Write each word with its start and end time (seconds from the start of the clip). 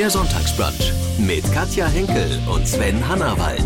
Der 0.00 0.08
Sonntagsbrunch 0.08 0.94
mit 1.18 1.44
Katja 1.52 1.86
Henkel 1.86 2.40
und 2.48 2.66
Sven 2.66 3.06
Hannawald. 3.06 3.62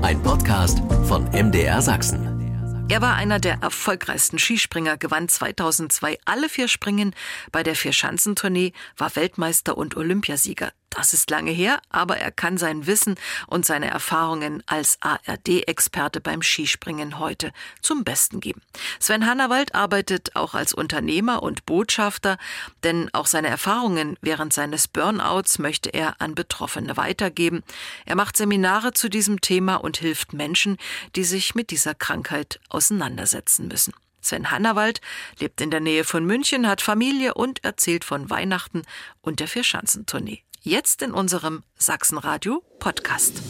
Ein 0.00 0.22
Podcast 0.22 0.78
von 1.08 1.24
MDR 1.32 1.82
Sachsen. 1.82 2.86
Er 2.88 3.02
war 3.02 3.16
einer 3.16 3.40
der 3.40 3.54
erfolgreichsten 3.62 4.38
Skispringer, 4.38 4.96
gewann 4.96 5.28
2002 5.28 6.18
alle 6.24 6.48
vier 6.48 6.68
Springen 6.68 7.16
bei 7.50 7.64
der 7.64 7.74
Vierschanzentournee, 7.74 8.72
war 8.96 9.16
Weltmeister 9.16 9.76
und 9.76 9.96
Olympiasieger. 9.96 10.70
Das 10.94 11.14
ist 11.14 11.30
lange 11.30 11.50
her, 11.50 11.80
aber 11.88 12.18
er 12.18 12.30
kann 12.30 12.58
sein 12.58 12.86
Wissen 12.86 13.14
und 13.46 13.64
seine 13.64 13.88
Erfahrungen 13.88 14.62
als 14.66 14.98
ARD-Experte 15.00 16.20
beim 16.20 16.42
Skispringen 16.42 17.18
heute 17.18 17.50
zum 17.80 18.04
Besten 18.04 18.40
geben. 18.40 18.60
Sven 19.00 19.26
Hannawald 19.26 19.74
arbeitet 19.74 20.36
auch 20.36 20.52
als 20.54 20.74
Unternehmer 20.74 21.42
und 21.42 21.64
Botschafter, 21.64 22.36
denn 22.84 23.08
auch 23.14 23.26
seine 23.26 23.48
Erfahrungen 23.48 24.18
während 24.20 24.52
seines 24.52 24.86
Burnouts 24.86 25.58
möchte 25.58 25.88
er 25.88 26.20
an 26.20 26.34
Betroffene 26.34 26.94
weitergeben. 26.98 27.62
Er 28.04 28.14
macht 28.14 28.36
Seminare 28.36 28.92
zu 28.92 29.08
diesem 29.08 29.40
Thema 29.40 29.76
und 29.76 29.96
hilft 29.96 30.34
Menschen, 30.34 30.76
die 31.16 31.24
sich 31.24 31.54
mit 31.54 31.70
dieser 31.70 31.94
Krankheit 31.94 32.60
auseinandersetzen 32.68 33.66
müssen. 33.66 33.94
Sven 34.20 34.50
Hannawald 34.50 35.00
lebt 35.40 35.62
in 35.62 35.70
der 35.70 35.80
Nähe 35.80 36.04
von 36.04 36.26
München, 36.26 36.68
hat 36.68 36.82
Familie 36.82 37.32
und 37.32 37.64
erzählt 37.64 38.04
von 38.04 38.28
Weihnachten 38.28 38.82
und 39.22 39.40
der 39.40 39.48
Vierschanzentournee. 39.48 40.42
Jetzt 40.64 41.02
in 41.02 41.10
unserem 41.10 41.64
Sachsenradio 41.76 42.62
Podcast. 42.78 43.42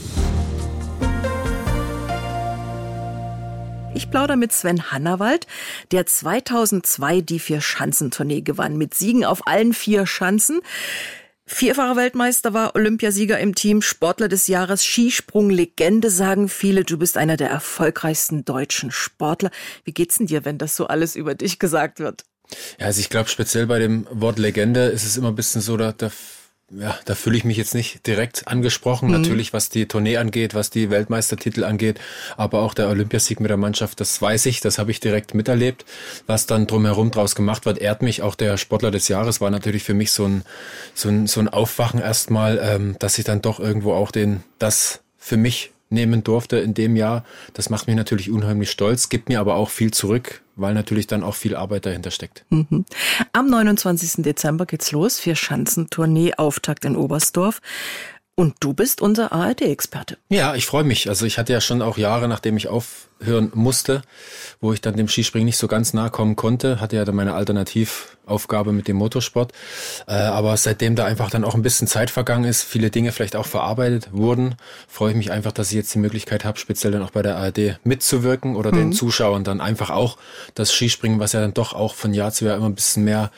Ich 3.94 4.10
plaudere 4.10 4.38
mit 4.38 4.50
Sven 4.52 4.90
Hannawald, 4.90 5.46
der 5.90 6.06
2002 6.06 7.20
die 7.20 7.38
Vier-Schanzentournee 7.38 8.40
gewann, 8.40 8.78
mit 8.78 8.94
Siegen 8.94 9.26
auf 9.26 9.46
allen 9.46 9.74
vier 9.74 10.06
Schanzen. 10.06 10.62
Vierfacher 11.44 11.96
Weltmeister 11.96 12.54
war 12.54 12.74
Olympiasieger 12.76 13.38
im 13.38 13.54
Team, 13.54 13.82
Sportler 13.82 14.28
des 14.28 14.46
Jahres, 14.46 14.82
Skisprung-Legende, 14.82 16.08
sagen 16.08 16.48
viele. 16.48 16.82
Du 16.82 16.96
bist 16.96 17.18
einer 17.18 17.36
der 17.36 17.50
erfolgreichsten 17.50 18.46
deutschen 18.46 18.90
Sportler. 18.90 19.50
Wie 19.84 19.92
geht's 19.92 20.16
denn 20.16 20.28
dir, 20.28 20.46
wenn 20.46 20.56
das 20.56 20.76
so 20.76 20.86
alles 20.86 21.14
über 21.14 21.34
dich 21.34 21.58
gesagt 21.58 21.98
wird? 21.98 22.24
Ja, 22.78 22.86
also 22.86 23.00
ich 23.00 23.10
glaube, 23.10 23.28
speziell 23.28 23.66
bei 23.66 23.80
dem 23.80 24.06
Wort 24.10 24.38
Legende 24.38 24.86
ist 24.86 25.04
es 25.04 25.18
immer 25.18 25.28
ein 25.28 25.34
bisschen 25.34 25.60
so, 25.60 25.76
da, 25.76 25.92
da 25.92 26.10
ja, 26.78 26.98
da 27.04 27.14
fühle 27.14 27.36
ich 27.36 27.44
mich 27.44 27.56
jetzt 27.56 27.74
nicht 27.74 28.06
direkt 28.06 28.48
angesprochen. 28.48 29.08
Mhm. 29.08 29.20
Natürlich, 29.20 29.52
was 29.52 29.68
die 29.68 29.86
Tournee 29.86 30.16
angeht, 30.16 30.54
was 30.54 30.70
die 30.70 30.90
Weltmeistertitel 30.90 31.64
angeht, 31.64 32.00
aber 32.36 32.60
auch 32.62 32.74
der 32.74 32.88
Olympiasieg 32.88 33.40
mit 33.40 33.50
der 33.50 33.56
Mannschaft, 33.56 34.00
das 34.00 34.20
weiß 34.20 34.46
ich, 34.46 34.60
das 34.60 34.78
habe 34.78 34.90
ich 34.90 35.00
direkt 35.00 35.34
miterlebt. 35.34 35.84
Was 36.26 36.46
dann 36.46 36.66
drumherum 36.66 37.10
draus 37.10 37.34
gemacht 37.34 37.66
wird, 37.66 37.78
ehrt 37.78 38.02
mich. 38.02 38.22
Auch 38.22 38.34
der 38.34 38.56
Sportler 38.56 38.90
des 38.90 39.08
Jahres 39.08 39.40
war 39.40 39.50
natürlich 39.50 39.82
für 39.82 39.94
mich 39.94 40.12
so 40.12 40.26
ein, 40.26 40.44
so 40.94 41.08
ein, 41.08 41.26
so 41.26 41.40
ein 41.40 41.48
Aufwachen 41.48 42.00
erstmal, 42.00 42.58
ähm, 42.62 42.96
dass 42.98 43.18
ich 43.18 43.24
dann 43.24 43.42
doch 43.42 43.60
irgendwo 43.60 43.92
auch 43.92 44.10
den, 44.10 44.42
das 44.58 45.00
für 45.18 45.36
mich 45.36 45.72
nehmen 45.92 46.24
durfte 46.24 46.58
in 46.58 46.74
dem 46.74 46.96
Jahr. 46.96 47.24
Das 47.54 47.70
macht 47.70 47.86
mich 47.86 47.96
natürlich 47.96 48.30
unheimlich 48.30 48.70
stolz, 48.70 49.08
gibt 49.08 49.28
mir 49.28 49.40
aber 49.40 49.54
auch 49.54 49.70
viel 49.70 49.92
zurück, 49.92 50.42
weil 50.56 50.74
natürlich 50.74 51.06
dann 51.06 51.22
auch 51.22 51.34
viel 51.34 51.54
Arbeit 51.54 51.86
dahinter 51.86 52.10
steckt. 52.10 52.44
Mhm. 52.50 52.84
Am 53.32 53.46
29. 53.46 54.22
Dezember 54.22 54.66
geht's 54.66 54.92
los, 54.92 55.20
vier 55.20 55.36
Schanzentournee, 55.36 56.34
Auftakt 56.36 56.84
in 56.84 56.96
Oberstdorf. 56.96 57.60
Und 58.34 58.54
du 58.60 58.72
bist 58.72 59.02
unser 59.02 59.30
ARD-Experte. 59.32 60.16
Ja, 60.30 60.54
ich 60.54 60.64
freue 60.64 60.84
mich. 60.84 61.06
Also 61.10 61.26
ich 61.26 61.36
hatte 61.36 61.52
ja 61.52 61.60
schon 61.60 61.82
auch 61.82 61.98
Jahre, 61.98 62.28
nachdem 62.28 62.56
ich 62.56 62.66
aufhören 62.66 63.52
musste, 63.54 64.00
wo 64.58 64.72
ich 64.72 64.80
dann 64.80 64.96
dem 64.96 65.06
Skispringen 65.06 65.44
nicht 65.44 65.58
so 65.58 65.68
ganz 65.68 65.92
nahe 65.92 66.08
kommen 66.08 66.34
konnte, 66.34 66.80
hatte 66.80 66.96
ja 66.96 67.04
dann 67.04 67.14
meine 67.14 67.34
Alternativaufgabe 67.34 68.72
mit 68.72 68.88
dem 68.88 68.96
Motorsport. 68.96 69.52
Äh, 70.06 70.14
aber 70.14 70.56
seitdem 70.56 70.96
da 70.96 71.04
einfach 71.04 71.28
dann 71.28 71.44
auch 71.44 71.54
ein 71.54 71.60
bisschen 71.60 71.88
Zeit 71.88 72.08
vergangen 72.08 72.44
ist, 72.44 72.62
viele 72.62 72.88
Dinge 72.88 73.12
vielleicht 73.12 73.36
auch 73.36 73.44
verarbeitet 73.44 74.08
wurden, 74.12 74.54
freue 74.88 75.10
ich 75.10 75.16
mich 75.18 75.30
einfach, 75.30 75.52
dass 75.52 75.68
ich 75.68 75.76
jetzt 75.76 75.92
die 75.94 75.98
Möglichkeit 75.98 76.46
habe, 76.46 76.58
speziell 76.58 76.92
dann 76.92 77.02
auch 77.02 77.10
bei 77.10 77.20
der 77.20 77.36
ARD 77.36 77.80
mitzuwirken 77.84 78.56
oder 78.56 78.72
mhm. 78.72 78.76
den 78.76 78.92
Zuschauern 78.94 79.44
dann 79.44 79.60
einfach 79.60 79.90
auch 79.90 80.16
das 80.54 80.72
Skispringen, 80.72 81.20
was 81.20 81.34
ja 81.34 81.40
dann 81.42 81.52
doch 81.52 81.74
auch 81.74 81.94
von 81.94 82.14
Jahr 82.14 82.32
zu 82.32 82.46
Jahr 82.46 82.56
immer 82.56 82.70
ein 82.70 82.74
bisschen 82.74 83.04
mehr 83.04 83.30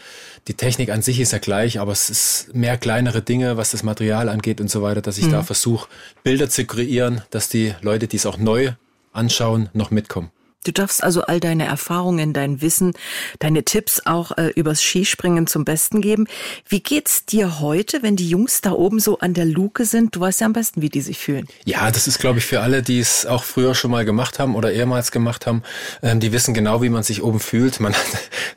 die 0.48 0.54
Technik 0.54 0.90
an 0.90 1.02
sich 1.02 1.20
ist 1.20 1.32
ja 1.32 1.38
gleich, 1.38 1.80
aber 1.80 1.92
es 1.92 2.10
ist 2.10 2.54
mehr 2.54 2.76
kleinere 2.76 3.22
Dinge, 3.22 3.56
was 3.56 3.70
das 3.70 3.82
Material 3.82 4.28
angeht 4.28 4.60
und 4.60 4.70
so 4.70 4.82
weiter, 4.82 5.00
dass 5.00 5.18
ich 5.18 5.26
mhm. 5.26 5.32
da 5.32 5.42
versuche, 5.42 5.88
Bilder 6.22 6.50
zu 6.50 6.66
kreieren, 6.66 7.22
dass 7.30 7.48
die 7.48 7.74
Leute, 7.80 8.08
die 8.08 8.16
es 8.16 8.26
auch 8.26 8.36
neu 8.36 8.72
anschauen, 9.12 9.70
noch 9.72 9.90
mitkommen. 9.90 10.30
Du 10.64 10.72
darfst 10.72 11.04
also 11.04 11.22
all 11.22 11.40
deine 11.40 11.66
Erfahrungen, 11.66 12.32
dein 12.32 12.60
Wissen, 12.60 12.94
deine 13.38 13.64
Tipps 13.64 14.02
auch 14.06 14.36
äh, 14.36 14.48
übers 14.48 14.82
Skispringen 14.82 15.46
zum 15.46 15.64
Besten 15.64 16.00
geben. 16.00 16.26
Wie 16.68 16.80
geht's 16.80 17.26
dir 17.26 17.60
heute, 17.60 18.02
wenn 18.02 18.16
die 18.16 18.28
Jungs 18.28 18.62
da 18.62 18.72
oben 18.72 18.98
so 18.98 19.18
an 19.18 19.34
der 19.34 19.44
Luke 19.44 19.84
sind? 19.84 20.16
Du 20.16 20.20
weißt 20.20 20.40
ja 20.40 20.46
am 20.46 20.54
besten, 20.54 20.82
wie 20.82 20.88
die 20.88 21.02
sich 21.02 21.18
fühlen. 21.18 21.46
Ja, 21.64 21.90
das 21.90 22.08
ist, 22.08 22.18
glaube 22.18 22.38
ich, 22.38 22.46
für 22.46 22.60
alle, 22.60 22.82
die 22.82 22.98
es 22.98 23.26
auch 23.26 23.44
früher 23.44 23.74
schon 23.74 23.90
mal 23.90 24.04
gemacht 24.04 24.38
haben 24.38 24.54
oder 24.54 24.72
ehemals 24.72 25.12
gemacht 25.12 25.46
haben, 25.46 25.62
ähm, 26.02 26.18
die 26.18 26.32
wissen 26.32 26.54
genau, 26.54 26.82
wie 26.82 26.88
man 26.88 27.02
sich 27.02 27.22
oben 27.22 27.40
fühlt. 27.40 27.78
Man 27.80 27.92
hat 27.94 28.06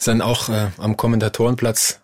dann 0.05 0.21
auch 0.21 0.49
äh, 0.49 0.67
am 0.77 0.95
Kommentatorenplatz 0.95 1.99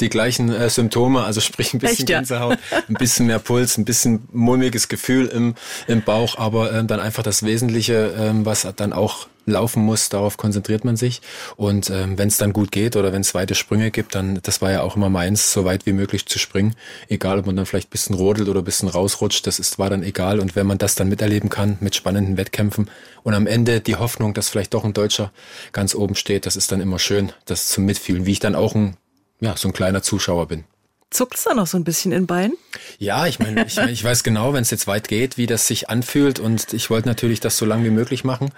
die 0.00 0.08
gleichen 0.08 0.52
äh, 0.52 0.68
Symptome, 0.68 1.22
also 1.24 1.40
sprich 1.40 1.72
ein 1.72 1.78
bisschen 1.78 2.00
Echt, 2.00 2.10
ja? 2.10 2.18
Gänsehaut, 2.18 2.58
ein 2.88 2.94
bisschen 2.94 3.26
mehr 3.26 3.38
Puls, 3.38 3.78
ein 3.78 3.84
bisschen 3.84 4.28
mulmiges 4.32 4.88
Gefühl 4.88 5.26
im, 5.26 5.54
im 5.86 6.02
Bauch, 6.02 6.36
aber 6.36 6.72
ähm, 6.72 6.86
dann 6.86 7.00
einfach 7.00 7.22
das 7.22 7.44
Wesentliche, 7.44 8.14
ähm, 8.18 8.44
was 8.44 8.68
dann 8.76 8.92
auch 8.92 9.28
laufen 9.46 9.82
muss, 9.82 10.08
darauf 10.08 10.36
konzentriert 10.36 10.84
man 10.84 10.96
sich. 10.96 11.22
Und 11.56 11.90
ähm, 11.90 12.18
wenn 12.18 12.28
es 12.28 12.36
dann 12.36 12.52
gut 12.52 12.72
geht 12.72 12.96
oder 12.96 13.12
wenn 13.12 13.22
es 13.22 13.34
weite 13.34 13.54
Sprünge 13.54 13.90
gibt, 13.90 14.14
dann, 14.14 14.40
das 14.42 14.60
war 14.60 14.70
ja 14.70 14.82
auch 14.82 14.96
immer 14.96 15.08
meins, 15.08 15.52
so 15.52 15.64
weit 15.64 15.86
wie 15.86 15.92
möglich 15.92 16.26
zu 16.26 16.38
springen. 16.38 16.74
Egal, 17.08 17.38
ob 17.38 17.46
man 17.46 17.56
dann 17.56 17.66
vielleicht 17.66 17.90
bisschen 17.90 18.14
rodelt 18.14 18.48
oder 18.48 18.62
bisschen 18.62 18.88
rausrutscht, 18.88 19.46
das 19.46 19.58
ist, 19.58 19.78
war 19.78 19.90
dann 19.90 20.02
egal. 20.02 20.40
Und 20.40 20.56
wenn 20.56 20.66
man 20.66 20.78
das 20.78 20.94
dann 20.94 21.08
miterleben 21.08 21.48
kann 21.48 21.78
mit 21.80 21.94
spannenden 21.94 22.36
Wettkämpfen 22.36 22.90
und 23.22 23.34
am 23.34 23.46
Ende 23.46 23.80
die 23.80 23.96
Hoffnung, 23.96 24.34
dass 24.34 24.48
vielleicht 24.48 24.74
doch 24.74 24.84
ein 24.84 24.92
Deutscher 24.92 25.32
ganz 25.72 25.94
oben 25.94 26.14
steht, 26.14 26.46
das 26.46 26.56
ist 26.56 26.72
dann 26.72 26.80
immer 26.80 26.98
schön, 26.98 27.32
das 27.44 27.68
zum 27.68 27.84
Mitfühlen, 27.84 28.26
wie 28.26 28.32
ich 28.32 28.40
dann 28.40 28.54
auch 28.54 28.74
ein 28.74 28.96
ja, 29.40 29.56
so 29.56 29.68
ein 29.68 29.72
kleiner 29.72 30.02
Zuschauer 30.02 30.48
bin. 30.48 30.64
Zuckt's 31.10 31.44
da 31.44 31.54
noch 31.54 31.66
so 31.66 31.76
ein 31.76 31.84
bisschen 31.84 32.12
in 32.12 32.26
Bein? 32.26 32.52
Ja, 32.98 33.26
ich 33.26 33.38
meine, 33.38 33.64
ich, 33.66 33.78
ich 33.78 34.02
weiß 34.02 34.24
genau, 34.24 34.52
wenn 34.52 34.62
es 34.62 34.70
jetzt 34.70 34.86
weit 34.86 35.08
geht, 35.08 35.38
wie 35.38 35.46
das 35.46 35.66
sich 35.66 35.88
anfühlt 35.88 36.40
und 36.40 36.72
ich 36.72 36.90
wollte 36.90 37.08
natürlich 37.08 37.40
das 37.40 37.56
so 37.56 37.64
lang 37.64 37.84
wie 37.84 37.90
möglich 37.90 38.24
machen 38.24 38.50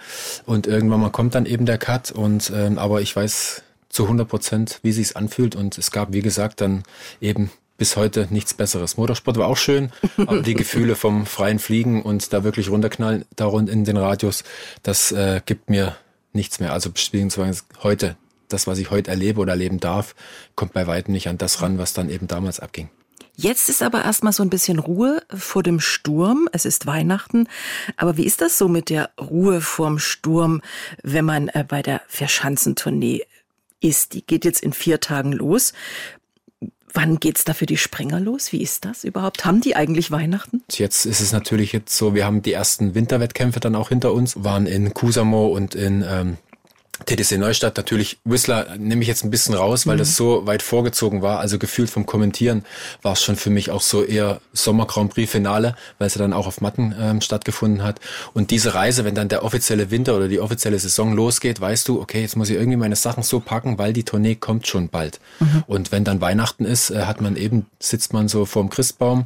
und 0.45 0.65
irgendwann 0.65 0.99
mal 0.99 1.11
kommt 1.11 1.35
dann 1.35 1.45
eben 1.45 1.65
der 1.65 1.77
Cut 1.77 2.11
und 2.11 2.51
ähm, 2.53 2.77
aber 2.79 3.01
ich 3.01 3.15
weiß 3.15 3.61
zu 3.89 4.03
100 4.03 4.27
Prozent, 4.27 4.79
wie 4.83 4.91
sich's 4.91 5.15
anfühlt 5.15 5.55
und 5.55 5.77
es 5.77 5.91
gab, 5.91 6.13
wie 6.13 6.21
gesagt, 6.21 6.61
dann 6.61 6.83
eben 7.21 7.51
bis 7.77 7.95
heute 7.95 8.27
nichts 8.29 8.53
Besseres. 8.53 8.97
Motorsport 8.97 9.37
war 9.37 9.47
auch 9.47 9.57
schön, 9.57 9.91
aber 10.17 10.41
die 10.41 10.53
Gefühle 10.53 10.95
vom 10.95 11.25
freien 11.25 11.59
Fliegen 11.59 12.03
und 12.03 12.33
da 12.33 12.43
wirklich 12.43 12.69
runterknallen, 12.69 13.25
da 13.35 13.45
rund 13.45 13.69
in 13.69 13.85
den 13.85 13.97
Radius, 13.97 14.43
das 14.83 15.11
äh, 15.11 15.41
gibt 15.45 15.69
mir 15.69 15.95
nichts 16.33 16.59
mehr. 16.59 16.73
Also 16.73 16.91
beziehungsweise 16.91 17.63
heute 17.81 18.17
das, 18.49 18.67
was 18.67 18.79
ich 18.79 18.91
heute 18.91 19.11
erlebe 19.11 19.39
oder 19.39 19.53
erleben 19.53 19.79
darf, 19.79 20.15
kommt 20.55 20.73
bei 20.73 20.87
weitem 20.87 21.13
nicht 21.13 21.29
an 21.29 21.37
das 21.37 21.61
ran, 21.61 21.77
was 21.77 21.93
dann 21.93 22.09
eben 22.09 22.27
damals 22.27 22.59
abging. 22.59 22.89
Jetzt 23.41 23.69
ist 23.69 23.81
aber 23.81 24.03
erstmal 24.03 24.33
so 24.33 24.43
ein 24.43 24.49
bisschen 24.49 24.79
Ruhe 24.79 25.23
vor 25.33 25.63
dem 25.63 25.79
Sturm. 25.79 26.49
Es 26.51 26.65
ist 26.65 26.85
Weihnachten. 26.85 27.47
Aber 27.95 28.17
wie 28.17 28.25
ist 28.25 28.41
das 28.41 28.57
so 28.57 28.67
mit 28.67 28.89
der 28.89 29.11
Ruhe 29.17 29.61
vorm 29.61 29.97
Sturm, 29.97 30.61
wenn 31.03 31.23
man 31.23 31.47
äh, 31.47 31.63
bei 31.65 31.81
der 31.81 32.01
Verschanzentournee 32.09 33.21
ist? 33.79 34.13
Die 34.13 34.25
geht 34.27 34.43
jetzt 34.43 34.61
in 34.61 34.73
vier 34.73 34.99
Tagen 34.99 35.31
los. 35.31 35.71
Wann 36.91 37.21
geht's 37.21 37.45
da 37.45 37.53
für 37.53 37.65
die 37.65 37.77
Springer 37.77 38.19
los? 38.19 38.51
Wie 38.51 38.61
ist 38.61 38.83
das 38.83 39.05
überhaupt? 39.05 39.45
Haben 39.45 39.61
die 39.61 39.73
eigentlich 39.73 40.11
Weihnachten? 40.11 40.61
Jetzt 40.71 41.05
ist 41.05 41.21
es 41.21 41.31
natürlich 41.31 41.71
jetzt 41.71 41.95
so, 41.95 42.13
wir 42.13 42.25
haben 42.25 42.41
die 42.41 42.51
ersten 42.51 42.93
Winterwettkämpfe 42.93 43.61
dann 43.61 43.75
auch 43.75 43.87
hinter 43.87 44.11
uns, 44.11 44.43
waren 44.43 44.65
in 44.65 44.93
Kusamo 44.93 45.47
und 45.47 45.75
in 45.75 46.03
ähm, 46.05 46.37
TTC 47.05 47.37
Neustadt 47.37 47.77
natürlich, 47.77 48.17
Whistler 48.25 48.77
nehme 48.77 49.01
ich 49.01 49.07
jetzt 49.07 49.23
ein 49.23 49.31
bisschen 49.31 49.55
raus, 49.55 49.87
weil 49.87 49.95
mhm. 49.95 49.99
das 49.99 50.15
so 50.15 50.45
weit 50.45 50.61
vorgezogen 50.61 51.21
war. 51.21 51.39
Also 51.39 51.57
gefühlt 51.57 51.89
vom 51.89 52.05
Kommentieren 52.05 52.65
war 53.01 53.13
es 53.13 53.23
schon 53.23 53.35
für 53.35 53.49
mich 53.49 53.71
auch 53.71 53.81
so 53.81 54.03
eher 54.03 54.41
Sommer 54.53 54.85
Grand 54.85 55.13
Prix 55.13 55.31
Finale, 55.31 55.75
weil 55.97 56.07
es 56.07 56.15
ja 56.15 56.19
dann 56.21 56.33
auch 56.33 56.45
auf 56.45 56.61
Matten 56.61 56.93
ähm, 56.99 57.21
stattgefunden 57.21 57.83
hat. 57.83 57.99
Und 58.33 58.51
diese 58.51 58.73
Reise, 58.73 59.05
wenn 59.05 59.15
dann 59.15 59.29
der 59.29 59.43
offizielle 59.43 59.91
Winter 59.91 60.15
oder 60.15 60.27
die 60.27 60.39
offizielle 60.39 60.77
Saison 60.77 61.13
losgeht, 61.13 61.61
weißt 61.61 61.87
du, 61.87 62.01
okay, 62.01 62.21
jetzt 62.21 62.35
muss 62.35 62.49
ich 62.49 62.57
irgendwie 62.57 62.77
meine 62.77 62.95
Sachen 62.95 63.23
so 63.23 63.39
packen, 63.39 63.77
weil 63.77 63.93
die 63.93 64.03
Tournee 64.03 64.35
kommt 64.35 64.67
schon 64.67 64.89
bald. 64.89 65.19
Mhm. 65.39 65.63
Und 65.67 65.91
wenn 65.91 66.03
dann 66.03 66.21
Weihnachten 66.21 66.65
ist, 66.65 66.89
äh, 66.89 67.05
hat 67.05 67.21
man 67.21 67.37
eben, 67.37 67.65
sitzt 67.79 68.13
man 68.13 68.27
so 68.27 68.45
vorm 68.45 68.69
Christbaum, 68.69 69.25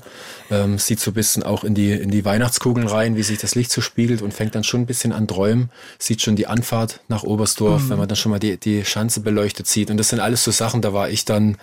ähm, 0.52 0.78
sieht 0.78 1.00
so 1.00 1.12
ein 1.12 1.16
bisschen 1.16 1.44
auch 1.44 1.64
in 1.64 1.74
die, 1.74 1.92
in 1.92 2.12
die 2.12 2.24
Weihnachtskugeln 2.24 2.88
rein, 2.88 3.16
wie 3.16 3.24
sich 3.24 3.40
das 3.40 3.56
Licht 3.56 3.72
so 3.72 3.82
spiegelt 3.82 4.22
und 4.22 4.34
fängt 4.34 4.56
dann 4.56 4.64
schon 4.64 4.82
ein 4.82 4.86
bisschen 4.86 5.12
an 5.12 5.28
träumen, 5.28 5.72
sieht 5.98 6.22
schon 6.22 6.36
die 6.36 6.48
Anfahrt 6.48 7.02
nach 7.08 7.24
Oberstdorf 7.24 7.63
Düsseldorf, 7.64 7.84
mhm. 7.84 7.90
wenn 7.90 7.98
man 8.00 8.08
dann 8.08 8.16
schon 8.16 8.32
mal 8.32 8.40
die, 8.40 8.58
die 8.58 8.86
Schanze 8.86 9.22
beleuchtet 9.22 9.68
sieht. 9.68 9.90
Und 9.90 9.98
das 9.98 10.10
sind 10.10 10.20
alles 10.20 10.44
so 10.44 10.52
Sachen, 10.52 10.82
da 10.82 10.94
war 10.94 11.10
ich 11.10 11.26
dann, 11.26 11.58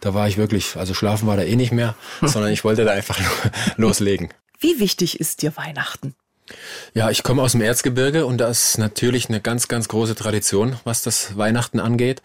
da 0.00 0.14
war 0.14 0.28
ich 0.28 0.36
wirklich, 0.36 0.76
also 0.76 0.94
schlafen 0.94 1.26
war 1.26 1.36
da 1.36 1.42
eh 1.42 1.56
nicht 1.56 1.72
mehr, 1.72 1.94
sondern 2.22 2.52
ich 2.52 2.64
wollte 2.64 2.84
da 2.84 2.92
einfach 2.92 3.18
loslegen. 3.76 4.28
Wie 4.58 4.78
wichtig 4.78 5.20
ist 5.20 5.42
dir 5.42 5.56
Weihnachten? 5.56 6.14
Ja, 6.92 7.10
ich 7.10 7.22
komme 7.22 7.42
aus 7.42 7.52
dem 7.52 7.60
Erzgebirge 7.60 8.26
und 8.26 8.38
da 8.38 8.48
ist 8.48 8.76
natürlich 8.76 9.28
eine 9.28 9.40
ganz, 9.40 9.68
ganz 9.68 9.88
große 9.88 10.14
Tradition, 10.14 10.76
was 10.84 11.02
das 11.02 11.36
Weihnachten 11.36 11.80
angeht. 11.80 12.20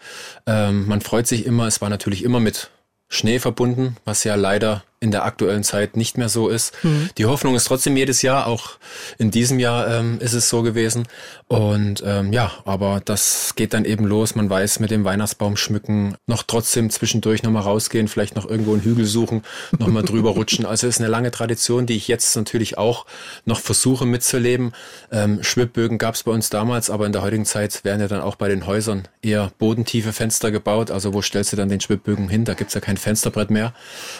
Ähm, 0.46 0.86
man 0.86 1.00
freut 1.00 1.26
sich 1.26 1.46
immer, 1.46 1.66
es 1.66 1.80
war 1.80 1.88
natürlich 1.88 2.24
immer 2.24 2.40
mit 2.40 2.70
Schnee 3.08 3.38
verbunden, 3.38 3.96
was 4.04 4.24
ja 4.24 4.34
leider 4.34 4.82
in 5.00 5.10
der 5.12 5.24
aktuellen 5.24 5.62
Zeit 5.62 5.96
nicht 5.96 6.18
mehr 6.18 6.28
so 6.28 6.48
ist. 6.48 6.72
Mhm. 6.82 7.10
Die 7.18 7.26
Hoffnung 7.26 7.54
ist 7.54 7.64
trotzdem 7.64 7.96
jedes 7.96 8.22
Jahr, 8.22 8.46
auch 8.46 8.78
in 9.16 9.30
diesem 9.30 9.58
Jahr 9.60 9.88
ähm, 9.88 10.18
ist 10.20 10.32
es 10.32 10.48
so 10.48 10.62
gewesen. 10.62 11.06
Und 11.46 12.02
ähm, 12.04 12.32
ja, 12.32 12.52
aber 12.64 13.00
das 13.04 13.54
geht 13.54 13.74
dann 13.74 13.84
eben 13.84 14.04
los. 14.04 14.34
Man 14.34 14.50
weiß, 14.50 14.80
mit 14.80 14.90
dem 14.90 15.04
Weihnachtsbaum 15.04 15.56
schmücken, 15.56 16.16
noch 16.26 16.42
trotzdem 16.42 16.90
zwischendurch 16.90 17.42
nochmal 17.42 17.62
rausgehen, 17.62 18.08
vielleicht 18.08 18.34
noch 18.34 18.48
irgendwo 18.48 18.72
einen 18.72 18.82
Hügel 18.82 19.04
suchen, 19.04 19.42
nochmal 19.78 20.02
drüber 20.02 20.30
rutschen. 20.38 20.66
Also 20.66 20.88
es 20.88 20.96
ist 20.96 21.00
eine 21.00 21.10
lange 21.10 21.30
Tradition, 21.30 21.86
die 21.86 21.96
ich 21.96 22.08
jetzt 22.08 22.36
natürlich 22.36 22.76
auch 22.76 23.06
noch 23.44 23.60
versuche 23.60 24.04
mitzuleben. 24.04 24.72
Ähm, 25.12 25.42
Schwibbögen 25.42 25.98
gab 25.98 26.16
es 26.16 26.24
bei 26.24 26.32
uns 26.32 26.50
damals, 26.50 26.90
aber 26.90 27.06
in 27.06 27.12
der 27.12 27.22
heutigen 27.22 27.44
Zeit 27.44 27.84
werden 27.84 28.00
ja 28.00 28.08
dann 28.08 28.20
auch 28.20 28.34
bei 28.34 28.48
den 28.48 28.66
Häusern 28.66 29.06
eher 29.22 29.52
bodentiefe 29.58 30.12
Fenster 30.12 30.50
gebaut. 30.50 30.90
Also 30.90 31.14
wo 31.14 31.22
stellst 31.22 31.52
du 31.52 31.56
dann 31.56 31.68
den 31.68 31.80
Schwibbögen 31.80 32.28
hin? 32.28 32.44
Da 32.44 32.54
gibt's 32.54 32.74
ja 32.74 32.80
kein 32.80 32.96
Fensterbrett 32.96 33.50
mehr. 33.50 33.72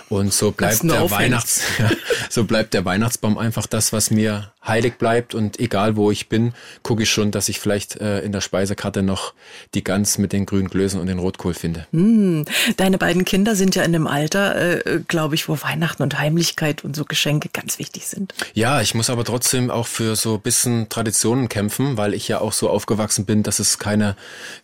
Und 0.09 0.33
so 0.33 0.53
bleibt 0.53 0.68
bleibt 0.69 0.85
der 0.85 1.11
Weihnachts, 1.11 1.63
ja, 1.79 1.91
so 2.29 2.45
bleibt 2.45 2.75
der 2.75 2.85
Weihnachtsbaum 2.85 3.39
einfach 3.39 3.67
das, 3.67 3.93
was 3.93 4.11
mir 4.11 4.53
heilig 4.69 4.99
bleibt 4.99 5.35
und 5.35 5.59
egal 5.59 5.97
wo 5.97 6.11
ich 6.11 6.29
bin, 6.29 6.53
gucke 6.83 7.03
ich 7.03 7.11
schon, 7.11 7.31
dass 7.31 7.49
ich 7.49 7.59
vielleicht 7.59 7.97
äh, 8.01 8.21
in 8.21 8.33
der 8.33 8.41
Speisekarte 8.41 9.03
noch 9.03 9.33
die 9.75 9.83
Gans 9.83 10.19
mit 10.19 10.33
den 10.33 10.47
grünen 10.47 10.69
Klößen 10.69 11.01
und 11.01 11.07
den 11.07 11.19
Rotkohl 11.19 11.55
finde. 11.55 11.87
Mm, 11.93 12.43
deine 12.77 12.99
beiden 12.99 13.25
Kinder 13.25 13.57
sind 13.57 13.75
ja 13.75 13.83
in 13.83 13.93
dem 13.93 14.07
Alter, 14.07 14.87
äh, 14.87 15.01
glaube 15.09 15.35
ich, 15.35 15.49
wo 15.49 15.61
Weihnachten 15.63 16.03
und 16.03 16.19
Heimlichkeit 16.19 16.85
und 16.85 16.95
so 16.95 17.05
Geschenke 17.05 17.49
ganz 17.53 17.79
wichtig 17.79 18.07
sind. 18.07 18.35
Ja, 18.53 18.81
ich 18.83 18.95
muss 18.95 19.11
aber 19.11 19.25
trotzdem 19.25 19.71
auch 19.71 19.87
für 19.87 20.17
so 20.17 20.35
ein 20.35 20.41
bisschen 20.41 20.89
Traditionen 20.89 21.49
kämpfen, 21.49 21.97
weil 21.97 22.13
ich 22.13 22.29
ja 22.29 22.41
auch 22.41 22.53
so 22.53 22.69
aufgewachsen 22.69 23.25
bin, 23.25 23.43
dass 23.43 23.59
es 23.59 23.79
keine, 23.79 24.17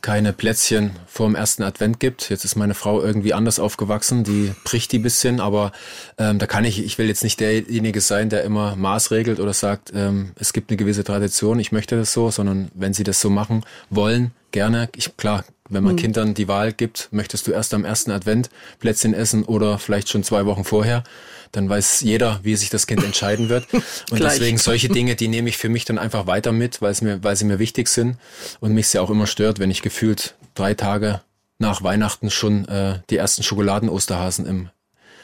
keine 0.02 0.32
Plätzchen 0.32 0.92
vor 1.06 1.26
dem 1.26 1.34
ersten 1.34 1.62
Advent 1.62 1.98
gibt. 1.98 2.28
Jetzt 2.28 2.44
ist 2.44 2.56
meine 2.56 2.74
Frau 2.74 3.00
irgendwie 3.00 3.32
anders 3.32 3.58
aufgewachsen, 3.58 4.24
die 4.24 4.52
bricht 4.64 4.92
die 4.92 4.98
bisschen, 4.98 5.40
aber 5.40 5.72
ähm, 6.18 6.38
da 6.38 6.46
kann 6.46 6.64
ich, 6.64 6.82
ich 6.84 6.98
will 6.98 7.08
jetzt 7.08 7.24
nicht 7.24 7.40
derjenige 7.40 8.00
sein, 8.00 8.28
der 8.28 8.44
immer 8.44 8.76
maßregelt 8.76 9.40
oder 9.40 9.52
sagt, 9.52 9.92
ähm, 9.94 10.32
es 10.38 10.52
gibt 10.52 10.70
eine 10.70 10.76
gewisse 10.76 11.04
Tradition, 11.04 11.58
ich 11.58 11.72
möchte 11.72 11.96
das 11.96 12.12
so, 12.12 12.30
sondern 12.30 12.70
wenn 12.74 12.94
sie 12.94 13.04
das 13.04 13.20
so 13.20 13.30
machen 13.30 13.64
wollen, 13.90 14.32
gerne. 14.52 14.88
Ich, 14.96 15.16
klar, 15.16 15.44
wenn 15.68 15.84
man 15.84 15.94
mhm. 15.94 15.98
Kindern 15.98 16.34
die 16.34 16.48
Wahl 16.48 16.72
gibt, 16.72 17.08
möchtest 17.10 17.46
du 17.46 17.52
erst 17.52 17.74
am 17.74 17.84
ersten 17.84 18.10
Advent 18.10 18.50
Plätzchen 18.78 19.14
essen 19.14 19.44
oder 19.44 19.78
vielleicht 19.78 20.08
schon 20.08 20.22
zwei 20.22 20.46
Wochen 20.46 20.64
vorher, 20.64 21.04
dann 21.52 21.68
weiß 21.68 22.00
jeder, 22.00 22.40
wie 22.42 22.56
sich 22.56 22.70
das 22.70 22.86
Kind 22.86 23.02
entscheiden 23.02 23.48
wird. 23.48 23.66
Und 24.10 24.22
deswegen 24.22 24.58
solche 24.58 24.88
Dinge, 24.88 25.14
die 25.14 25.28
nehme 25.28 25.48
ich 25.48 25.56
für 25.56 25.68
mich 25.68 25.84
dann 25.84 25.98
einfach 25.98 26.26
weiter 26.26 26.52
mit, 26.52 26.82
weil, 26.82 26.92
es 26.92 27.00
mir, 27.00 27.22
weil 27.22 27.36
sie 27.36 27.44
mir 27.44 27.58
wichtig 27.58 27.88
sind 27.88 28.16
und 28.60 28.74
mich 28.74 28.92
ja 28.92 29.00
auch 29.00 29.10
immer 29.10 29.26
stört, 29.26 29.58
wenn 29.58 29.70
ich 29.70 29.82
gefühlt 29.82 30.34
drei 30.54 30.74
Tage 30.74 31.20
nach 31.58 31.82
Weihnachten 31.82 32.30
schon 32.30 32.66
äh, 32.68 33.00
die 33.10 33.16
ersten 33.16 33.42
Schokoladen-Osterhasen 33.42 34.46
im 34.46 34.70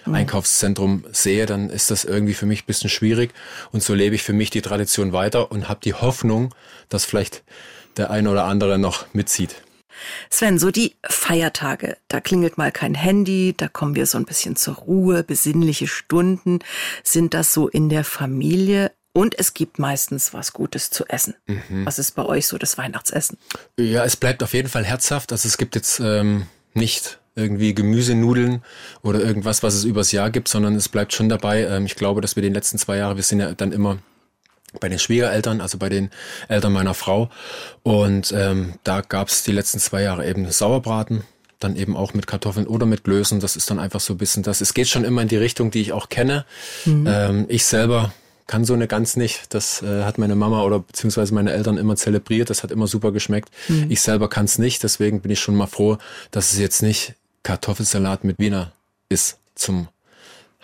mhm. 0.07 0.15
Einkaufszentrum 0.15 1.05
sehe, 1.13 1.47
dann 1.47 1.71
ist 1.71 1.91
das 1.91 2.05
irgendwie 2.05 2.35
für 2.35 2.47
mich 2.47 2.63
ein 2.63 2.67
bisschen 2.67 2.91
schwierig. 2.91 3.33
Und 3.73 3.83
so 3.83 3.95
lebe 3.95 4.15
ich 4.15 4.23
für 4.23 4.33
mich 4.33 4.51
die 4.51 4.63
Tradition 4.63 5.13
weiter 5.13 5.51
und 5.51 5.69
habe 5.69 5.81
die 5.83 5.95
Hoffnung, 5.95 6.55
dass 6.89 7.05
vielleicht 7.05 7.43
der 7.97 8.11
eine 8.11 8.31
oder 8.31 8.45
andere 8.45 8.79
noch 8.79 9.13
mitzieht. 9.13 9.57
Sven, 10.31 10.59
so 10.59 10.71
die 10.71 10.97
Feiertage, 11.05 11.97
da 12.09 12.21
klingelt 12.21 12.57
mal 12.57 12.73
kein 12.73 12.95
Handy, 12.95 13.55
da 13.57 13.69
kommen 13.69 13.95
wir 13.95 14.07
so 14.07 14.19
ein 14.19 14.25
bisschen 14.25 14.57
zur 14.57 14.75
Ruhe, 14.77 15.23
besinnliche 15.23 15.87
Stunden. 15.87 16.61
Sind 17.03 17.35
das 17.35 17.53
so 17.53 17.69
in 17.69 17.89
der 17.89 18.05
Familie? 18.05 18.93
Und 19.13 19.39
es 19.39 19.55
gibt 19.55 19.79
meistens 19.79 20.33
was 20.33 20.53
Gutes 20.53 20.91
zu 20.91 21.05
essen. 21.07 21.35
Mhm. 21.47 21.85
Was 21.85 21.99
ist 21.99 22.13
bei 22.13 22.25
euch 22.25 22.47
so 22.47 22.59
das 22.59 22.79
Weihnachtsessen? 22.79 23.39
Ja, 23.77 24.05
es 24.05 24.17
bleibt 24.17 24.43
auf 24.43 24.55
jeden 24.55 24.69
Fall 24.69 24.85
herzhaft. 24.85 25.33
Also 25.33 25.49
es 25.49 25.59
gibt 25.59 25.75
jetzt 25.75 25.99
ähm, 26.01 26.47
nicht 26.75 27.20
irgendwie 27.41 27.75
Gemüsenudeln 27.75 28.63
oder 29.03 29.21
irgendwas, 29.21 29.63
was 29.63 29.75
es 29.75 29.85
übers 29.85 30.13
Jahr 30.13 30.31
gibt, 30.31 30.49
sondern 30.49 30.75
es 30.75 30.89
bleibt 30.89 31.13
schon 31.13 31.29
dabei. 31.29 31.65
Ähm, 31.65 31.87
ich 31.87 31.97
glaube, 31.97 32.21
dass 32.21 32.37
wir 32.37 32.43
den 32.43 32.55
letzten 32.55 32.79
zwei 32.79 32.99
Jahre, 32.99 33.17
wir 33.17 33.23
sind 33.23 33.41
ja 33.41 33.53
dann 33.55 33.73
immer 33.73 33.99
bei 34.79 34.89
den 34.89 34.99
Schwiegereltern, 34.99 35.61
also 35.61 35.79
bei 35.79 35.89
den 35.89 36.11
Eltern 36.49 36.73
meiner 36.73 36.95
Frau. 36.95 37.31
Und 37.83 38.33
ähm, 38.37 38.75
da 38.85 39.01
gab 39.01 39.29
es 39.29 39.43
die 39.43 39.53
letzten 39.53 39.81
zwei 39.81 40.03
Jahre 40.03 40.29
eben 40.29 40.49
Sauerbraten, 40.51 41.25
dann 41.59 41.77
eben 41.77 41.97
auch 41.97 42.15
mit 42.15 42.27
Kartoffeln 42.27 42.67
oder 42.67 42.87
mit 42.87 43.05
Klößen. 43.05 43.41
Das 43.41 43.57
ist 43.57 43.71
dann 43.71 43.81
einfach 43.81 44.01
so 44.01 44.15
ein 44.15 44.19
bisschen 44.19 44.43
das. 44.43 44.61
Es 44.61 44.75
geht 44.75 44.89
schon 44.89 45.05
immer 45.05 45.23
in 45.23 45.29
die 45.29 45.37
Richtung, 45.37 45.71
die 45.71 45.81
ich 45.81 45.93
auch 45.93 46.09
kenne. 46.09 46.45
Mhm. 46.85 47.07
Ähm, 47.09 47.47
ich 47.49 47.65
selber 47.65 48.13
kann 48.47 48.65
so 48.65 48.75
eine 48.75 48.89
Gans 48.89 49.17
nicht. 49.17 49.55
Das 49.55 49.81
äh, 49.83 50.03
hat 50.03 50.19
meine 50.19 50.35
Mama 50.35 50.65
oder 50.65 50.81
beziehungsweise 50.81 51.33
meine 51.35 51.53
Eltern 51.53 51.77
immer 51.77 51.95
zelebriert. 51.95 52.51
Das 52.51 52.65
hat 52.65 52.73
immer 52.73 52.89
super 52.89 53.13
geschmeckt. 53.13 53.49
Mhm. 53.69 53.87
Ich 53.89 54.01
selber 54.01 54.29
kann 54.29 54.47
es 54.47 54.59
nicht. 54.59 54.83
Deswegen 54.83 55.21
bin 55.21 55.31
ich 55.31 55.39
schon 55.39 55.55
mal 55.55 55.69
froh, 55.69 55.99
dass 56.33 56.53
es 56.53 56.59
jetzt 56.59 56.83
nicht 56.83 57.15
Kartoffelsalat 57.43 58.25
mit 58.25 58.39
Wiener 58.39 58.73
ist 59.09 59.39
zum 59.55 59.89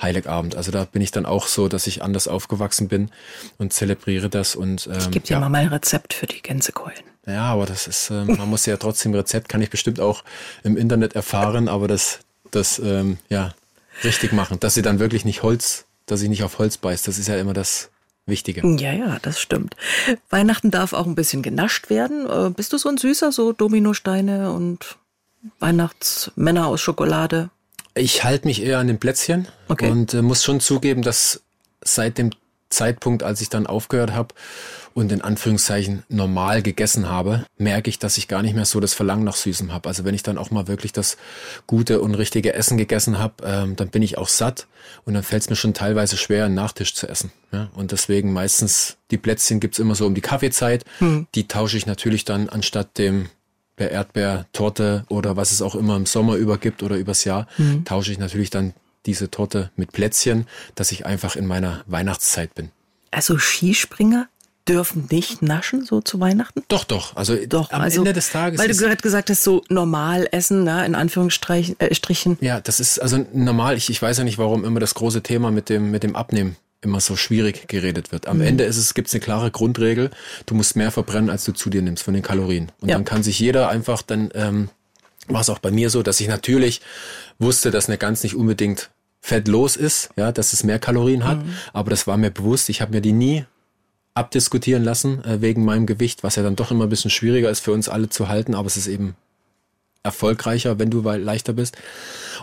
Heiligabend. 0.01 0.57
Also 0.57 0.71
da 0.71 0.85
bin 0.85 1.01
ich 1.01 1.11
dann 1.11 1.25
auch 1.25 1.47
so, 1.47 1.69
dass 1.69 1.87
ich 1.87 2.03
anders 2.03 2.29
aufgewachsen 2.29 2.89
bin 2.89 3.11
und 3.59 3.73
zelebriere 3.73 4.29
das. 4.29 4.55
Und, 4.55 4.87
ähm, 4.87 4.99
ich 4.99 5.11
gebe 5.11 5.27
dir 5.27 5.35
ja. 5.35 5.41
mal 5.41 5.49
mein 5.49 5.69
Rezept 5.69 6.13
für 6.13 6.27
die 6.27 6.43
Gänsekeulen. 6.43 7.03
Ja, 7.27 7.45
aber 7.45 7.67
das 7.67 7.87
ist, 7.87 8.11
äh, 8.11 8.25
man 8.25 8.49
muss 8.49 8.67
ja 8.67 8.77
trotzdem 8.77 9.15
Rezept, 9.15 9.49
kann 9.49 9.63
ich 9.63 9.71
bestimmt 9.71 10.01
auch 10.01 10.23
im 10.63 10.77
Internet 10.77 11.15
erfahren, 11.15 11.69
aber 11.69 11.89
das, 11.89 12.21
das 12.51 12.79
ähm, 12.79 13.19
ja, 13.29 13.55
richtig 14.05 14.33
machen, 14.33 14.61
dass 14.61 14.75
sie 14.75 14.83
dann 14.83 14.99
wirklich 14.99 15.25
nicht 15.25 15.43
Holz, 15.43 15.87
dass 16.05 16.21
sie 16.21 16.29
nicht 16.29 16.45
auf 16.45 16.59
Holz 16.59 16.77
beißt, 16.77 17.09
das 17.09 17.19
ist 17.19 17.27
ja 17.27 17.37
immer 17.37 17.55
das 17.55 17.91
Wichtige. 18.27 18.67
Ja, 18.77 18.93
ja, 18.93 19.19
das 19.23 19.41
stimmt. 19.41 19.77
Weihnachten 20.31 20.71
darf 20.71 20.93
auch 20.93 21.07
ein 21.07 21.15
bisschen 21.15 21.43
genascht 21.43 21.91
werden. 21.91 22.29
Äh, 22.29 22.51
bist 22.51 22.73
du 22.73 22.79
so 22.79 22.89
ein 22.89 22.99
Süßer, 22.99 23.33
so 23.33 23.53
Dominosteine 23.53 24.53
und 24.53 24.99
Weihnachtsmänner 25.59 26.67
aus 26.67 26.81
Schokolade? 26.81 27.51
Ich 27.95 28.25
halte 28.25 28.47
mich 28.47 28.63
eher 28.63 28.79
an 28.79 28.89
den 28.89 28.99
Plätzchen 28.99 29.49
okay. 29.69 29.91
und 29.91 30.13
äh, 30.13 30.23
muss 30.23 30.45
schon 30.45 30.61
zugeben, 30.61 31.03
dass 31.03 31.43
seit 31.83 32.19
dem 32.19 32.31
Zeitpunkt, 32.69 33.23
als 33.23 33.41
ich 33.41 33.49
dann 33.49 33.67
aufgehört 33.67 34.13
habe 34.13 34.35
und 34.93 35.13
in 35.13 35.23
Anführungszeichen 35.23 36.03
normal 36.09 36.63
gegessen 36.63 37.09
habe, 37.09 37.45
merke 37.59 37.89
ich, 37.91 37.99
dass 37.99 38.19
ich 38.19 38.29
gar 38.29 38.43
nicht 38.43 38.55
mehr 38.55 38.65
so 38.65 38.81
das 38.81 38.95
Verlangen 38.95 39.25
nach 39.25 39.37
Süßem 39.37 39.73
habe. 39.73 39.89
Also 39.89 40.05
wenn 40.05 40.15
ich 40.15 40.23
dann 40.23 40.39
auch 40.39 40.51
mal 40.51 40.69
wirklich 40.69 40.93
das 40.93 41.17
gute 41.67 42.01
und 42.01 42.15
richtige 42.15 42.55
Essen 42.55 42.77
gegessen 42.77 43.19
habe, 43.19 43.35
ähm, 43.45 43.77
dann 43.77 43.89
bin 43.89 44.03
ich 44.03 44.19
auch 44.19 44.29
satt 44.29 44.67
und 45.05 45.15
dann 45.15 45.23
fällt 45.23 45.43
es 45.43 45.51
mir 45.51 45.57
schon 45.57 45.75
teilweise 45.75 46.17
schwer, 46.17 46.47
einen 46.47 46.55
Nachtisch 46.55 46.95
zu 46.95 47.09
essen. 47.09 47.31
Ja? 47.53 47.71
Und 47.75 47.93
deswegen 47.93 48.33
meistens 48.33 48.97
die 49.11 49.19
Plätzchen 49.19 49.61
gibt's 49.61 49.79
immer 49.79 49.95
so 49.95 50.07
um 50.07 50.15
die 50.15 50.21
Kaffeezeit. 50.21 50.85
Hm. 50.99 51.27
Die 51.35 51.47
tausche 51.47 51.77
ich 51.77 51.87
natürlich 51.87 52.25
dann 52.25 52.49
anstatt 52.49 52.99
dem 52.99 53.29
der 53.79 53.91
Erdbeertorte 53.91 55.05
oder 55.09 55.37
was 55.37 55.53
es 55.53 55.63
auch 55.63 55.75
immer 55.75 55.97
im 55.97 56.07
Sommer 56.07 56.37
über 56.37 56.59
gibt 56.59 56.83
oder 56.83 56.97
übers 56.97 57.25
Jahr, 57.25 57.47
mhm. 57.59 57.85
tausche 57.85 58.13
ich 58.13 58.19
natürlich 58.19 58.51
dann 58.51 58.75
diese 59.05 59.31
Torte 59.31 59.71
mit 59.77 59.93
Plätzchen, 59.93 60.47
dass 60.75 60.93
ich 60.93 61.07
einfach 61.07 61.37
in 61.37 61.47
meiner 61.47 61.85
Weihnachtszeit 61.87 62.55
bin. 62.55 62.71
Also 63.11 63.39
Skispringer 63.39 64.29
dürfen 64.69 65.07
nicht 65.11 65.43
naschen 65.43 65.85
so 65.85 66.01
zu 66.01 66.19
Weihnachten? 66.21 66.63
Doch, 66.69 66.85
doch. 66.85 67.17
Also 67.17 67.37
doch, 67.47 67.71
am 67.71 67.83
also, 67.83 67.99
Ende 67.99 68.13
des 68.13 68.31
Tages. 68.31 68.59
Weil 68.59 68.69
du 68.69 68.77
gerade 68.77 68.97
gesagt 68.97 69.31
hast, 69.31 69.45
so 69.45 69.63
normal 69.69 70.29
essen, 70.33 70.65
ne, 70.65 70.85
in 70.85 70.95
Anführungsstrichen. 70.95 71.77
Äh, 71.79 72.45
ja, 72.45 72.61
das 72.61 72.81
ist 72.81 72.99
also 72.99 73.25
normal. 73.33 73.77
Ich, 73.77 73.91
ich 73.91 74.03
weiß 74.03 74.19
ja 74.19 74.25
nicht, 74.25 74.39
warum 74.39 74.65
immer 74.65 74.81
das 74.81 74.95
große 74.95 75.23
Thema 75.23 75.51
mit 75.51 75.69
dem, 75.69 75.91
mit 75.91 76.03
dem 76.03 76.17
Abnehmen 76.17 76.57
immer 76.81 77.01
so 77.01 77.17
schwierig 77.17 77.69
geredet 77.69 78.13
wird. 78.13 78.27
Am 78.27 78.39
mhm. 78.39 78.45
Ende 78.45 78.65
ist 78.65 78.77
es, 78.77 78.95
gibt 78.95 79.09
es 79.09 79.15
eine 79.15 79.21
klare 79.21 79.51
Grundregel, 79.51 80.11
du 80.47 80.55
musst 80.55 80.77
mehr 80.77 80.91
verbrennen, 80.91 81.31
als 81.31 81.45
du 81.45 81.53
zu 81.53 81.71
dir 81.71 81.83
nimmst 81.83 82.03
von 82.03 82.15
den 82.15 82.23
Kalorien. 82.23 82.71
Und 82.81 82.89
ja. 82.89 82.95
dann 82.95 83.05
kann 83.05 83.23
sich 83.23 83.39
jeder 83.39 83.69
einfach 83.69 84.03
dann, 84.03 84.31
ähm, 84.35 84.69
war 85.29 85.41
es 85.41 85.51
auch 85.51 85.59
bei 85.59 85.71
mir 85.71 85.91
so, 85.91 86.03
dass 86.03 86.21
ich 86.21 86.29
natürlich 86.29 86.81
wusste, 87.39 87.71
dass 87.71 87.89
eine 87.89 87.99
Gans 87.99 88.23
nicht 88.23 88.37
unbedingt 88.37 88.91
fettlos 89.21 89.77
ist, 89.77 90.11
ja, 90.17 90.31
dass 90.31 90.53
es 90.53 90.63
mehr 90.63 90.79
Kalorien 90.79 91.25
hat, 91.25 91.45
mhm. 91.45 91.55
aber 91.73 91.91
das 91.91 92.07
war 92.07 92.17
mir 92.17 92.31
bewusst, 92.31 92.69
ich 92.69 92.81
habe 92.81 92.93
mir 92.93 93.01
die 93.01 93.13
nie 93.13 93.45
abdiskutieren 94.15 94.85
lassen 94.85 95.25
äh, 95.25 95.41
wegen 95.41 95.65
meinem 95.65 95.87
Gewicht, 95.87 96.23
was 96.23 96.37
ja 96.37 96.43
dann 96.43 96.57
doch 96.57 96.71
immer 96.71 96.85
ein 96.85 96.91
bisschen 96.91 97.11
schwieriger 97.11 97.51
ist 97.51 97.61
für 97.61 97.73
uns 97.73 97.89
alle 97.89 98.09
zu 98.09 98.29
halten, 98.29 98.55
aber 98.55 98.67
es 98.67 98.77
ist 98.77 98.87
eben 98.87 99.17
erfolgreicher, 100.07 100.79
wenn 100.79 100.91
du 100.91 101.03
leichter 101.03 101.53
bist. 101.53 101.77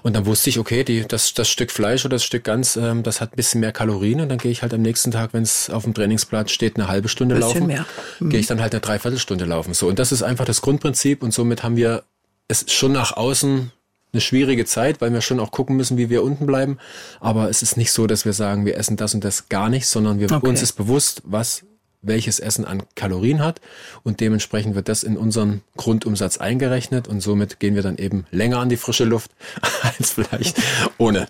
Und 0.03 0.15
dann 0.15 0.25
wusste 0.25 0.49
ich, 0.49 0.59
okay, 0.59 0.83
die, 0.83 1.05
das, 1.07 1.33
das 1.33 1.49
Stück 1.49 1.71
Fleisch 1.71 2.05
oder 2.05 2.15
das 2.15 2.23
Stück 2.23 2.43
Gans, 2.43 2.75
ähm, 2.75 3.03
das 3.03 3.21
hat 3.21 3.33
ein 3.33 3.35
bisschen 3.35 3.61
mehr 3.61 3.71
Kalorien 3.71 4.21
und 4.21 4.29
dann 4.29 4.37
gehe 4.37 4.51
ich 4.51 4.61
halt 4.61 4.73
am 4.73 4.81
nächsten 4.81 5.11
Tag, 5.11 5.33
wenn 5.33 5.43
es 5.43 5.69
auf 5.69 5.83
dem 5.83 5.93
Trainingsplatz 5.93 6.51
steht, 6.51 6.75
eine 6.75 6.87
halbe 6.87 7.07
Stunde 7.07 7.35
laufen, 7.35 7.67
mehr. 7.67 7.85
Mhm. 8.19 8.29
gehe 8.29 8.39
ich 8.39 8.47
dann 8.47 8.61
halt 8.61 8.73
eine 8.73 8.81
Dreiviertelstunde 8.81 9.45
laufen. 9.45 9.73
So 9.73 9.87
und 9.87 9.97
das 9.99 10.11
ist 10.11 10.21
einfach 10.21 10.45
das 10.45 10.61
Grundprinzip 10.61 11.23
und 11.23 11.33
somit 11.33 11.63
haben 11.63 11.75
wir 11.75 12.03
es 12.47 12.71
schon 12.71 12.91
nach 12.91 13.15
außen 13.15 13.71
eine 14.13 14.21
schwierige 14.21 14.65
Zeit, 14.65 15.01
weil 15.01 15.11
wir 15.11 15.21
schon 15.21 15.39
auch 15.39 15.51
gucken 15.51 15.75
müssen, 15.75 15.97
wie 15.97 16.09
wir 16.09 16.23
unten 16.23 16.45
bleiben. 16.45 16.77
Aber 17.19 17.49
es 17.49 17.63
ist 17.63 17.77
nicht 17.77 17.91
so, 17.91 18.05
dass 18.05 18.25
wir 18.25 18.33
sagen, 18.33 18.65
wir 18.65 18.77
essen 18.77 18.95
das 18.95 19.15
und 19.15 19.23
das 19.23 19.49
gar 19.49 19.69
nicht, 19.69 19.87
sondern 19.87 20.19
wir, 20.19 20.31
okay. 20.31 20.47
uns 20.47 20.61
ist 20.61 20.73
bewusst, 20.73 21.23
was 21.25 21.63
welches 22.03 22.39
Essen 22.39 22.65
an 22.65 22.83
Kalorien 22.95 23.43
hat 23.43 23.59
und 24.03 24.19
dementsprechend 24.19 24.75
wird 24.75 24.89
das 24.89 25.03
in 25.03 25.17
unseren 25.17 25.61
Grundumsatz 25.77 26.37
eingerechnet 26.37 27.07
und 27.07 27.21
somit 27.21 27.59
gehen 27.59 27.75
wir 27.75 27.81
dann 27.81 27.97
eben 27.97 28.25
länger 28.29 28.59
an 28.59 28.69
die 28.69 28.77
frische 28.77 29.05
Luft 29.05 29.31
als 29.81 30.11
vielleicht 30.11 30.61
ohne. 30.97 31.27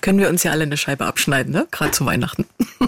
Können 0.00 0.18
wir 0.18 0.28
uns 0.28 0.42
ja 0.42 0.50
alle 0.52 0.64
eine 0.64 0.76
Scheibe 0.76 1.06
abschneiden, 1.06 1.52
ne? 1.52 1.66
Gerade 1.70 1.92
zu 1.92 2.06
Weihnachten. 2.06 2.46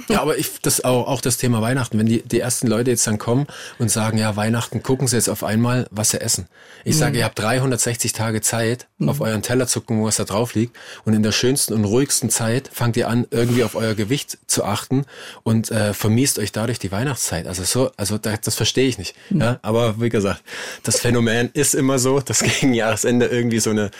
ja, 0.08 0.20
aber 0.20 0.38
ich, 0.38 0.60
das 0.62 0.84
auch, 0.84 1.06
auch 1.06 1.20
das 1.20 1.36
Thema 1.36 1.60
Weihnachten. 1.62 1.98
Wenn 1.98 2.06
die, 2.06 2.22
die 2.22 2.40
ersten 2.40 2.66
Leute 2.66 2.90
jetzt 2.90 3.06
dann 3.06 3.18
kommen 3.18 3.46
und 3.78 3.90
sagen, 3.90 4.18
ja, 4.18 4.36
Weihnachten, 4.36 4.82
gucken 4.82 5.06
Sie 5.08 5.16
jetzt 5.16 5.28
auf 5.28 5.44
einmal, 5.44 5.86
was 5.90 6.10
Sie 6.10 6.20
essen. 6.20 6.46
Ich 6.84 6.94
mhm. 6.94 6.98
sage, 6.98 7.18
ihr 7.18 7.24
habt 7.24 7.38
360 7.38 8.12
Tage 8.12 8.40
Zeit, 8.40 8.86
mhm. 8.98 9.08
auf 9.08 9.20
euren 9.20 9.42
Teller 9.42 9.66
zu 9.66 9.80
gucken, 9.80 10.04
was 10.04 10.16
da 10.16 10.24
drauf 10.24 10.54
liegt. 10.54 10.76
Und 11.04 11.14
in 11.14 11.22
der 11.22 11.32
schönsten 11.32 11.74
und 11.74 11.84
ruhigsten 11.84 12.30
Zeit 12.30 12.70
fangt 12.72 12.96
ihr 12.96 13.08
an, 13.08 13.26
irgendwie 13.30 13.64
auf 13.64 13.74
euer 13.74 13.94
Gewicht 13.94 14.38
zu 14.46 14.64
achten 14.64 15.04
und 15.42 15.70
äh, 15.70 15.94
vermiest 15.94 16.38
euch 16.38 16.52
dadurch 16.52 16.78
die 16.78 16.92
Weihnachtszeit. 16.92 17.46
Also 17.46 17.64
so, 17.64 17.90
also 17.96 18.18
das, 18.18 18.40
das 18.40 18.54
verstehe 18.54 18.88
ich 18.88 18.98
nicht. 18.98 19.14
Mhm. 19.30 19.40
Ja, 19.40 19.58
aber 19.62 20.00
wie 20.00 20.08
gesagt, 20.08 20.42
das 20.82 21.00
Phänomen 21.00 21.50
ist 21.52 21.74
immer 21.74 21.98
so, 21.98 22.20
dass 22.20 22.40
gegen 22.40 22.74
Jahresende 22.74 23.26
irgendwie 23.26 23.60
so 23.60 23.70
eine 23.70 23.90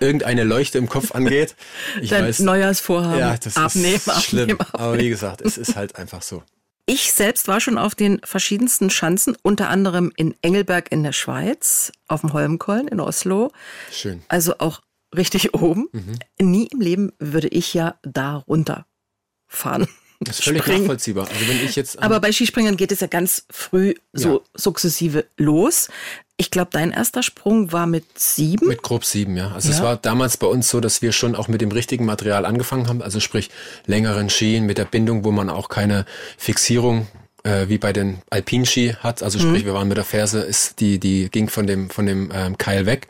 irgendeine 0.00 0.44
Leuchte 0.44 0.78
im 0.78 0.88
Kopf 0.88 1.12
angeht. 1.12 1.54
Ich 2.00 2.10
Dein 2.10 2.24
weiß, 2.24 2.31
Neujahrsvorhaben. 2.40 3.18
Ja, 3.18 3.36
das 3.36 3.56
abnehmen, 3.56 3.94
ist 3.94 4.24
schlimm. 4.24 4.42
Abnehmen, 4.42 4.60
abnehmen. 4.60 4.74
Aber 4.84 4.98
wie 4.98 5.08
gesagt, 5.08 5.40
es 5.42 5.58
ist 5.58 5.76
halt 5.76 5.96
einfach 5.96 6.22
so. 6.22 6.42
Ich 6.86 7.12
selbst 7.12 7.46
war 7.46 7.60
schon 7.60 7.78
auf 7.78 7.94
den 7.94 8.20
verschiedensten 8.24 8.90
Schanzen, 8.90 9.36
unter 9.42 9.68
anderem 9.68 10.12
in 10.16 10.34
Engelberg 10.42 10.90
in 10.90 11.02
der 11.04 11.12
Schweiz, 11.12 11.92
auf 12.08 12.22
dem 12.22 12.32
Holmkollen 12.32 12.88
in 12.88 12.98
Oslo. 12.98 13.52
Schön. 13.92 14.22
Also 14.28 14.58
auch 14.58 14.80
richtig 15.14 15.54
oben. 15.54 15.88
Mhm. 15.92 16.18
Nie 16.40 16.66
im 16.66 16.80
Leben 16.80 17.12
würde 17.18 17.48
ich 17.48 17.72
ja 17.72 17.94
da 18.02 18.36
runterfahren. 18.36 19.86
Das 20.24 20.38
ist 20.38 20.44
völlig 20.44 20.62
Springen. 20.62 20.82
nachvollziehbar. 20.82 21.28
Also 21.28 21.48
wenn 21.48 21.64
ich 21.64 21.74
jetzt 21.76 22.00
Aber 22.00 22.20
bei 22.20 22.30
Skispringern 22.30 22.76
geht 22.76 22.92
es 22.92 23.00
ja 23.00 23.08
ganz 23.08 23.44
früh 23.50 23.94
so 24.12 24.38
ja. 24.38 24.40
sukzessive 24.54 25.26
los. 25.36 25.88
Ich 26.36 26.50
glaube, 26.50 26.70
dein 26.72 26.90
erster 26.90 27.22
Sprung 27.22 27.72
war 27.72 27.86
mit 27.86 28.18
sieben? 28.18 28.66
Mit 28.66 28.82
grob 28.82 29.04
sieben, 29.04 29.36
ja. 29.36 29.52
Also 29.52 29.68
ja. 29.68 29.76
es 29.76 29.82
war 29.82 29.96
damals 29.96 30.36
bei 30.36 30.46
uns 30.46 30.68
so, 30.68 30.80
dass 30.80 31.02
wir 31.02 31.12
schon 31.12 31.36
auch 31.36 31.46
mit 31.48 31.60
dem 31.60 31.70
richtigen 31.70 32.04
Material 32.04 32.46
angefangen 32.46 32.88
haben. 32.88 33.02
Also 33.02 33.20
sprich 33.20 33.50
längeren 33.86 34.28
Skien 34.28 34.64
mit 34.64 34.78
der 34.78 34.86
Bindung, 34.86 35.24
wo 35.24 35.30
man 35.30 35.50
auch 35.50 35.68
keine 35.68 36.04
Fixierung 36.38 37.06
äh, 37.44 37.68
wie 37.68 37.78
bei 37.78 37.92
den 37.92 38.22
Alpinski 38.30 38.96
hat. 39.00 39.22
Also 39.22 39.38
sprich, 39.38 39.62
mhm. 39.62 39.66
wir 39.66 39.74
waren 39.74 39.88
mit 39.88 39.96
der 39.96 40.04
Ferse, 40.04 40.40
ist 40.40 40.80
die, 40.80 40.98
die 40.98 41.28
ging 41.30 41.48
von 41.48 41.66
dem, 41.66 41.90
von 41.90 42.06
dem 42.06 42.30
ähm, 42.34 42.58
Keil 42.58 42.86
weg. 42.86 43.08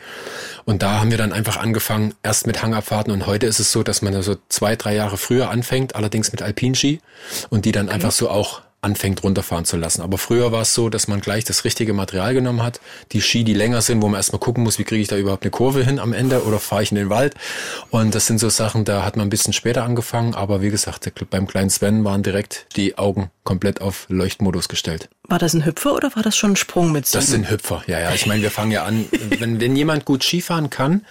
Und 0.65 0.83
da 0.83 1.01
haben 1.01 1.11
wir 1.11 1.19
dann 1.19 1.33
einfach 1.33 1.57
angefangen, 1.57 2.15
erst 2.23 2.47
mit 2.47 2.63
Hangabfahrten 2.63 3.13
und 3.13 3.27
heute 3.27 3.47
ist 3.47 3.61
es 3.61 3.73
so, 3.73 3.83
dass 3.83 4.03
man 4.03 4.21
so 4.23 4.37
zwei, 4.49 4.77
drei 4.77 4.95
Jahre 4.95 5.17
früher 5.17 5.51
anfängt, 5.51 5.95
allerdings 5.97 6.33
mit 6.33 6.43
Alpinski 6.43 7.01
und 7.51 7.65
die 7.65 7.73
dann 7.73 7.87
okay. 7.87 7.95
einfach 7.95 8.13
so 8.13 8.31
auch 8.31 8.63
anfängt 8.83 9.23
runterfahren 9.23 9.65
zu 9.65 9.77
lassen. 9.77 10.03
Aber 10.03 10.19
früher 10.19 10.51
war 10.51 10.63
es 10.63 10.75
so, 10.75 10.89
dass 10.89 11.07
man 11.07 11.21
gleich 11.21 11.45
das 11.45 11.65
richtige 11.65 11.93
Material 11.93 12.35
genommen 12.35 12.65
hat. 12.65 12.81
Die 13.13 13.23
Ski, 13.23 13.45
die 13.45 13.55
länger 13.55 13.81
sind, 13.81 14.03
wo 14.03 14.09
man 14.09 14.19
erstmal 14.19 14.41
gucken 14.41 14.65
muss, 14.65 14.81
wie 14.81 14.85
kriege 14.85 15.01
ich 15.01 15.07
da 15.07 15.17
überhaupt 15.17 15.45
eine 15.45 15.53
Kurve 15.53 15.85
hin 15.85 16.01
am 16.01 16.13
Ende 16.13 16.43
oder 16.45 16.59
fahre 16.59 16.83
ich 16.83 16.91
in 16.91 16.97
den 16.97 17.09
Wald. 17.09 17.35
Und 17.91 18.17
das 18.17 18.27
sind 18.27 18.39
so 18.39 18.49
Sachen, 18.49 18.85
da 18.85 19.05
hat 19.05 19.17
man 19.17 19.29
ein 19.29 19.31
bisschen 19.31 19.53
später 19.53 19.85
angefangen. 19.85 20.35
Aber 20.35 20.63
wie 20.63 20.71
gesagt, 20.71 21.11
beim 21.31 21.47
kleinen 21.47 21.71
Sven 21.71 22.05
waren 22.05 22.25
direkt 22.25 22.67
die 22.75 22.99
Augen 22.99 23.31
komplett 23.45 23.81
auf 23.81 24.07
Leuchtmodus 24.09 24.69
gestellt. 24.69 25.09
War 25.29 25.39
das 25.39 25.55
ein 25.55 25.65
Hüpfer 25.65 25.95
oder 25.95 26.17
war 26.17 26.25
das 26.25 26.37
schon 26.37 26.53
ein 26.53 26.57
Sprung 26.57 26.91
mit 26.91 27.07
sieben? 27.07 27.21
Das 27.21 27.31
sind 27.31 27.51
Hüpfer, 27.51 27.85
ja, 27.87 28.01
ja. 28.01 28.13
Ich 28.15 28.27
meine, 28.27 28.43
wir 28.43 28.51
fangen 28.51 28.73
ja 28.73 28.85
an, 28.85 29.07
wenn, 29.39 29.61
wenn 29.61 29.77
jemand 29.77 30.05
gut 30.05 30.25
Skifahren 30.25 30.71
kann, 30.71 31.07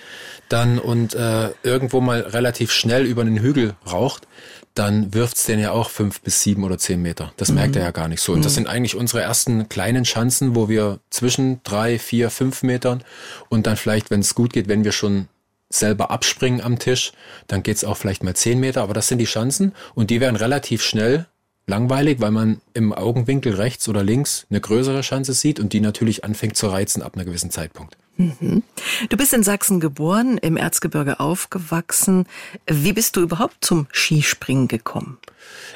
dann 0.49 0.77
und 0.77 1.13
äh, 1.13 1.51
irgendwo 1.63 2.01
mal 2.01 2.19
relativ 2.19 2.73
schnell 2.73 3.05
über 3.05 3.21
einen 3.21 3.39
Hügel 3.39 3.75
raucht, 3.89 4.27
dann 4.73 5.13
wirft's 5.13 5.45
den 5.45 5.59
ja 5.59 5.71
auch 5.71 5.89
fünf 5.89 6.21
bis 6.21 6.41
sieben 6.41 6.63
oder 6.63 6.77
zehn 6.77 7.01
Meter. 7.01 7.33
Das 7.37 7.49
mhm. 7.49 7.55
merkt 7.55 7.75
er 7.75 7.83
ja 7.83 7.91
gar 7.91 8.07
nicht 8.07 8.21
so. 8.21 8.31
Und 8.31 8.39
mhm. 8.39 8.43
das 8.43 8.55
sind 8.55 8.67
eigentlich 8.67 8.95
unsere 8.95 9.21
ersten 9.21 9.67
kleinen 9.69 10.05
Schanzen, 10.05 10.55
wo 10.55 10.69
wir 10.69 10.99
zwischen 11.09 11.61
drei, 11.63 11.99
vier, 11.99 12.29
fünf 12.29 12.63
Metern 12.63 13.03
und 13.49 13.67
dann 13.67 13.77
vielleicht, 13.77 14.11
wenn 14.11 14.21
es 14.21 14.35
gut 14.35 14.53
geht, 14.53 14.67
wenn 14.67 14.83
wir 14.83 14.91
schon 14.91 15.27
selber 15.69 16.11
abspringen 16.11 16.61
am 16.61 16.79
Tisch, 16.79 17.13
dann 17.47 17.63
geht's 17.63 17.83
auch 17.83 17.97
vielleicht 17.97 18.23
mal 18.23 18.35
zehn 18.35 18.59
Meter. 18.59 18.81
Aber 18.81 18.93
das 18.93 19.07
sind 19.07 19.19
die 19.19 19.27
Schanzen 19.27 19.73
und 19.95 20.09
die 20.09 20.21
werden 20.21 20.35
relativ 20.35 20.83
schnell 20.83 21.27
langweilig, 21.67 22.19
weil 22.19 22.31
man 22.31 22.61
im 22.73 22.93
Augenwinkel 22.93 23.55
rechts 23.55 23.87
oder 23.87 24.03
links 24.03 24.45
eine 24.49 24.61
größere 24.61 25.03
Schanze 25.03 25.33
sieht 25.33 25.59
und 25.59 25.73
die 25.73 25.79
natürlich 25.79 26.23
anfängt 26.23 26.57
zu 26.57 26.67
reizen 26.67 27.01
ab 27.01 27.15
einem 27.15 27.25
gewissen 27.25 27.51
Zeitpunkt. 27.51 27.97
Du 28.17 29.17
bist 29.17 29.33
in 29.33 29.43
Sachsen 29.43 29.79
geboren, 29.79 30.37
im 30.37 30.57
Erzgebirge 30.57 31.19
aufgewachsen. 31.19 32.27
Wie 32.67 32.93
bist 32.93 33.15
du 33.15 33.21
überhaupt 33.21 33.57
zum 33.61 33.87
Skispringen 33.91 34.67
gekommen? 34.67 35.17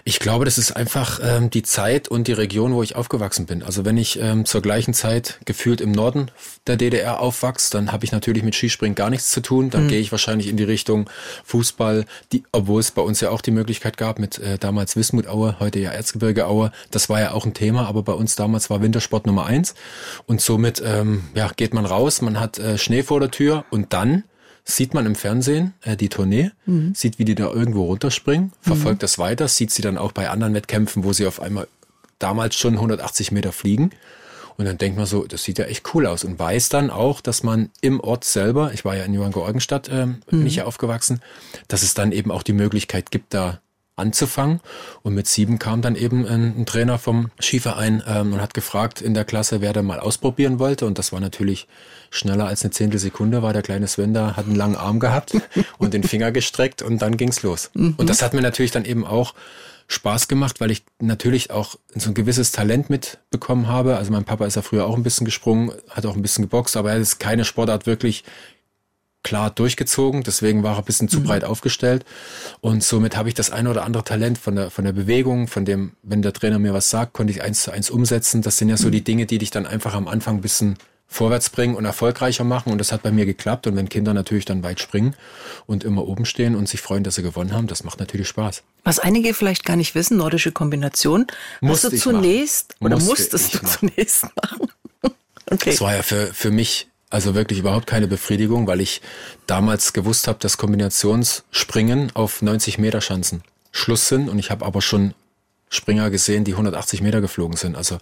Ich 0.04 0.20
glaube, 0.20 0.46
das 0.46 0.58
ist 0.58 0.72
einfach 0.72 1.20
ähm, 1.24 1.50
die 1.50 1.64
Zeit 1.64 2.08
und 2.08 2.28
die 2.28 2.34
Region, 2.34 2.74
wo 2.74 2.84
ich 2.84 2.96
aufgewachsen 2.96 3.46
bin. 3.46 3.64
Also 3.64 3.86
wenn 3.86 3.98
ich 3.98 4.20
ähm, 4.20 4.46
zur 4.46 4.62
gleichen 4.62 4.94
Zeit 4.94 5.40
gefühlt 5.46 5.82
im 5.82 5.92
Norden 5.92 6.32
der 6.68 6.78
DDR 6.78 7.20
aufwachse, 7.20 7.72
dann 7.72 7.92
habe 7.92 8.06
ich 8.06 8.12
natürlich 8.12 8.44
mit 8.44 8.56
Skispringen 8.56 8.96
gar 8.96 9.10
nichts 9.10 9.32
zu 9.32 9.42
tun. 9.42 9.70
Dann 9.70 9.86
mhm. 9.86 9.88
gehe 9.90 10.00
ich 10.00 10.12
wahrscheinlich 10.12 10.48
in 10.48 10.58
die 10.58 10.64
Richtung 10.64 11.10
Fußball, 11.46 12.06
die, 12.32 12.44
obwohl 12.52 12.80
es 12.80 12.92
bei 12.92 13.02
uns 13.02 13.22
ja 13.22 13.30
auch 13.30 13.42
die 13.42 13.52
Möglichkeit 13.52 13.98
gab 13.98 14.20
mit 14.20 14.40
äh, 14.40 14.58
damals 14.58 14.96
Wismut 14.96 15.28
Aue, 15.28 15.60
heute 15.60 15.80
ja 15.80 15.92
Erzgebirge 15.92 16.48
Aue. 16.48 16.72
Das 16.92 17.10
war 17.10 17.20
ja 17.20 17.32
auch 17.32 17.46
ein 17.46 17.54
Thema, 17.54 17.88
aber 17.88 18.04
bei 18.04 18.14
uns 18.14 18.36
damals 18.36 18.70
war 18.70 18.82
Wintersport 18.82 19.26
Nummer 19.26 19.46
eins. 19.46 19.76
Und 20.28 20.42
somit 20.42 20.82
ähm, 20.86 21.24
ja, 21.34 21.50
geht 21.56 21.74
man 21.74 21.86
raus, 21.86 22.22
man 22.22 22.40
hat 22.40 22.60
äh, 22.60 22.78
Schnee 22.78 23.04
vor 23.04 23.20
der 23.20 23.32
Tür 23.32 23.66
und 23.70 23.94
dann 23.94 24.24
sieht 24.66 24.94
man 24.94 25.06
im 25.06 25.16
Fernsehen 25.16 25.74
äh, 25.84 25.96
die 25.96 26.10
Tournee, 26.10 26.52
mhm. 26.66 26.94
sieht, 26.96 27.20
wie 27.20 27.26
die 27.26 27.36
da 27.36 27.50
irgendwo 27.52 27.86
runterspringen, 27.86 28.52
verfolgt 28.62 29.00
mhm. 29.00 29.04
das 29.04 29.20
weiter, 29.20 29.48
sieht 29.48 29.72
sie 29.72 29.84
dann 29.84 29.98
auch 29.98 30.12
bei 30.12 30.30
anderen 30.30 30.54
Wettkämpfen, 30.56 31.04
wo 31.04 31.14
sie 31.14 31.28
auf 31.28 31.40
einmal 31.40 31.68
damals 32.20 32.56
schon 32.56 32.74
180 32.74 33.32
Meter 33.32 33.52
fliegen. 33.52 33.92
Und 34.58 34.66
dann 34.66 34.78
denkt 34.78 34.98
man 34.98 35.06
so, 35.06 35.26
das 35.26 35.44
sieht 35.44 35.60
ja 35.60 35.66
echt 35.66 35.94
cool 35.94 36.08
aus 36.08 36.24
und 36.24 36.40
weiß 36.40 36.70
dann 36.70 36.90
auch, 36.90 37.20
dass 37.20 37.44
man 37.44 37.70
im 37.82 38.00
Ort 38.00 38.24
selber, 38.24 38.72
ich 38.74 38.86
war 38.86 38.96
ja 38.96 39.04
in 39.04 39.14
Johann-Georgenstadt, 39.14 39.90
ähm, 39.92 40.22
mhm. 40.32 40.38
bin 40.38 40.48
ich 40.48 40.56
ja 40.56 40.66
aufgewachsen, 40.66 41.22
dass 41.68 41.84
es 41.84 41.94
dann 41.94 42.12
eben 42.12 42.32
auch 42.32 42.42
die 42.42 42.54
Möglichkeit 42.54 43.12
gibt, 43.12 43.34
da 43.34 43.60
anzufangen. 43.96 44.60
Und 45.04 45.14
mit 45.14 45.28
sieben 45.28 45.60
kam 45.60 45.82
dann 45.82 45.96
eben 45.96 46.26
ein, 46.26 46.60
ein 46.60 46.66
Trainer 46.66 46.98
vom 46.98 47.32
Skiverein 47.40 48.04
ähm, 48.08 48.34
und 48.34 48.42
hat 48.42 48.54
gefragt 48.54 49.02
in 49.02 49.14
der 49.14 49.26
Klasse, 49.26 49.62
wer 49.62 49.74
da 49.74 49.82
mal 49.82 50.00
ausprobieren 50.00 50.60
wollte. 50.60 50.86
Und 50.86 51.00
das 51.00 51.12
war 51.12 51.20
natürlich 51.20 51.68
schneller 52.10 52.48
als 52.48 52.64
eine 52.64 52.72
Zehntelsekunde, 52.72 53.42
war 53.42 53.54
der 53.54 53.62
kleine 53.62 53.88
Sven 53.88 54.14
da, 54.14 54.36
hat 54.36 54.46
einen 54.46 54.56
langen 54.56 54.76
Arm 54.76 55.00
gehabt 55.00 55.36
und 55.78 55.94
den 55.94 56.04
Finger 56.04 56.32
gestreckt 56.32 56.82
und 56.82 57.02
dann 57.02 57.18
ging's 57.18 57.44
los. 57.44 57.72
Mhm. 57.74 57.96
Und 57.98 58.10
das 58.10 58.22
hat 58.22 58.34
mir 58.34 58.42
natürlich 58.42 58.72
dann 58.72 58.86
eben 58.86 59.06
auch 59.06 59.34
Spaß 59.88 60.28
gemacht, 60.28 60.60
weil 60.62 60.72
ich 60.72 60.84
natürlich 61.00 61.52
auch 61.52 61.76
so 61.94 62.10
ein 62.10 62.16
gewisses 62.16 62.52
Talent 62.52 62.90
mitbekommen 62.90 63.68
habe. 63.68 63.98
Also 63.98 64.12
mein 64.12 64.24
Papa 64.24 64.46
ist 64.46 64.56
ja 64.56 64.64
früher 64.64 64.86
auch 64.86 64.96
ein 64.96 65.04
bisschen 65.04 65.26
gesprungen, 65.26 65.72
hat 65.90 66.06
auch 66.06 66.16
ein 66.16 66.22
bisschen 66.24 66.44
geboxt, 66.44 66.76
aber 66.76 66.92
er 66.92 66.98
ist 66.98 67.20
keine 67.20 67.46
Sportart 67.46 67.86
wirklich 67.86 68.24
klar 69.26 69.50
durchgezogen, 69.50 70.22
deswegen 70.22 70.62
war 70.62 70.76
er 70.76 70.78
ein 70.78 70.86
bisschen 70.86 71.10
zu 71.10 71.20
mhm. 71.20 71.24
breit 71.24 71.44
aufgestellt 71.44 72.06
und 72.62 72.84
somit 72.84 73.18
habe 73.18 73.28
ich 73.28 73.34
das 73.34 73.50
eine 73.50 73.72
oder 73.72 73.84
andere 73.84 74.04
Talent 74.04 74.38
von 74.38 74.56
der 74.56 74.70
von 74.70 74.86
der 74.86 74.94
Bewegung, 74.94 75.48
von 75.48 75.66
dem, 75.66 75.94
wenn 76.04 76.22
der 76.22 76.32
Trainer 76.32 76.60
mir 76.60 76.74
was 76.74 76.92
sagt, 76.92 77.14
konnte 77.14 77.34
ich 77.34 77.42
eins 77.42 77.64
zu 77.64 77.72
eins 77.72 77.90
umsetzen. 77.90 78.44
Das 78.44 78.58
sind 78.58 78.70
ja 78.70 78.78
so 78.78 78.88
mhm. 78.88 78.92
die 78.92 79.04
Dinge, 79.04 79.26
die 79.26 79.40
dich 79.40 79.50
dann 79.50 79.66
einfach 79.66 79.96
am 79.96 80.08
Anfang 80.08 80.36
ein 80.36 80.42
bisschen 80.42 80.78
vorwärts 81.08 81.50
bringen 81.50 81.76
und 81.76 81.86
erfolgreicher 81.86 82.44
machen 82.44 82.72
und 82.72 82.78
das 82.78 82.92
hat 82.92 83.02
bei 83.02 83.12
mir 83.12 83.26
geklappt 83.26 83.66
und 83.66 83.76
wenn 83.76 83.90
Kinder 83.90 84.14
natürlich 84.14 84.46
dann 84.46 84.64
weit 84.64 84.80
springen 84.80 85.16
und 85.66 85.84
immer 85.84 86.08
oben 86.08 86.26
stehen 86.26 86.56
und 86.56 86.70
sich 86.70 86.82
freuen, 86.82 87.04
dass 87.04 87.16
sie 87.16 87.24
gewonnen 87.24 87.52
haben, 87.52 87.66
das 87.66 87.84
macht 87.84 88.00
natürlich 88.00 88.28
Spaß. 88.28 88.64
Was 88.84 89.00
einige 89.00 89.34
vielleicht 89.34 89.66
gar 89.66 89.76
nicht 89.76 89.96
wissen, 89.96 90.18
nordische 90.18 90.52
Kombination, 90.52 91.26
musst 91.62 91.84
du 91.84 91.90
zunächst 91.90 92.76
machen. 92.80 92.86
oder 92.86 92.96
Musste 92.96 93.10
musstest 93.10 93.54
du 93.56 93.58
machen. 93.64 93.80
zunächst 93.80 94.24
machen? 94.44 94.68
okay. 95.50 95.72
Das 95.72 95.82
war 95.82 95.96
ja 95.96 96.04
für, 96.04 96.34
für 96.34 96.52
mich 96.52 96.90
also 97.10 97.36
wirklich 97.36 97.60
überhaupt 97.60 97.88
keine 97.88 98.08
Befriedigung, 98.08 98.68
weil 98.68 98.82
ich 98.82 99.02
damals 99.48 99.94
gewusst 99.94 100.28
habe, 100.28 100.40
dass 100.40 100.58
Kombinationsspringen 100.58 102.16
auf 102.16 102.42
90 102.42 102.78
Meter 102.78 103.02
Schanzen 103.02 103.44
Schluss 103.72 104.08
sind 104.08 104.30
und 104.30 104.40
ich 104.40 104.52
habe 104.52 104.66
aber 104.66 104.82
schon 104.82 105.14
Springer 105.70 106.10
gesehen, 106.10 106.44
die 106.44 106.54
180 106.54 107.02
Meter 107.02 107.22
geflogen 107.22 107.58
sind. 107.58 107.76
Also 107.76 107.98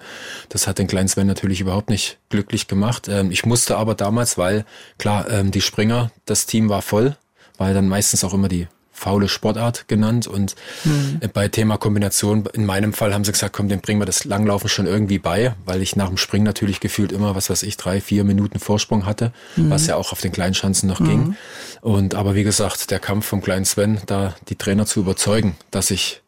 das 0.50 0.68
hat 0.68 0.78
den 0.78 0.88
kleinen 0.88 1.08
Sven 1.08 1.28
natürlich 1.28 1.62
überhaupt 1.62 1.90
nicht 1.90 2.20
glücklich 2.30 2.68
gemacht. 2.68 3.08
Ähm, 3.08 3.32
ich 3.32 3.46
musste 3.46 3.78
aber 3.78 3.96
damals, 3.96 4.38
weil 4.38 4.66
klar, 4.98 5.30
ähm, 5.30 5.52
die 5.52 5.62
Springer, 5.62 6.12
das 6.26 6.46
Team 6.46 6.70
war 6.70 6.82
voll, 6.82 7.18
weil 7.58 7.74
dann 7.74 7.88
meistens 7.88 8.24
auch 8.24 8.34
immer 8.34 8.50
die 8.50 8.68
faule 8.94 9.28
Sportart 9.28 9.88
genannt. 9.88 10.28
Und 10.28 10.56
mhm. 10.86 11.20
bei 11.34 11.50
Thema 11.50 11.78
Kombination, 11.78 12.46
in 12.54 12.66
meinem 12.66 12.94
Fall 12.94 13.14
haben 13.14 13.26
sie 13.26 13.32
gesagt, 13.32 13.54
komm, 13.54 13.68
dem 13.68 13.82
bringen 13.82 14.00
wir 14.00 14.06
das 14.06 14.24
Langlaufen 14.24 14.70
schon 14.70 14.86
irgendwie 14.86 15.20
bei, 15.20 15.56
weil 15.66 15.82
ich 15.82 15.96
nach 15.96 16.08
dem 16.08 16.18
Springen 16.18 16.46
natürlich 16.46 16.80
gefühlt 16.80 17.12
immer, 17.12 17.36
was 17.36 17.50
weiß 17.50 17.64
ich, 17.64 17.76
drei, 17.76 18.00
vier 18.00 18.24
Minuten 18.24 18.60
Vorsprung 18.60 19.06
hatte, 19.06 19.34
mhm. 19.56 19.70
was 19.70 19.88
ja 19.88 19.96
auch 19.96 20.12
auf 20.12 20.22
den 20.22 20.32
kleinen 20.32 20.54
Schanzen 20.54 20.88
noch 20.88 21.00
mhm. 21.00 21.06
ging. 21.06 21.36
Und 21.82 22.16
aber 22.16 22.36
wie 22.36 22.44
gesagt, 22.44 22.92
der 22.92 23.00
Kampf 23.00 23.26
vom 23.26 23.42
kleinen 23.42 23.66
Sven, 23.66 24.00
da 24.06 24.36
die 24.48 24.56
Trainer 24.56 24.86
zu 24.86 25.02
überzeugen, 25.02 25.58
dass 25.72 25.92
ich 25.92 26.22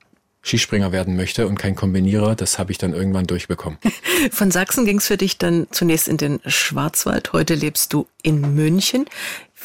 Skispringer 0.45 0.91
werden 0.91 1.15
möchte 1.15 1.47
und 1.47 1.57
kein 1.57 1.75
Kombinierer, 1.75 2.35
das 2.35 2.59
habe 2.59 2.71
ich 2.71 2.77
dann 2.77 2.93
irgendwann 2.93 3.25
durchbekommen. 3.25 3.79
Von 4.31 4.51
Sachsen 4.51 4.85
ging 4.85 4.99
es 4.99 5.07
für 5.07 5.17
dich 5.17 5.39
dann 5.39 5.65
zunächst 5.71 6.07
in 6.07 6.17
den 6.17 6.39
Schwarzwald. 6.45 7.33
Heute 7.33 7.55
lebst 7.55 7.93
du 7.93 8.05
in 8.21 8.53
München. 8.53 9.05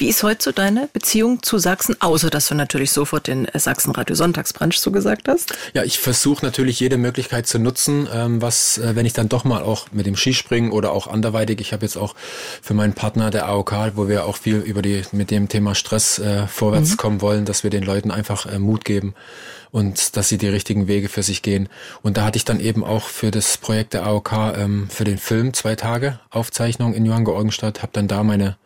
Wie 0.01 0.09
ist 0.09 0.23
heute 0.23 0.43
so 0.43 0.51
deine 0.51 0.89
Beziehung 0.95 1.43
zu 1.43 1.59
Sachsen, 1.59 1.95
außer 2.01 2.31
dass 2.31 2.49
du 2.49 2.55
natürlich 2.55 2.91
sofort 2.91 3.27
den 3.27 3.47
Sachsenradio 3.53 4.17
Sonntagsbrunch 4.17 4.81
zugesagt 4.81 5.29
hast? 5.29 5.53
Ja, 5.75 5.85
ich 5.85 5.99
versuche 5.99 6.43
natürlich 6.43 6.81
jede 6.81 6.97
Möglichkeit 6.97 7.47
zu 7.47 7.59
nutzen, 7.59 8.09
ähm, 8.11 8.41
was, 8.41 8.79
äh, 8.79 8.97
wenn 8.97 9.05
ich 9.05 9.13
dann 9.13 9.29
doch 9.29 9.45
mal 9.45 9.63
auch 9.63 9.89
mit 9.93 10.07
dem 10.07 10.17
Skispringen 10.17 10.73
oder 10.73 10.93
auch 10.93 11.07
anderweitig, 11.07 11.61
ich 11.61 11.75
habe 11.75 11.85
jetzt 11.85 11.99
auch 11.99 12.15
für 12.63 12.73
meinen 12.73 12.95
Partner 12.95 13.29
der 13.29 13.47
AOK, 13.47 13.93
wo 13.95 14.09
wir 14.09 14.25
auch 14.25 14.39
viel 14.39 14.57
über 14.61 14.81
die 14.81 15.03
mit 15.13 15.31
dem 15.31 15.51
Thema 15.51 15.75
Stress 15.75 16.19
äh, 16.19 16.47
vorwärts 16.47 16.93
mhm. 16.93 16.97
kommen 16.97 17.21
wollen, 17.21 17.45
dass 17.45 17.63
wir 17.63 17.69
den 17.69 17.83
Leuten 17.83 18.11
einfach 18.11 18.47
äh, 18.47 18.59
Mut 18.59 18.87
geben 18.87 19.13
und 19.71 20.17
dass 20.17 20.31
sie 20.31 20.39
die 20.39 20.49
richtigen 20.49 20.89
Wege 20.89 21.11
für 21.11 21.23
sich 21.23 21.43
gehen. 21.43 21.69
Und 22.01 22.17
da 22.17 22.25
hatte 22.25 22.39
ich 22.39 22.47
dann 22.47 22.61
eben 22.61 22.85
auch 22.85 23.05
für 23.05 23.31
das 23.31 23.59
Projekt 23.59 23.93
der 23.93 24.07
AOK 24.07 24.33
ähm, 24.57 24.89
für 24.89 25.05
den 25.05 25.19
Film 25.19 25.53
zwei 25.53 25.77
Tage 25.77 26.21
Aufzeichnung 26.31 26.95
in 26.95 27.05
Johann 27.05 27.27
Georgenstadt, 27.27 27.83
habe 27.83 27.93
dann 27.93 28.09
da 28.09 28.23
meine 28.23 28.57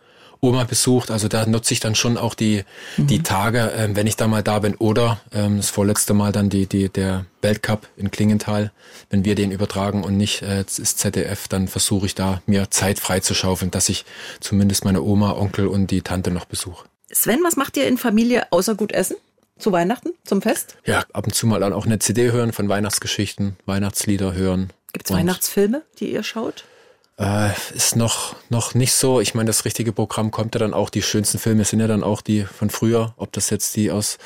Oma 0.45 0.65
besucht. 0.65 1.11
Also 1.11 1.29
da 1.29 1.47
nutze 1.47 1.75
ich 1.75 1.81
dann 1.81 1.95
schon 1.95 2.17
auch 2.17 2.35
die, 2.35 2.65
mhm. 2.97 3.07
die 3.07 3.23
Tage, 3.23 3.73
ähm, 3.77 3.97
wenn 3.97 4.07
ich 4.07 4.17
da 4.17 4.29
mal 4.29 4.43
da 4.43 4.59
bin. 4.59 4.75
Oder 4.77 5.21
ähm, 5.33 5.57
das 5.57 5.71
vorletzte 5.71 6.15
Mal 6.15 6.33
dann 6.33 6.51
die, 6.51 6.67
die, 6.67 6.89
der 6.89 7.27
Weltcup 7.43 7.89
in 7.97 8.11
Klingenthal, 8.11 8.73
wenn 9.11 9.25
wir 9.25 9.35
den 9.35 9.51
übertragen 9.51 10.05
und 10.05 10.17
nicht 10.17 10.43
äh, 10.43 10.65
das 10.65 10.97
ZDF, 10.97 11.49
dann 11.49 11.69
versuche 11.69 12.07
ich 12.07 12.15
da 12.15 12.43
mir 12.47 12.71
Zeit 12.71 12.99
frei 12.99 13.21
zu 13.21 13.35
schaufeln, 13.35 13.71
dass 13.71 13.89
ich 13.89 14.05
zumindest 14.41 14.85
meine 14.85 15.03
Oma, 15.03 15.33
Onkel 15.33 15.67
und 15.67 15.91
die 15.91 16.03
Tante 16.03 16.31
noch 16.31 16.45
besuche. 16.45 16.87
Sven, 17.13 17.41
was 17.45 17.57
macht 17.57 17.77
ihr 17.77 17.87
in 17.87 17.97
Familie 17.99 18.51
außer 18.51 18.75
gut 18.75 18.93
essen? 18.93 19.17
Zu 19.59 19.71
Weihnachten, 19.71 20.11
zum 20.25 20.43
Fest? 20.43 20.77
Ja, 20.85 21.05
ab 21.13 21.27
und 21.27 21.33
zu 21.33 21.47
mal 21.47 21.61
dann 21.61 21.73
auch 21.73 21.87
eine 21.87 22.01
CD 22.01 22.33
hören 22.33 22.53
von 22.53 22.69
Weihnachtsgeschichten, 22.69 23.57
Weihnachtslieder 23.67 24.35
hören. 24.35 24.73
Gibt 24.93 25.09
es 25.09 25.17
Weihnachtsfilme, 25.17 25.83
die 26.01 26.13
ihr 26.13 26.25
schaut? 26.25 26.65
Äh, 27.19 27.51
ist 27.75 27.95
noch, 27.95 28.35
noch 28.49 28.75
nicht 28.75 28.93
so. 28.93 29.21
Ich 29.21 29.35
meine, 29.35 29.47
das 29.47 29.65
richtige 29.65 29.93
Programm 29.93 30.31
kommt 30.31 30.55
ja 30.55 30.59
dann 30.59 30.75
auch. 30.75 30.91
Die 30.91 31.03
schönsten 31.03 31.39
Filme 31.39 31.65
sind 31.65 31.81
ja 31.81 31.87
dann 31.87 32.03
auch 32.03 32.21
die 32.21 32.45
von 32.45 32.71
früher. 32.71 33.15
Ob 33.17 33.33
das 33.33 33.51
jetzt 33.51 33.77
die 33.77 33.91
aus 33.91 34.19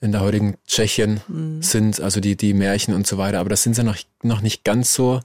in 0.00 0.12
der 0.12 0.20
heutigen 0.22 0.56
Tschechien 0.66 1.20
mhm. 1.28 1.62
sind, 1.62 2.00
also 2.00 2.20
die, 2.20 2.36
die 2.36 2.54
Märchen 2.54 2.94
und 2.94 3.06
so 3.06 3.18
weiter. 3.18 3.40
Aber 3.40 3.50
das 3.50 3.62
sind 3.62 3.76
ja 3.76 3.82
noch, 3.82 3.96
noch 4.22 4.40
nicht 4.40 4.64
ganz 4.64 4.94
so. 4.94 5.20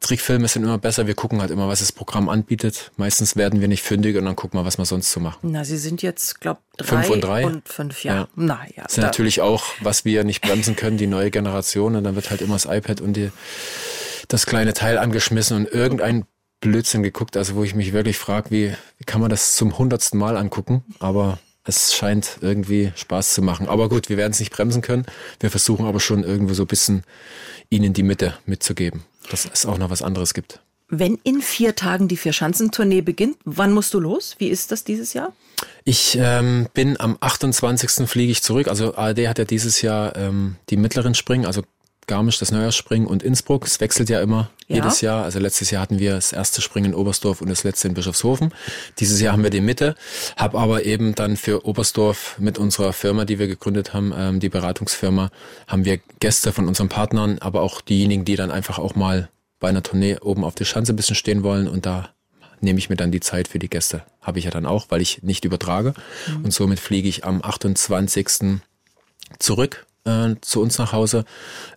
Trickfilme 0.00 0.46
sind 0.46 0.62
immer 0.62 0.78
besser. 0.78 1.06
Wir 1.06 1.14
gucken 1.14 1.40
halt 1.40 1.50
immer, 1.50 1.68
was 1.68 1.80
das 1.80 1.90
Programm 1.90 2.28
anbietet. 2.28 2.92
Meistens 2.96 3.34
werden 3.34 3.60
wir 3.60 3.68
nicht 3.68 3.82
fündig 3.82 4.16
und 4.16 4.24
dann 4.24 4.36
gucken 4.36 4.60
wir, 4.60 4.64
was 4.64 4.78
wir 4.78 4.84
sonst 4.84 5.10
so 5.10 5.20
machen. 5.20 5.50
Na, 5.50 5.64
Sie 5.64 5.78
sind 5.78 6.02
jetzt, 6.02 6.40
glaube 6.40 6.60
drei 6.76 6.86
fünf 6.86 7.10
und 7.10 7.20
drei 7.22 7.46
und 7.46 7.68
fünf, 7.68 8.04
ja. 8.04 8.14
ja. 8.14 8.28
Na, 8.36 8.60
ja 8.76 8.84
das 8.84 8.92
ist 8.92 9.02
natürlich 9.02 9.40
auch, 9.40 9.64
was 9.80 10.04
wir 10.04 10.22
nicht 10.24 10.42
bremsen 10.42 10.76
können, 10.76 10.98
die 10.98 11.06
neue 11.06 11.30
Generation. 11.30 11.96
Und 11.96 12.04
dann 12.04 12.14
wird 12.14 12.30
halt 12.30 12.42
immer 12.42 12.54
das 12.54 12.66
iPad 12.66 13.00
und 13.00 13.14
die 13.14 13.30
das 14.28 14.46
kleine 14.46 14.74
Teil 14.74 14.98
angeschmissen 14.98 15.56
und 15.56 15.72
irgendein 15.72 16.24
Blödsinn 16.60 17.02
geguckt, 17.02 17.36
also 17.36 17.54
wo 17.54 17.64
ich 17.64 17.74
mich 17.74 17.92
wirklich 17.92 18.18
frage, 18.18 18.50
wie, 18.50 18.72
wie 18.98 19.04
kann 19.04 19.20
man 19.20 19.30
das 19.30 19.56
zum 19.56 19.78
hundertsten 19.78 20.18
Mal 20.18 20.36
angucken? 20.36 20.84
Aber 20.98 21.38
es 21.64 21.94
scheint 21.94 22.38
irgendwie 22.40 22.92
Spaß 22.94 23.34
zu 23.34 23.42
machen. 23.42 23.68
Aber 23.68 23.88
gut, 23.88 24.08
wir 24.08 24.16
werden 24.16 24.32
es 24.32 24.40
nicht 24.40 24.52
bremsen 24.52 24.82
können. 24.82 25.04
Wir 25.40 25.50
versuchen 25.50 25.86
aber 25.86 26.00
schon 26.00 26.24
irgendwo 26.24 26.54
so 26.54 26.62
ein 26.62 26.68
bisschen 26.68 27.02
ihnen 27.70 27.92
die 27.92 28.02
Mitte 28.02 28.34
mitzugeben, 28.46 29.02
dass 29.30 29.48
es 29.52 29.66
auch 29.66 29.78
noch 29.78 29.90
was 29.90 30.02
anderes 30.02 30.32
gibt. 30.32 30.60
Wenn 30.88 31.18
in 31.24 31.42
vier 31.42 31.74
Tagen 31.74 32.06
die 32.06 32.16
Vier-Schanzentournee 32.16 33.00
beginnt, 33.00 33.36
wann 33.44 33.72
musst 33.72 33.92
du 33.92 33.98
los? 33.98 34.36
Wie 34.38 34.48
ist 34.48 34.70
das 34.70 34.84
dieses 34.84 35.14
Jahr? 35.14 35.32
Ich 35.84 36.16
ähm, 36.20 36.68
bin 36.74 37.00
am 37.00 37.16
28. 37.18 38.08
fliege 38.08 38.30
ich 38.30 38.42
zurück. 38.42 38.68
Also 38.68 38.94
ARD 38.94 39.26
hat 39.26 39.38
ja 39.38 39.44
dieses 39.44 39.82
Jahr 39.82 40.14
ähm, 40.14 40.56
die 40.70 40.76
mittleren 40.76 41.14
Springen, 41.14 41.44
also 41.44 41.62
Garmisch, 42.06 42.38
das 42.38 42.52
Neujahrsspringen 42.52 43.08
und 43.08 43.22
Innsbruck. 43.22 43.66
Es 43.66 43.80
wechselt 43.80 44.08
ja 44.08 44.20
immer 44.20 44.50
ja. 44.68 44.76
jedes 44.76 45.00
Jahr. 45.00 45.24
Also 45.24 45.38
letztes 45.38 45.70
Jahr 45.70 45.82
hatten 45.82 45.98
wir 45.98 46.14
das 46.14 46.32
erste 46.32 46.62
Springen 46.62 46.92
in 46.92 46.94
Oberstdorf 46.94 47.40
und 47.40 47.48
das 47.48 47.64
letzte 47.64 47.88
in 47.88 47.94
Bischofshofen. 47.94 48.54
Dieses 48.98 49.20
Jahr 49.20 49.32
haben 49.32 49.42
wir 49.42 49.50
die 49.50 49.60
Mitte. 49.60 49.96
Hab 50.36 50.54
aber 50.54 50.84
eben 50.84 51.14
dann 51.14 51.36
für 51.36 51.66
Oberstdorf 51.66 52.36
mit 52.38 52.58
unserer 52.58 52.92
Firma, 52.92 53.24
die 53.24 53.38
wir 53.38 53.48
gegründet 53.48 53.92
haben, 53.92 54.12
ähm, 54.16 54.40
die 54.40 54.48
Beratungsfirma, 54.48 55.30
haben 55.66 55.84
wir 55.84 55.98
Gäste 56.20 56.52
von 56.52 56.68
unseren 56.68 56.88
Partnern, 56.88 57.38
aber 57.40 57.62
auch 57.62 57.80
diejenigen, 57.80 58.24
die 58.24 58.36
dann 58.36 58.50
einfach 58.50 58.78
auch 58.78 58.94
mal 58.94 59.28
bei 59.58 59.68
einer 59.68 59.82
Tournee 59.82 60.18
oben 60.20 60.44
auf 60.44 60.54
der 60.54 60.64
Schanze 60.64 60.92
ein 60.92 60.96
bisschen 60.96 61.16
stehen 61.16 61.42
wollen 61.42 61.66
und 61.66 61.86
da 61.86 62.10
nehme 62.60 62.78
ich 62.78 62.88
mir 62.88 62.96
dann 62.96 63.10
die 63.10 63.20
Zeit 63.20 63.48
für 63.48 63.58
die 63.58 63.68
Gäste. 63.68 64.04
Habe 64.22 64.38
ich 64.38 64.44
ja 64.44 64.50
dann 64.50 64.66
auch, 64.66 64.86
weil 64.90 65.00
ich 65.00 65.22
nicht 65.22 65.44
übertrage. 65.44 65.94
Mhm. 66.28 66.44
Und 66.44 66.50
somit 66.52 66.80
fliege 66.80 67.08
ich 67.08 67.24
am 67.24 67.42
28. 67.42 68.60
zurück 69.38 69.85
äh, 70.06 70.36
zu 70.40 70.62
uns 70.62 70.78
nach 70.78 70.92
Hause. 70.92 71.24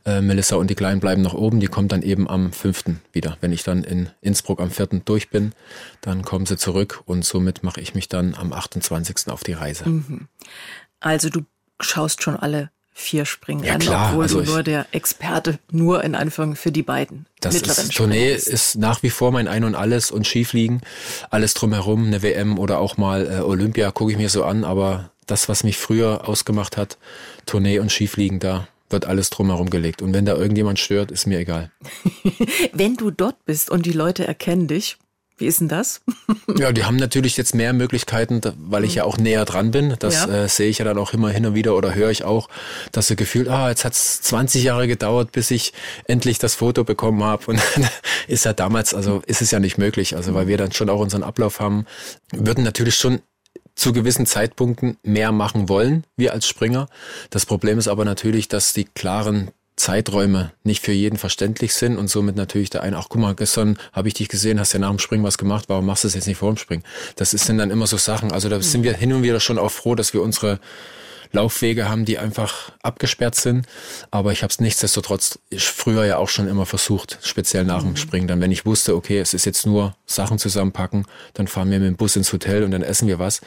Äh, 0.06 0.22
Melissa 0.22 0.56
und 0.56 0.70
die 0.70 0.76
Kleinen 0.76 1.00
bleiben 1.00 1.22
noch 1.22 1.34
oben. 1.34 1.60
Die 1.60 1.68
kommen 1.68 1.88
dann 1.88 2.02
eben 2.02 2.30
am 2.30 2.54
5. 2.54 2.86
wieder. 3.12 3.38
Wenn 3.42 3.52
ich 3.52 3.64
dann 3.64 3.84
in 3.84 4.10
Innsbruck 4.22 4.62
am 4.62 4.72
4. 4.72 5.02
durch 5.06 5.30
bin, 5.30 5.54
dann 6.02 6.24
kommen 6.24 6.46
sie 6.46 6.58
zurück 6.58 7.02
und 7.06 7.26
somit 7.26 7.64
mache 7.64 7.82
ich 7.82 7.96
mich 7.96 8.08
dann 8.08 8.36
am 8.36 8.54
28. 8.54 9.28
auf 9.30 9.44
die 9.44 9.54
Reise. 9.54 9.90
Mhm. 9.90 10.28
Also 11.00 11.30
du 11.30 11.42
schaust 11.80 12.24
schon 12.24 12.36
alle 12.36 12.70
vier 13.00 13.26
Springen 13.26 13.64
ja, 13.64 13.76
an, 13.76 13.80
klar. 13.80 14.10
obwohl 14.10 14.24
also 14.24 14.42
du 14.42 14.52
nur 14.52 14.64
der 14.64 14.86
Experte 14.92 15.58
nur 15.72 16.04
in 16.04 16.16
Anführung 16.16 16.58
für 16.58 16.72
die 16.72 16.84
beiden 16.84 17.28
das 17.40 17.56
ist, 17.56 17.94
Tournee 17.96 18.34
ist. 18.34 18.48
ist 18.48 18.76
nach 18.76 19.02
wie 19.04 19.10
vor 19.10 19.32
mein 19.32 19.48
Ein 19.48 19.64
und 19.64 19.74
Alles 19.74 20.12
und 20.12 20.28
Skifliegen, 20.28 20.82
alles 21.30 21.54
drumherum, 21.54 22.08
eine 22.08 22.22
WM 22.22 22.60
oder 22.60 22.80
auch 22.80 22.98
mal 22.98 23.26
äh, 23.26 23.40
Olympia 23.40 23.92
gucke 23.92 24.12
ich 24.12 24.18
mir 24.18 24.28
so 24.28 24.44
an, 24.44 24.66
aber 24.66 25.12
das, 25.32 25.50
was 25.50 25.64
mich 25.64 25.78
früher 25.78 26.28
ausgemacht 26.28 26.78
hat, 26.78 26.98
Tournee 27.46 27.80
und 27.80 27.92
Skifliegen, 27.92 28.40
da 28.40 28.68
wird 28.90 29.06
alles 29.06 29.30
drumherum 29.30 29.70
gelegt. 29.70 30.02
Und 30.02 30.14
wenn 30.14 30.26
da 30.26 30.36
irgendjemand 30.36 30.80
stört, 30.80 31.12
ist 31.12 31.28
mir 31.28 31.40
egal. 31.40 31.72
wenn 32.74 32.96
du 32.96 33.12
dort 33.12 33.46
bist 33.46 33.70
und 33.70 33.86
die 33.86 33.92
Leute 33.92 34.28
erkennen 34.28 34.68
dich, 34.68 34.98
wie 35.40 35.48
ist 35.48 35.62
denn 35.62 35.70
das? 35.70 36.02
ja, 36.58 36.74
die 36.74 36.84
haben 36.84 36.98
natürlich 36.98 37.38
jetzt 37.38 37.56
mehr 37.56 37.72
Möglichkeiten, 37.72 38.42
weil 38.58 38.84
ich 38.84 38.96
ja 38.96 39.06
auch 39.06 39.18
näher 39.18 39.46
dran 39.46 39.72
bin. 39.72 39.96
Das 40.00 40.16
ja. 40.16 40.44
äh, 40.44 40.50
sehe 40.50 40.68
ich 40.68 40.80
ja 40.80 40.86
dann 40.86 40.98
auch 40.98 41.14
immer 41.14 41.30
hin 41.30 41.46
und 41.46 41.56
wieder 41.56 41.78
oder 41.78 41.96
höre 41.96 42.12
ich 42.12 42.26
auch, 42.26 42.50
dass 42.92 43.08
sie 43.08 43.16
gefühlt, 43.16 43.48
ah, 43.48 43.70
jetzt 43.70 43.86
hat 43.86 43.94
es 43.94 44.22
20 44.22 44.64
Jahre 44.64 44.88
gedauert, 44.88 45.32
bis 45.32 45.50
ich 45.50 45.72
endlich 46.06 46.40
das 46.40 46.56
Foto 46.56 46.84
bekommen 46.84 47.24
habe. 47.24 47.46
Und 47.48 47.62
ist 48.28 48.44
ja 48.44 48.52
damals, 48.52 48.94
also 48.94 49.22
ist 49.28 49.42
es 49.42 49.52
ja 49.52 49.60
nicht 49.60 49.78
möglich. 49.78 50.18
Also 50.18 50.34
weil 50.34 50.48
wir 50.48 50.58
dann 50.58 50.74
schon 50.74 50.90
auch 50.90 51.00
unseren 51.00 51.24
Ablauf 51.24 51.62
haben, 51.62 51.86
würden 52.34 52.66
natürlich 52.66 52.96
schon 52.96 53.22
zu 53.80 53.94
gewissen 53.94 54.26
Zeitpunkten 54.26 54.98
mehr 55.04 55.32
machen 55.32 55.70
wollen, 55.70 56.04
wir 56.18 56.34
als 56.34 56.48
Springer. 56.48 56.88
Das 57.30 57.46
Problem 57.46 57.80
ist 57.80 57.88
aber 57.88 58.06
natürlich, 58.06 58.48
dass 58.48 58.74
die 58.74 58.84
klaren 58.84 59.52
Zeiträume 59.78 60.52
nicht 60.64 60.84
für 60.84 60.92
jeden 60.92 61.18
verständlich 61.18 61.74
sind 61.74 61.98
und 61.98 62.10
somit 62.10 62.36
natürlich 62.36 62.70
der 62.70 62.84
eine, 62.84 62.98
ach 62.98 63.08
guck 63.08 63.22
mal, 63.22 63.34
gestern 63.34 63.78
habe 63.94 64.10
ich 64.10 64.14
dich 64.14 64.28
gesehen, 64.28 64.60
hast 64.60 64.74
ja 64.74 64.80
nach 64.80 64.90
dem 64.90 65.00
Springen 65.00 65.24
was 65.24 65.38
gemacht, 65.38 65.66
warum 65.70 65.86
machst 65.86 66.04
du 66.04 66.10
es 66.10 66.16
jetzt 66.16 66.28
nicht 66.28 66.38
vor 66.38 66.52
dem 66.52 66.58
Springen? 66.58 66.84
Das 67.16 67.34
ist 67.34 67.48
dann 67.48 67.72
immer 67.72 67.88
so 67.88 67.96
Sachen. 67.96 68.34
Also 68.34 68.50
da 68.50 68.62
sind 68.62 68.84
wir 68.84 68.94
hin 68.94 69.14
und 69.14 69.24
wieder 69.24 69.40
schon 69.40 69.58
auch 69.58 69.72
froh, 69.72 69.96
dass 69.96 70.14
wir 70.14 70.22
unsere 70.22 70.60
Laufwege 71.32 71.88
haben, 71.88 72.06
die 72.06 72.18
einfach 72.18 72.72
abgesperrt 72.82 73.36
sind. 73.36 73.68
Aber 74.12 74.32
ich 74.32 74.42
habe 74.42 74.52
es 74.52 74.60
nichtsdestotrotz 74.60 75.40
früher 75.58 76.06
ja 76.06 76.18
auch 76.18 76.30
schon 76.30 76.48
immer 76.48 76.66
versucht, 76.66 77.20
speziell 77.22 77.66
nach 77.66 77.82
dem 77.82 77.92
mhm. 77.92 77.98
Springen. 77.98 78.28
Dann, 78.28 78.42
wenn 78.42 78.52
ich 78.52 78.66
wusste, 78.66 78.96
okay, 78.96 79.20
es 79.20 79.34
ist 79.34 79.46
jetzt 79.46 79.66
nur 79.66 79.96
Sachen 80.06 80.40
zusammenpacken, 80.40 81.06
dann 81.34 81.48
fahren 81.48 81.70
wir 81.70 81.80
mit 81.80 81.88
dem 81.88 81.98
Bus 81.98 82.16
ins 82.16 82.34
Hotel 82.34 82.64
und 82.64 82.72
dann 82.72 82.82
essen 82.82 83.08
wir 83.08 83.20
was. 83.20 83.42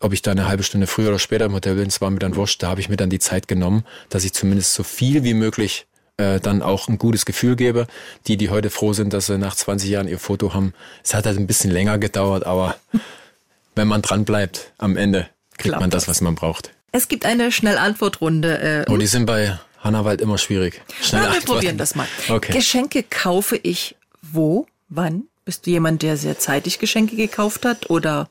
Ob 0.00 0.12
ich 0.12 0.22
da 0.22 0.30
eine 0.30 0.46
halbe 0.46 0.62
Stunde 0.62 0.86
früher 0.86 1.08
oder 1.08 1.18
später 1.18 1.46
im 1.46 1.54
Hotel 1.54 1.74
bin, 1.74 1.86
das 1.86 2.00
war 2.00 2.10
mir 2.10 2.18
dann 2.18 2.36
wurscht. 2.36 2.62
Da 2.62 2.68
habe 2.68 2.80
ich 2.80 2.88
mir 2.88 2.96
dann 2.96 3.10
die 3.10 3.18
Zeit 3.18 3.48
genommen, 3.48 3.84
dass 4.08 4.24
ich 4.24 4.32
zumindest 4.32 4.74
so 4.74 4.82
viel 4.84 5.24
wie 5.24 5.34
möglich 5.34 5.86
äh, 6.18 6.40
dann 6.40 6.62
auch 6.62 6.88
ein 6.88 6.98
gutes 6.98 7.24
Gefühl 7.24 7.56
gebe. 7.56 7.86
Die, 8.26 8.36
die 8.36 8.50
heute 8.50 8.70
froh 8.70 8.92
sind, 8.92 9.12
dass 9.12 9.26
sie 9.26 9.38
nach 9.38 9.56
20 9.56 9.90
Jahren 9.90 10.08
ihr 10.08 10.18
Foto 10.18 10.54
haben. 10.54 10.74
Es 11.02 11.14
hat 11.14 11.26
halt 11.26 11.38
ein 11.38 11.46
bisschen 11.46 11.70
länger 11.70 11.98
gedauert, 11.98 12.46
aber 12.46 12.76
wenn 13.74 13.88
man 13.88 14.02
dran 14.02 14.24
bleibt, 14.24 14.72
am 14.78 14.96
Ende 14.96 15.28
kriegt 15.58 15.70
Klappt 15.70 15.80
man 15.80 15.90
das, 15.90 16.08
was 16.08 16.20
man 16.20 16.34
braucht. 16.34 16.72
Es 16.92 17.08
gibt 17.08 17.24
eine 17.24 17.50
Schnellantwortrunde. 17.50 18.84
Äh, 18.86 18.90
oh, 18.90 18.98
die 18.98 19.06
sind 19.06 19.24
bei 19.26 19.58
Hannawald 19.80 20.20
immer 20.20 20.38
schwierig. 20.38 20.82
Schnell 21.02 21.22
Na, 21.24 21.32
wir 21.32 21.40
probieren 21.40 21.78
das 21.78 21.94
mal. 21.94 22.06
Okay. 22.28 22.52
Geschenke 22.52 23.02
kaufe 23.02 23.56
ich 23.56 23.96
wo, 24.20 24.66
wann? 24.88 25.24
Bist 25.44 25.66
du 25.66 25.70
jemand, 25.70 26.02
der 26.02 26.16
sehr 26.16 26.38
zeitig 26.38 26.78
Geschenke 26.78 27.16
gekauft 27.16 27.64
hat 27.64 27.90
oder 27.90 28.28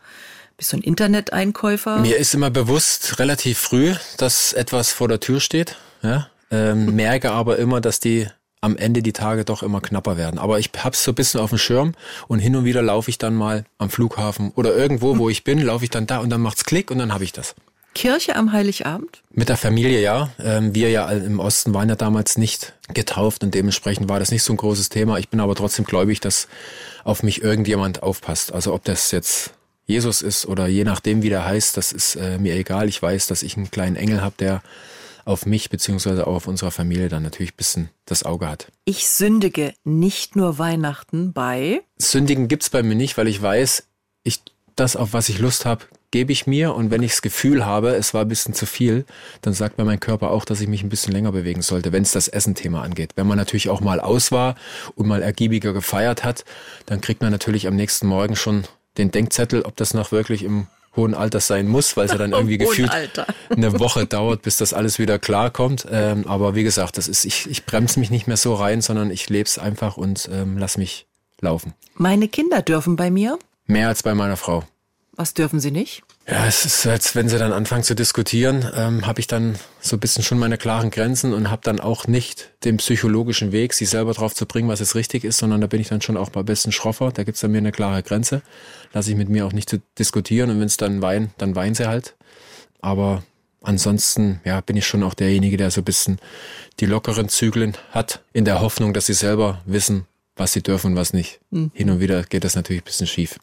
bist 0.55 0.71
du 0.71 0.77
ein 0.77 0.81
Interneteinkäufer? 0.81 1.99
Mir 1.99 2.17
ist 2.17 2.33
immer 2.33 2.51
bewusst 2.51 3.19
relativ 3.19 3.57
früh, 3.57 3.95
dass 4.17 4.53
etwas 4.53 4.93
vor 4.93 5.07
der 5.07 5.19
Tür 5.19 5.41
steht. 5.41 5.75
Ja? 6.03 6.29
Ähm, 6.51 6.95
merke 6.95 7.31
aber 7.31 7.57
immer, 7.57 7.81
dass 7.81 7.99
die 7.99 8.27
am 8.61 8.77
Ende 8.77 9.01
die 9.01 9.11
Tage 9.11 9.43
doch 9.43 9.63
immer 9.63 9.81
knapper 9.81 10.17
werden. 10.17 10.39
Aber 10.39 10.59
ich 10.59 10.69
hab's 10.77 11.03
so 11.03 11.11
ein 11.11 11.15
bisschen 11.15 11.41
auf 11.41 11.49
dem 11.49 11.57
Schirm 11.57 11.93
und 12.27 12.39
hin 12.39 12.55
und 12.55 12.63
wieder 12.63 12.83
laufe 12.83 13.09
ich 13.09 13.17
dann 13.17 13.33
mal 13.33 13.65
am 13.79 13.89
Flughafen 13.89 14.51
oder 14.55 14.75
irgendwo, 14.75 15.17
wo 15.17 15.29
ich 15.31 15.43
bin, 15.43 15.59
laufe 15.59 15.83
ich 15.83 15.89
dann 15.89 16.05
da 16.05 16.19
und 16.19 16.29
dann 16.29 16.41
macht's 16.41 16.63
Klick 16.63 16.91
und 16.91 16.99
dann 16.99 17.11
habe 17.11 17.23
ich 17.23 17.33
das. 17.33 17.55
Kirche 17.93 18.35
am 18.35 18.51
Heiligabend? 18.51 19.21
Mit 19.31 19.49
der 19.49 19.57
Familie 19.57 20.01
ja. 20.01 20.31
Ähm, 20.39 20.73
wir 20.73 20.89
ja 20.89 21.09
im 21.09 21.39
Osten 21.39 21.73
waren 21.73 21.89
ja 21.89 21.95
damals 21.95 22.37
nicht 22.37 22.73
getauft 22.93 23.43
und 23.43 23.53
dementsprechend 23.53 24.09
war 24.09 24.19
das 24.19 24.31
nicht 24.31 24.43
so 24.43 24.53
ein 24.53 24.57
großes 24.57 24.89
Thema. 24.89 25.17
Ich 25.19 25.29
bin 25.29 25.39
aber 25.39 25.55
trotzdem 25.55 25.85
gläubig, 25.85 26.19
dass 26.19 26.47
auf 27.03 27.23
mich 27.23 27.41
irgendjemand 27.41 28.03
aufpasst. 28.03 28.53
Also 28.53 28.73
ob 28.73 28.83
das 28.85 29.11
jetzt 29.11 29.53
Jesus 29.85 30.21
ist 30.21 30.45
oder 30.45 30.67
je 30.67 30.83
nachdem, 30.83 31.21
wie 31.21 31.29
der 31.29 31.45
heißt, 31.45 31.75
das 31.75 31.91
ist 31.91 32.15
äh, 32.15 32.37
mir 32.37 32.55
egal. 32.55 32.87
Ich 32.87 33.01
weiß, 33.01 33.27
dass 33.27 33.43
ich 33.43 33.57
einen 33.57 33.71
kleinen 33.71 33.95
Engel 33.95 34.21
habe, 34.21 34.35
der 34.39 34.61
auf 35.25 35.45
mich 35.45 35.69
beziehungsweise 35.69 36.25
auch 36.27 36.35
auf 36.35 36.47
unserer 36.47 36.71
Familie 36.71 37.09
dann 37.09 37.23
natürlich 37.23 37.53
ein 37.53 37.57
bisschen 37.57 37.89
das 38.05 38.23
Auge 38.23 38.47
hat. 38.47 38.67
Ich 38.85 39.07
sündige 39.07 39.73
nicht 39.83 40.35
nur 40.35 40.57
Weihnachten 40.57 41.33
bei. 41.33 41.81
Sündigen 41.97 42.47
gibt's 42.47 42.69
bei 42.69 42.83
mir 42.83 42.95
nicht, 42.95 43.17
weil 43.17 43.27
ich 43.27 43.41
weiß, 43.41 43.83
ich 44.23 44.41
das, 44.75 44.95
auf 44.95 45.13
was 45.13 45.29
ich 45.29 45.39
Lust 45.39 45.65
habe, 45.65 45.85
gebe 46.11 46.31
ich 46.31 46.45
mir 46.45 46.75
und 46.75 46.91
wenn 46.91 47.03
ich 47.03 47.11
das 47.11 47.21
Gefühl 47.21 47.65
habe, 47.65 47.95
es 47.95 48.13
war 48.13 48.21
ein 48.21 48.27
bisschen 48.27 48.53
zu 48.53 48.65
viel, 48.65 49.05
dann 49.41 49.53
sagt 49.53 49.77
mir 49.77 49.85
mein 49.85 49.99
Körper 49.99 50.31
auch, 50.31 50.45
dass 50.45 50.61
ich 50.61 50.67
mich 50.67 50.83
ein 50.83 50.89
bisschen 50.89 51.13
länger 51.13 51.31
bewegen 51.31 51.61
sollte, 51.61 51.91
wenn 51.91 52.03
es 52.03 52.11
das 52.11 52.27
Essen-Thema 52.27 52.83
angeht. 52.83 53.13
Wenn 53.15 53.27
man 53.27 53.37
natürlich 53.37 53.69
auch 53.69 53.81
mal 53.81 53.99
aus 53.99 54.31
war 54.31 54.55
und 54.95 55.07
mal 55.07 55.21
ergiebiger 55.21 55.73
gefeiert 55.73 56.23
hat, 56.23 56.43
dann 56.85 57.01
kriegt 57.01 57.21
man 57.21 57.31
natürlich 57.31 57.67
am 57.67 57.75
nächsten 57.75 58.07
Morgen 58.07 58.35
schon 58.35 58.65
den 58.97 59.11
Denkzettel, 59.11 59.63
ob 59.63 59.77
das 59.77 59.93
noch 59.93 60.11
wirklich 60.11 60.43
im 60.43 60.67
hohen 60.95 61.13
Alter 61.13 61.39
sein 61.39 61.67
muss, 61.67 61.95
weil 61.95 62.05
es 62.05 62.11
ja 62.11 62.17
dann 62.17 62.31
irgendwie 62.33 62.57
gefühlt 62.57 62.91
Alter. 62.91 63.25
eine 63.49 63.79
Woche 63.79 64.05
dauert, 64.05 64.41
bis 64.41 64.57
das 64.57 64.73
alles 64.73 64.99
wieder 64.99 65.19
klar 65.19 65.49
kommt. 65.49 65.87
Ähm, 65.89 66.27
aber 66.27 66.55
wie 66.55 66.63
gesagt, 66.63 66.97
das 66.97 67.07
ist, 67.07 67.25
ich, 67.25 67.49
ich 67.49 67.65
bremse 67.65 67.99
mich 67.99 68.11
nicht 68.11 68.27
mehr 68.27 68.37
so 68.37 68.53
rein, 68.53 68.81
sondern 68.81 69.11
ich 69.11 69.29
lebe 69.29 69.47
es 69.47 69.57
einfach 69.57 69.97
und 69.97 70.29
ähm, 70.31 70.57
lass 70.57 70.77
mich 70.77 71.05
laufen. 71.39 71.73
Meine 71.95 72.27
Kinder 72.27 72.61
dürfen 72.61 72.97
bei 72.97 73.09
mir? 73.09 73.39
Mehr 73.65 73.87
als 73.87 74.03
bei 74.03 74.13
meiner 74.13 74.37
Frau. 74.37 74.65
Was 75.15 75.33
dürfen 75.33 75.59
Sie 75.59 75.71
nicht? 75.71 76.03
Ja, 76.27 76.45
es 76.47 76.65
ist, 76.65 76.85
als 76.87 77.15
wenn 77.15 77.27
sie 77.27 77.37
dann 77.37 77.51
anfangen 77.51 77.83
zu 77.83 77.95
diskutieren, 77.95 78.65
ähm, 78.75 79.05
habe 79.05 79.19
ich 79.19 79.27
dann 79.27 79.55
so 79.81 79.97
ein 79.97 79.99
bisschen 79.99 80.23
schon 80.23 80.39
meine 80.39 80.57
klaren 80.57 80.89
Grenzen 80.89 81.33
und 81.33 81.49
habe 81.49 81.63
dann 81.63 81.79
auch 81.79 82.07
nicht 82.07 82.51
den 82.63 82.77
psychologischen 82.77 83.51
Weg, 83.51 83.73
sie 83.73 83.85
selber 83.85 84.13
drauf 84.13 84.33
zu 84.33 84.45
bringen, 84.45 84.69
was 84.69 84.79
jetzt 84.79 84.95
richtig 84.95 85.23
ist, 85.23 85.39
sondern 85.39 85.59
da 85.59 85.67
bin 85.67 85.81
ich 85.81 85.89
dann 85.89 86.01
schon 86.01 86.15
auch 86.15 86.33
mal 86.33 86.41
ein 86.41 86.45
bisschen 86.45 86.71
schroffer. 86.71 87.11
Da 87.11 87.23
gibt's 87.23 87.41
dann 87.41 87.51
mir 87.51 87.57
eine 87.57 87.71
klare 87.71 88.03
Grenze. 88.03 88.43
Lasse 88.93 89.11
ich 89.11 89.17
mit 89.17 89.29
mir 89.29 89.45
auch 89.45 89.51
nicht 89.51 89.69
zu 89.69 89.81
diskutieren 89.99 90.49
und 90.51 90.59
wenn 90.59 90.67
es 90.67 90.77
dann 90.77 91.01
weinen, 91.01 91.31
dann 91.37 91.55
weinen 91.55 91.75
sie 91.75 91.87
halt. 91.87 92.15
Aber 92.81 93.23
ansonsten, 93.61 94.39
ja, 94.45 94.61
bin 94.61 94.77
ich 94.77 94.87
schon 94.87 95.03
auch 95.03 95.13
derjenige, 95.13 95.57
der 95.57 95.71
so 95.71 95.81
ein 95.81 95.85
bisschen 95.85 96.19
die 96.79 96.85
lockeren 96.85 97.29
Zügeln 97.29 97.75
hat, 97.91 98.21
in 98.31 98.45
der 98.45 98.61
Hoffnung, 98.61 98.93
dass 98.93 99.07
sie 99.07 99.13
selber 99.13 99.61
wissen, 99.65 100.05
was 100.35 100.53
sie 100.53 100.61
dürfen 100.61 100.91
und 100.91 100.97
was 100.97 101.13
nicht. 101.13 101.39
Mhm. 101.49 101.71
Hin 101.73 101.89
und 101.89 101.99
wieder 101.99 102.23
geht 102.23 102.43
das 102.43 102.55
natürlich 102.55 102.83
ein 102.83 102.85
bisschen 102.85 103.07
schief. 103.07 103.39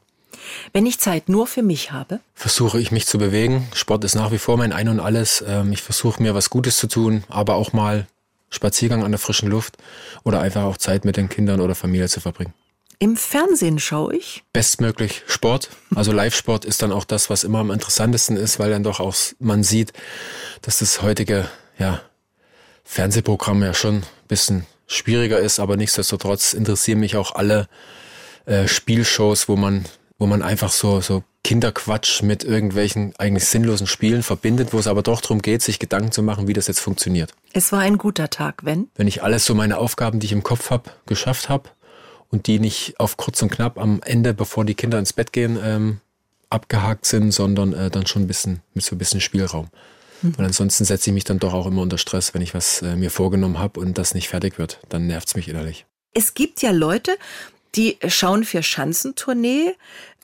Wenn 0.73 0.87
ich 0.87 0.99
Zeit 0.99 1.29
nur 1.29 1.47
für 1.47 1.63
mich 1.63 1.93
habe? 1.93 2.21
Versuche 2.35 2.81
ich 2.81 2.91
mich 2.91 3.07
zu 3.07 3.19
bewegen. 3.19 3.69
Sport 3.75 4.05
ist 4.05 4.15
nach 4.15 4.31
wie 4.31 4.39
vor 4.39 4.57
mein 4.57 4.73
Ein 4.73 4.89
und 4.89 5.01
alles. 5.01 5.45
Ähm, 5.47 5.73
ich 5.73 5.83
versuche 5.83 6.23
mir 6.23 6.35
was 6.35 6.51
Gutes 6.51 6.77
zu 6.77 6.87
tun, 6.87 7.25
aber 7.29 7.55
auch 7.55 7.73
mal 7.73 8.07
Spaziergang 8.51 9.05
an 9.05 9.13
der 9.13 9.19
frischen 9.19 9.51
Luft 9.51 9.77
oder 10.25 10.41
einfach 10.41 10.63
auch 10.63 10.77
Zeit 10.77 11.05
mit 11.05 11.17
den 11.17 11.29
Kindern 11.29 11.61
oder 11.61 11.75
Familie 11.75 12.09
zu 12.09 12.21
verbringen. 12.21 12.55
Im 13.01 13.17
Fernsehen 13.17 13.79
schaue 13.79 14.17
ich? 14.17 14.43
Bestmöglich 14.53 15.23
Sport. 15.29 15.71
Also 15.95 16.11
Live-Sport 16.13 16.65
ist 16.65 16.83
dann 16.83 16.93
auch 16.93 17.05
das, 17.05 17.31
was 17.31 17.45
immer 17.45 17.61
am 17.61 17.71
interessantesten 17.71 18.37
ist, 18.37 18.59
weil 18.59 18.71
dann 18.71 18.83
doch 18.83 19.01
auch 19.01 19.15
man 19.39 19.63
sieht, 19.63 19.93
dass 20.63 20.81
das 20.81 21.03
heutige 21.03 21.49
ja, 21.79 22.01
Fernsehprogramm 22.85 23.63
ja 23.63 23.73
schon 23.75 23.97
ein 23.97 24.07
bisschen 24.27 24.67
schwieriger 24.89 25.39
ist, 25.39 25.61
aber 25.61 25.77
nichtsdestotrotz 25.77 26.55
interessieren 26.55 26.99
mich 26.99 27.17
auch 27.17 27.35
alle 27.35 27.69
äh, 28.47 28.67
Spielshows, 28.67 29.49
wo 29.49 29.55
man 29.55 29.85
wo 30.19 30.27
man 30.27 30.43
einfach 30.43 30.71
so, 30.71 31.01
so 31.01 31.23
Kinderquatsch 31.45 32.23
mit 32.23 32.45
irgendwelchen 32.45 33.15
eigentlich 33.19 33.47
sinnlosen 33.47 33.87
Spielen 33.87 34.23
verbindet, 34.23 34.73
wo 34.73 34.79
es 34.79 34.87
aber 34.87 35.03
doch 35.03 35.21
darum 35.21 35.41
geht, 35.41 35.63
sich 35.63 35.79
Gedanken 35.79 36.13
zu 36.13 36.23
machen, 36.23 36.49
wie 36.49 36.53
das 36.53 36.67
jetzt 36.67 36.81
funktioniert. 36.81 37.33
Es 37.53 37.73
war 37.73 37.81
ein 37.81 37.97
guter 37.97 38.29
Tag, 38.29 38.65
wenn? 38.65 38.89
Wenn 38.97 39.07
ich 39.07 39.23
alles 39.23 39.45
so 39.45 39.55
meine 39.55 39.79
Aufgaben, 39.79 40.21
die 40.21 40.27
ich 40.27 40.33
im 40.33 40.43
Kopf 40.43 40.71
habe, 40.71 40.91
geschafft 41.07 41.49
habe 41.49 41.71
und 42.31 42.49
die 42.49 42.59
nicht 42.59 42.99
auf 42.99 43.17
kurz 43.17 43.41
und 43.41 43.51
knapp 43.51 43.79
am 43.79 44.01
Ende, 44.05 44.35
bevor 44.35 44.65
die 44.65 44.75
Kinder 44.75 44.99
ins 44.99 45.13
Bett 45.13 45.33
gehen, 45.33 45.59
ähm, 45.63 46.01
abgehakt 46.51 47.07
sind, 47.07 47.33
sondern 47.33 47.73
äh, 47.73 47.91
dann 47.91 48.07
schon 48.07 48.23
ein 48.23 48.27
bisschen 48.27 48.61
mit 48.75 48.85
so 48.85 48.97
ein 48.97 48.99
bisschen 48.99 49.21
Spielraum. 49.21 49.69
Mhm. 50.23 50.35
Und 50.37 50.45
ansonsten 50.45 50.85
setze 50.85 51.11
ich 51.11 51.15
mich 51.15 51.25
dann 51.25 51.39
doch 51.39 51.55
auch 51.55 51.67
immer 51.67 51.83
unter 51.83 51.99
Stress, 51.99 52.35
wenn 52.35 52.43
ich 52.43 52.55
was 52.55 52.83
äh, 52.83 52.97
mir 52.97 53.11
vorgenommen 53.11 53.59
habe 53.59 53.81
und 53.81 53.99
das 53.99 54.15
nicht 54.15 54.29
fertig 54.29 54.59
wird. 54.59 54.81
Dann 54.89 55.07
nervt 55.07 55.29
es 55.29 55.37
mich 55.37 55.49
innerlich. 55.49 55.87
Es 56.15 56.35
gibt 56.35 56.63
ja 56.63 56.73
Leute, 56.73 57.17
die 57.75 57.99
schauen 58.09 58.45
für 58.45 58.63
Schanzentournee, 58.63 59.75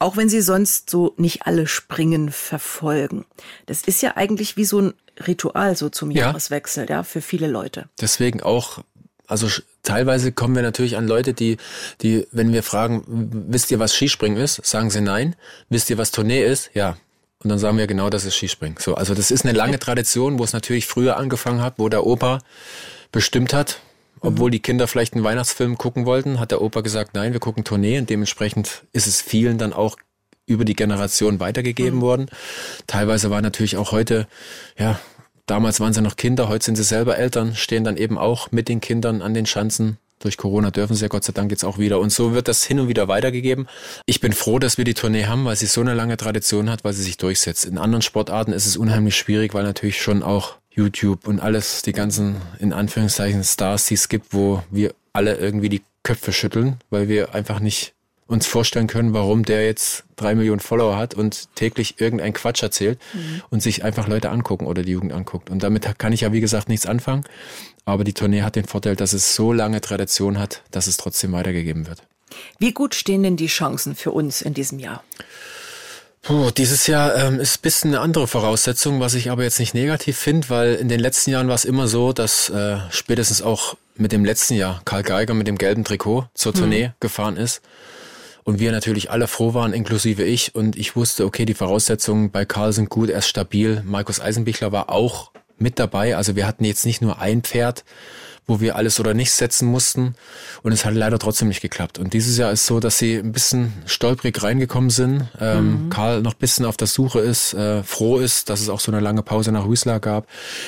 auch 0.04 0.18
wenn 0.18 0.28
sie 0.28 0.42
sonst 0.42 0.90
so 0.90 1.14
nicht 1.16 1.46
alle 1.46 1.66
Springen 1.66 2.30
verfolgen. 2.30 3.24
Das 3.64 3.82
ist 3.82 4.02
ja 4.02 4.16
eigentlich 4.16 4.58
wie 4.58 4.66
so 4.66 4.80
ein 4.80 4.94
Ritual 5.26 5.76
so 5.76 5.88
zum 5.88 6.10
ja. 6.10 6.26
Jahreswechsel, 6.26 6.86
ja, 6.90 7.02
für 7.04 7.22
viele 7.22 7.46
Leute. 7.46 7.88
Deswegen 7.98 8.42
auch, 8.42 8.84
also 9.26 9.48
teilweise 9.82 10.30
kommen 10.32 10.56
wir 10.56 10.62
natürlich 10.62 10.98
an 10.98 11.08
Leute, 11.08 11.32
die, 11.32 11.56
die, 12.02 12.26
wenn 12.32 12.52
wir 12.52 12.62
fragen, 12.62 13.02
wisst 13.48 13.70
ihr, 13.70 13.78
was 13.78 13.94
Skispringen 13.94 14.36
ist, 14.36 14.64
sagen 14.66 14.90
sie 14.90 15.00
nein. 15.00 15.36
Wisst 15.70 15.88
ihr, 15.88 15.96
was 15.96 16.10
Tournee 16.10 16.44
ist? 16.44 16.70
Ja. 16.74 16.98
Und 17.42 17.48
dann 17.48 17.58
sagen 17.58 17.78
wir 17.78 17.86
genau, 17.86 18.10
das 18.10 18.26
ist 18.26 18.34
Skispringen. 18.34 18.76
So, 18.78 18.96
also 18.96 19.14
das 19.14 19.30
ist 19.30 19.46
eine 19.46 19.56
lange 19.56 19.78
Tradition, 19.78 20.38
wo 20.38 20.44
es 20.44 20.52
natürlich 20.52 20.86
früher 20.86 21.16
angefangen 21.16 21.62
hat, 21.62 21.74
wo 21.78 21.88
der 21.88 22.04
Opa 22.04 22.40
bestimmt 23.10 23.54
hat, 23.54 23.80
obwohl 24.24 24.50
die 24.50 24.60
Kinder 24.60 24.86
vielleicht 24.86 25.14
einen 25.14 25.24
Weihnachtsfilm 25.24 25.78
gucken 25.78 26.06
wollten, 26.06 26.40
hat 26.40 26.50
der 26.50 26.62
Opa 26.62 26.80
gesagt, 26.80 27.14
nein, 27.14 27.32
wir 27.32 27.40
gucken 27.40 27.64
Tournee 27.64 27.98
und 27.98 28.10
dementsprechend 28.10 28.84
ist 28.92 29.06
es 29.06 29.20
vielen 29.20 29.58
dann 29.58 29.72
auch 29.72 29.96
über 30.46 30.64
die 30.64 30.74
Generation 30.74 31.40
weitergegeben 31.40 31.98
mhm. 31.98 32.02
worden. 32.02 32.26
Teilweise 32.86 33.30
war 33.30 33.42
natürlich 33.42 33.76
auch 33.76 33.92
heute, 33.92 34.26
ja, 34.78 34.98
damals 35.46 35.80
waren 35.80 35.92
sie 35.92 36.02
noch 36.02 36.16
Kinder, 36.16 36.48
heute 36.48 36.64
sind 36.64 36.76
sie 36.76 36.84
selber 36.84 37.16
Eltern, 37.16 37.54
stehen 37.54 37.84
dann 37.84 37.96
eben 37.96 38.18
auch 38.18 38.50
mit 38.50 38.68
den 38.68 38.80
Kindern 38.80 39.22
an 39.22 39.34
den 39.34 39.46
Schanzen. 39.46 39.98
Durch 40.20 40.36
Corona 40.38 40.70
dürfen 40.70 40.94
sie 40.94 41.02
ja 41.02 41.08
Gott 41.08 41.24
sei 41.24 41.32
Dank 41.32 41.50
jetzt 41.50 41.64
auch 41.64 41.76
wieder. 41.76 42.00
Und 42.00 42.10
so 42.10 42.32
wird 42.32 42.48
das 42.48 42.64
hin 42.64 42.80
und 42.80 42.88
wieder 42.88 43.08
weitergegeben. 43.08 43.68
Ich 44.06 44.20
bin 44.20 44.32
froh, 44.32 44.58
dass 44.58 44.78
wir 44.78 44.84
die 44.84 44.94
Tournee 44.94 45.26
haben, 45.26 45.44
weil 45.44 45.56
sie 45.56 45.66
so 45.66 45.82
eine 45.82 45.92
lange 45.92 46.16
Tradition 46.16 46.70
hat, 46.70 46.82
weil 46.82 46.94
sie 46.94 47.02
sich 47.02 47.18
durchsetzt. 47.18 47.66
In 47.66 47.76
anderen 47.76 48.00
Sportarten 48.00 48.52
ist 48.52 48.64
es 48.64 48.78
unheimlich 48.78 49.16
schwierig, 49.16 49.52
weil 49.52 49.64
natürlich 49.64 50.00
schon 50.00 50.22
auch 50.22 50.54
YouTube 50.74 51.26
und 51.26 51.40
alles, 51.40 51.82
die 51.82 51.92
ganzen, 51.92 52.36
in 52.58 52.72
Anführungszeichen, 52.72 53.44
Stars, 53.44 53.86
die 53.86 53.94
es 53.94 54.08
gibt, 54.08 54.32
wo 54.32 54.62
wir 54.70 54.94
alle 55.12 55.36
irgendwie 55.36 55.68
die 55.68 55.82
Köpfe 56.02 56.32
schütteln, 56.32 56.78
weil 56.90 57.08
wir 57.08 57.34
einfach 57.34 57.60
nicht 57.60 57.94
uns 58.26 58.46
vorstellen 58.46 58.86
können, 58.86 59.12
warum 59.12 59.44
der 59.44 59.64
jetzt 59.64 60.04
drei 60.16 60.34
Millionen 60.34 60.60
Follower 60.60 60.96
hat 60.96 61.14
und 61.14 61.54
täglich 61.54 62.00
irgendein 62.00 62.32
Quatsch 62.32 62.62
erzählt 62.62 62.98
mhm. 63.12 63.42
und 63.50 63.62
sich 63.62 63.84
einfach 63.84 64.08
Leute 64.08 64.30
angucken 64.30 64.66
oder 64.66 64.82
die 64.82 64.92
Jugend 64.92 65.12
anguckt. 65.12 65.50
Und 65.50 65.62
damit 65.62 65.98
kann 65.98 66.12
ich 66.12 66.22
ja, 66.22 66.32
wie 66.32 66.40
gesagt, 66.40 66.68
nichts 66.68 66.86
anfangen. 66.86 67.24
Aber 67.84 68.02
die 68.02 68.14
Tournee 68.14 68.42
hat 68.42 68.56
den 68.56 68.64
Vorteil, 68.64 68.96
dass 68.96 69.12
es 69.12 69.34
so 69.34 69.52
lange 69.52 69.80
Tradition 69.80 70.38
hat, 70.38 70.62
dass 70.70 70.86
es 70.86 70.96
trotzdem 70.96 71.32
weitergegeben 71.32 71.86
wird. 71.86 72.02
Wie 72.58 72.72
gut 72.72 72.94
stehen 72.94 73.22
denn 73.22 73.36
die 73.36 73.46
Chancen 73.46 73.94
für 73.94 74.10
uns 74.10 74.40
in 74.40 74.54
diesem 74.54 74.78
Jahr? 74.78 75.04
Puh, 76.24 76.50
dieses 76.50 76.86
Jahr 76.86 77.14
ähm, 77.16 77.38
ist 77.38 77.58
ein 77.58 77.60
bisschen 77.60 77.90
eine 77.90 78.00
andere 78.00 78.26
Voraussetzung, 78.26 78.98
was 78.98 79.12
ich 79.12 79.30
aber 79.30 79.42
jetzt 79.42 79.58
nicht 79.58 79.74
negativ 79.74 80.16
finde, 80.16 80.48
weil 80.48 80.74
in 80.74 80.88
den 80.88 80.98
letzten 80.98 81.30
Jahren 81.30 81.48
war 81.48 81.54
es 81.54 81.66
immer 81.66 81.86
so, 81.86 82.14
dass 82.14 82.48
äh, 82.48 82.78
spätestens 82.88 83.42
auch 83.42 83.76
mit 83.96 84.10
dem 84.10 84.24
letzten 84.24 84.54
Jahr 84.54 84.80
Karl 84.86 85.02
Geiger 85.02 85.34
mit 85.34 85.46
dem 85.46 85.58
gelben 85.58 85.84
Trikot 85.84 86.24
zur 86.32 86.54
Tournee 86.54 86.88
mhm. 86.88 86.92
gefahren 86.98 87.36
ist. 87.36 87.60
Und 88.42 88.58
wir 88.58 88.72
natürlich 88.72 89.10
alle 89.10 89.26
froh 89.26 89.52
waren, 89.52 89.74
inklusive 89.74 90.22
ich. 90.22 90.54
Und 90.54 90.76
ich 90.76 90.96
wusste, 90.96 91.26
okay, 91.26 91.44
die 91.44 91.52
Voraussetzungen 91.52 92.30
bei 92.30 92.46
Karl 92.46 92.72
sind 92.72 92.88
gut, 92.88 93.10
er 93.10 93.18
ist 93.18 93.28
stabil. 93.28 93.82
Markus 93.84 94.18
Eisenbichler 94.18 94.72
war 94.72 94.88
auch 94.88 95.30
mit 95.58 95.78
dabei. 95.78 96.16
Also 96.16 96.36
wir 96.36 96.46
hatten 96.46 96.64
jetzt 96.64 96.86
nicht 96.86 97.02
nur 97.02 97.18
ein 97.18 97.42
Pferd, 97.42 97.84
wo 98.46 98.60
wir 98.60 98.76
alles 98.76 99.00
oder 99.00 99.14
nichts 99.14 99.38
setzen 99.38 99.68
mussten. 99.68 100.14
Und 100.62 100.72
es 100.72 100.84
hat 100.84 100.94
leider 100.94 101.18
trotzdem 101.18 101.48
nicht 101.48 101.62
geklappt. 101.62 101.98
Und 101.98 102.12
dieses 102.12 102.36
Jahr 102.36 102.52
ist 102.52 102.66
so, 102.66 102.80
dass 102.80 102.98
sie 102.98 103.16
ein 103.16 103.32
bisschen 103.32 103.72
stolprig 103.86 104.42
reingekommen 104.42 104.90
sind. 104.90 105.28
Ähm, 105.40 105.84
mhm. 105.84 105.90
Karl 105.90 106.20
noch 106.20 106.34
ein 106.34 106.38
bisschen 106.38 106.66
auf 106.66 106.76
der 106.76 106.86
Suche 106.86 107.20
ist, 107.20 107.54
äh, 107.54 107.82
froh 107.82 108.18
ist, 108.18 108.50
dass 108.50 108.60
es 108.60 108.68
auch 108.68 108.80
so 108.80 108.92
eine 108.92 109.00
lange 109.00 109.22
Pause 109.22 109.52
nach 109.52 109.66
Rüßler 109.66 110.00
gab. 110.00 110.26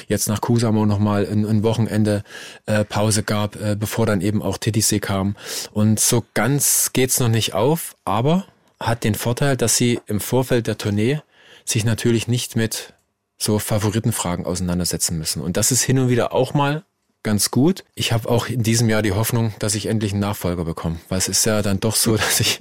Jetzt 0.09 0.29
nach 0.29 0.41
Kusamo 0.41 0.87
nochmal 0.87 1.27
ein, 1.27 1.45
ein 1.45 1.63
Wochenende 1.63 2.23
äh, 2.67 2.85
Pause 2.85 3.23
gab, 3.23 3.57
äh, 3.57 3.77
bevor 3.79 4.07
dann 4.07 4.21
eben 4.21 4.43
auch 4.43 4.59
TTC 4.59 5.01
kam. 5.01 5.37
Und 5.73 6.01
so 6.01 6.25
ganz 6.35 6.91
geht's 6.93 7.21
noch 7.21 7.29
nicht 7.29 7.55
auf, 7.55 7.95
aber 8.05 8.47
hat 8.81 9.05
den 9.05 9.15
Vorteil, 9.15 9.57
dass 9.57 9.77
sie 9.77 10.01
im 10.07 10.21
Vorfeld 10.21 10.67
der 10.67 10.79
Tournee 10.79 11.21
sich 11.65 11.85
natürlich 11.85 12.29
nicht 12.29 12.57
mit 12.57 12.95
so 13.39 13.59
Favoritenfragen 13.59 14.47
auseinandersetzen 14.47 15.19
müssen. 15.19 15.43
Und 15.43 15.57
das 15.57 15.73
ist 15.73 15.83
hin 15.83 15.99
und 15.99 16.09
wieder 16.09 16.33
auch 16.33 16.55
mal 16.55 16.85
ganz 17.27 17.51
gut. 17.51 17.83
Ich 17.97 18.13
habe 18.13 18.29
auch 18.29 18.47
in 18.47 18.63
diesem 18.63 18.89
Jahr 18.89 19.03
die 19.03 19.11
Hoffnung, 19.11 19.53
dass 19.59 19.75
ich 19.75 19.87
endlich 19.87 20.13
einen 20.13 20.21
Nachfolger 20.21 20.65
bekomme, 20.65 21.01
weil 21.09 21.19
es 21.19 21.27
ist 21.27 21.45
ja 21.45 21.61
dann 21.61 21.81
doch 21.81 21.97
so, 21.97 22.17
dass 22.17 22.39
ich 22.39 22.61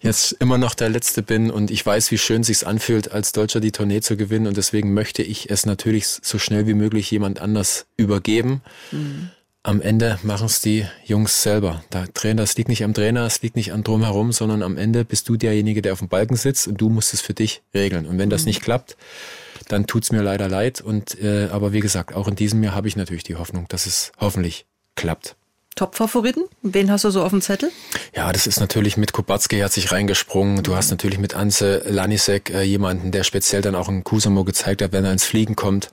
jetzt 0.00 0.32
immer 0.40 0.56
noch 0.56 0.74
der 0.74 0.88
Letzte 0.88 1.22
bin 1.22 1.50
und 1.50 1.70
ich 1.70 1.84
weiß, 1.84 2.10
wie 2.10 2.16
schön 2.16 2.42
sich's 2.42 2.64
anfühlt, 2.64 3.12
als 3.12 3.32
Deutscher 3.32 3.60
die 3.60 3.70
Tournee 3.70 4.00
zu 4.00 4.16
gewinnen 4.16 4.46
und 4.46 4.56
deswegen 4.56 4.94
möchte 4.94 5.22
ich 5.22 5.50
es 5.50 5.66
natürlich 5.66 6.06
so 6.06 6.38
schnell 6.38 6.66
wie 6.66 6.72
möglich 6.72 7.10
jemand 7.10 7.40
anders 7.40 7.86
übergeben. 7.98 8.62
Mhm. 8.92 9.28
Am 9.62 9.82
Ende 9.82 10.18
machen 10.22 10.46
es 10.46 10.62
die 10.62 10.86
Jungs 11.04 11.42
selber. 11.42 11.84
Da 11.90 12.06
Trainer, 12.14 12.44
es 12.44 12.56
liegt 12.56 12.70
nicht 12.70 12.84
am 12.84 12.94
Trainer, 12.94 13.26
es 13.26 13.42
liegt 13.42 13.56
nicht 13.56 13.74
an 13.74 13.84
drumherum, 13.84 14.32
sondern 14.32 14.62
am 14.62 14.78
Ende 14.78 15.04
bist 15.04 15.28
du 15.28 15.36
derjenige, 15.36 15.82
der 15.82 15.92
auf 15.92 15.98
dem 15.98 16.08
Balken 16.08 16.36
sitzt 16.36 16.66
und 16.66 16.80
du 16.80 16.88
musst 16.88 17.12
es 17.12 17.20
für 17.20 17.34
dich 17.34 17.60
regeln. 17.74 18.06
Und 18.06 18.16
wenn 18.16 18.30
das 18.30 18.42
mhm. 18.42 18.48
nicht 18.48 18.62
klappt, 18.62 18.96
dann 19.68 19.86
tut's 19.86 20.12
mir 20.12 20.22
leider 20.22 20.48
leid. 20.48 20.80
Und 20.80 21.20
äh, 21.20 21.48
aber 21.50 21.72
wie 21.72 21.80
gesagt, 21.80 22.14
auch 22.14 22.28
in 22.28 22.36
diesem 22.36 22.62
Jahr 22.62 22.74
habe 22.74 22.88
ich 22.88 22.96
natürlich 22.96 23.24
die 23.24 23.36
Hoffnung, 23.36 23.66
dass 23.68 23.86
es 23.86 24.12
hoffentlich 24.18 24.66
klappt. 24.94 25.36
Top-Favoriten? 25.78 26.42
Wen 26.62 26.90
hast 26.90 27.04
du 27.04 27.10
so 27.10 27.22
auf 27.22 27.30
dem 27.30 27.40
Zettel? 27.40 27.70
Ja, 28.12 28.32
das 28.32 28.48
ist 28.48 28.58
natürlich 28.58 28.96
mit 28.96 29.12
Kubacki 29.12 29.60
hat 29.60 29.72
sich 29.72 29.92
reingesprungen. 29.92 30.64
Du 30.64 30.74
hast 30.74 30.90
natürlich 30.90 31.20
mit 31.20 31.34
Anse 31.34 31.84
Lanisek 31.86 32.50
äh, 32.50 32.62
jemanden, 32.62 33.12
der 33.12 33.22
speziell 33.22 33.62
dann 33.62 33.76
auch 33.76 33.88
in 33.88 34.02
Kusamo 34.02 34.42
gezeigt 34.42 34.82
hat, 34.82 34.90
wenn 34.90 35.04
er 35.04 35.12
ins 35.12 35.24
Fliegen 35.24 35.54
kommt, 35.54 35.92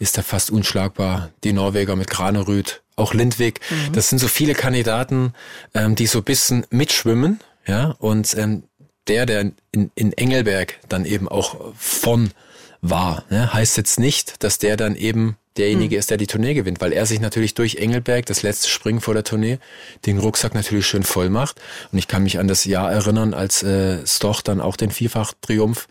ist 0.00 0.16
er 0.16 0.24
fast 0.24 0.50
unschlagbar. 0.50 1.30
Die 1.44 1.52
Norweger 1.52 1.94
mit 1.94 2.10
Granerüth, 2.10 2.82
auch 2.96 3.14
Lindwig. 3.14 3.60
Mhm. 3.70 3.92
Das 3.92 4.08
sind 4.08 4.18
so 4.18 4.26
viele 4.26 4.54
Kandidaten, 4.54 5.32
ähm, 5.74 5.94
die 5.94 6.08
so 6.08 6.18
ein 6.18 6.24
bisschen 6.24 6.66
mitschwimmen. 6.70 7.38
Ja, 7.68 7.94
und 8.00 8.36
ähm, 8.36 8.64
der, 9.06 9.26
der 9.26 9.52
in, 9.70 9.92
in 9.94 10.12
Engelberg 10.12 10.80
dann 10.88 11.04
eben 11.04 11.28
auch 11.28 11.72
von 11.76 12.30
war. 12.82 13.24
Ne? 13.30 13.52
Heißt 13.52 13.76
jetzt 13.76 13.98
nicht, 13.98 14.42
dass 14.42 14.58
der 14.58 14.76
dann 14.76 14.96
eben 14.96 15.36
derjenige 15.56 15.96
hm. 15.96 16.00
ist, 16.00 16.10
der 16.10 16.16
die 16.16 16.26
Tournee 16.26 16.54
gewinnt, 16.54 16.80
weil 16.80 16.92
er 16.92 17.06
sich 17.06 17.20
natürlich 17.20 17.54
durch 17.54 17.76
Engelberg, 17.76 18.26
das 18.26 18.42
letzte 18.42 18.68
Springen 18.68 19.00
vor 19.00 19.14
der 19.14 19.24
Tournee, 19.24 19.58
den 20.06 20.18
Rucksack 20.18 20.54
natürlich 20.54 20.86
schön 20.86 21.02
voll 21.02 21.28
macht. 21.28 21.60
Und 21.92 21.98
ich 21.98 22.08
kann 22.08 22.22
mich 22.22 22.38
an 22.38 22.48
das 22.48 22.64
Jahr 22.64 22.90
erinnern, 22.90 23.34
als 23.34 23.62
äh, 23.62 24.06
Stoch 24.06 24.42
dann 24.42 24.60
auch 24.60 24.76
den 24.76 24.90
Vierfach-Triumph 24.90 25.88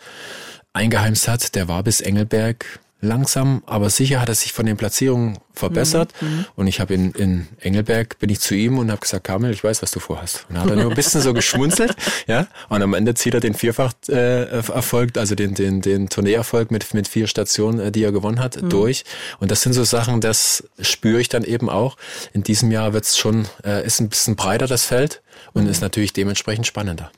eingeheimst 0.73 1.27
hat. 1.27 1.55
Der 1.55 1.67
war 1.67 1.83
bis 1.83 2.01
Engelberg 2.01 2.79
langsam, 3.01 3.63
aber 3.65 3.89
sicher 3.89 4.19
hat 4.19 4.29
er 4.29 4.35
sich 4.35 4.51
von 4.51 4.65
den 4.65 4.75
Platzierungen 4.75 5.37
verbessert. 5.53 6.13
Mhm. 6.21 6.27
mhm. 6.27 6.45
Und 6.55 6.67
ich 6.67 6.79
habe 6.79 6.93
in, 6.93 7.11
in 7.11 7.47
Engelberg, 7.59 8.19
bin 8.19 8.29
ich 8.29 8.39
zu 8.39 8.55
ihm 8.55 8.77
und 8.77 8.91
habe 8.91 8.99
gesagt, 8.99 9.25
Kamil, 9.25 9.51
ich 9.51 9.63
weiß, 9.63 9.81
was 9.81 9.91
du 9.91 9.99
vorhast. 9.99 10.45
Und 10.49 10.55
dann 10.55 10.63
hat 10.63 10.71
er 10.71 10.75
nur 10.77 10.91
ein 10.91 10.95
bisschen 10.95 11.21
so 11.21 11.33
geschmunzelt. 11.33 11.95
ja. 12.27 12.47
Und 12.67 12.81
am 12.81 12.93
Ende 12.93 13.13
zieht 13.13 13.33
er 13.33 13.39
den 13.39 13.53
Vierfach-Erfolg, 13.53 15.15
äh, 15.15 15.19
also 15.19 15.35
den, 15.35 15.53
den, 15.53 15.81
den 15.81 16.09
Tourneeerfolg 16.09 16.71
mit, 16.71 16.93
mit 16.93 17.07
vier 17.07 17.27
Stationen, 17.27 17.79
äh, 17.79 17.91
die 17.91 18.03
er 18.03 18.11
gewonnen 18.11 18.39
hat, 18.39 18.61
mhm. 18.61 18.69
durch. 18.69 19.05
Und 19.39 19.51
das 19.51 19.61
sind 19.61 19.73
so 19.73 19.83
Sachen, 19.83 20.21
das 20.21 20.63
spüre 20.81 21.21
ich 21.21 21.29
dann 21.29 21.43
eben 21.43 21.69
auch. 21.69 21.95
In 22.33 22.43
diesem 22.43 22.71
Jahr 22.71 22.93
wird's 22.93 23.17
schon, 23.17 23.47
äh, 23.63 23.85
ist 23.85 23.99
ein 23.99 24.09
bisschen 24.09 24.35
breiter 24.35 24.67
das 24.67 24.85
Feld 24.85 25.21
und 25.53 25.63
mhm. 25.63 25.69
ist 25.69 25.81
natürlich 25.81 26.13
dementsprechend 26.13 26.67
spannender. 26.67 27.11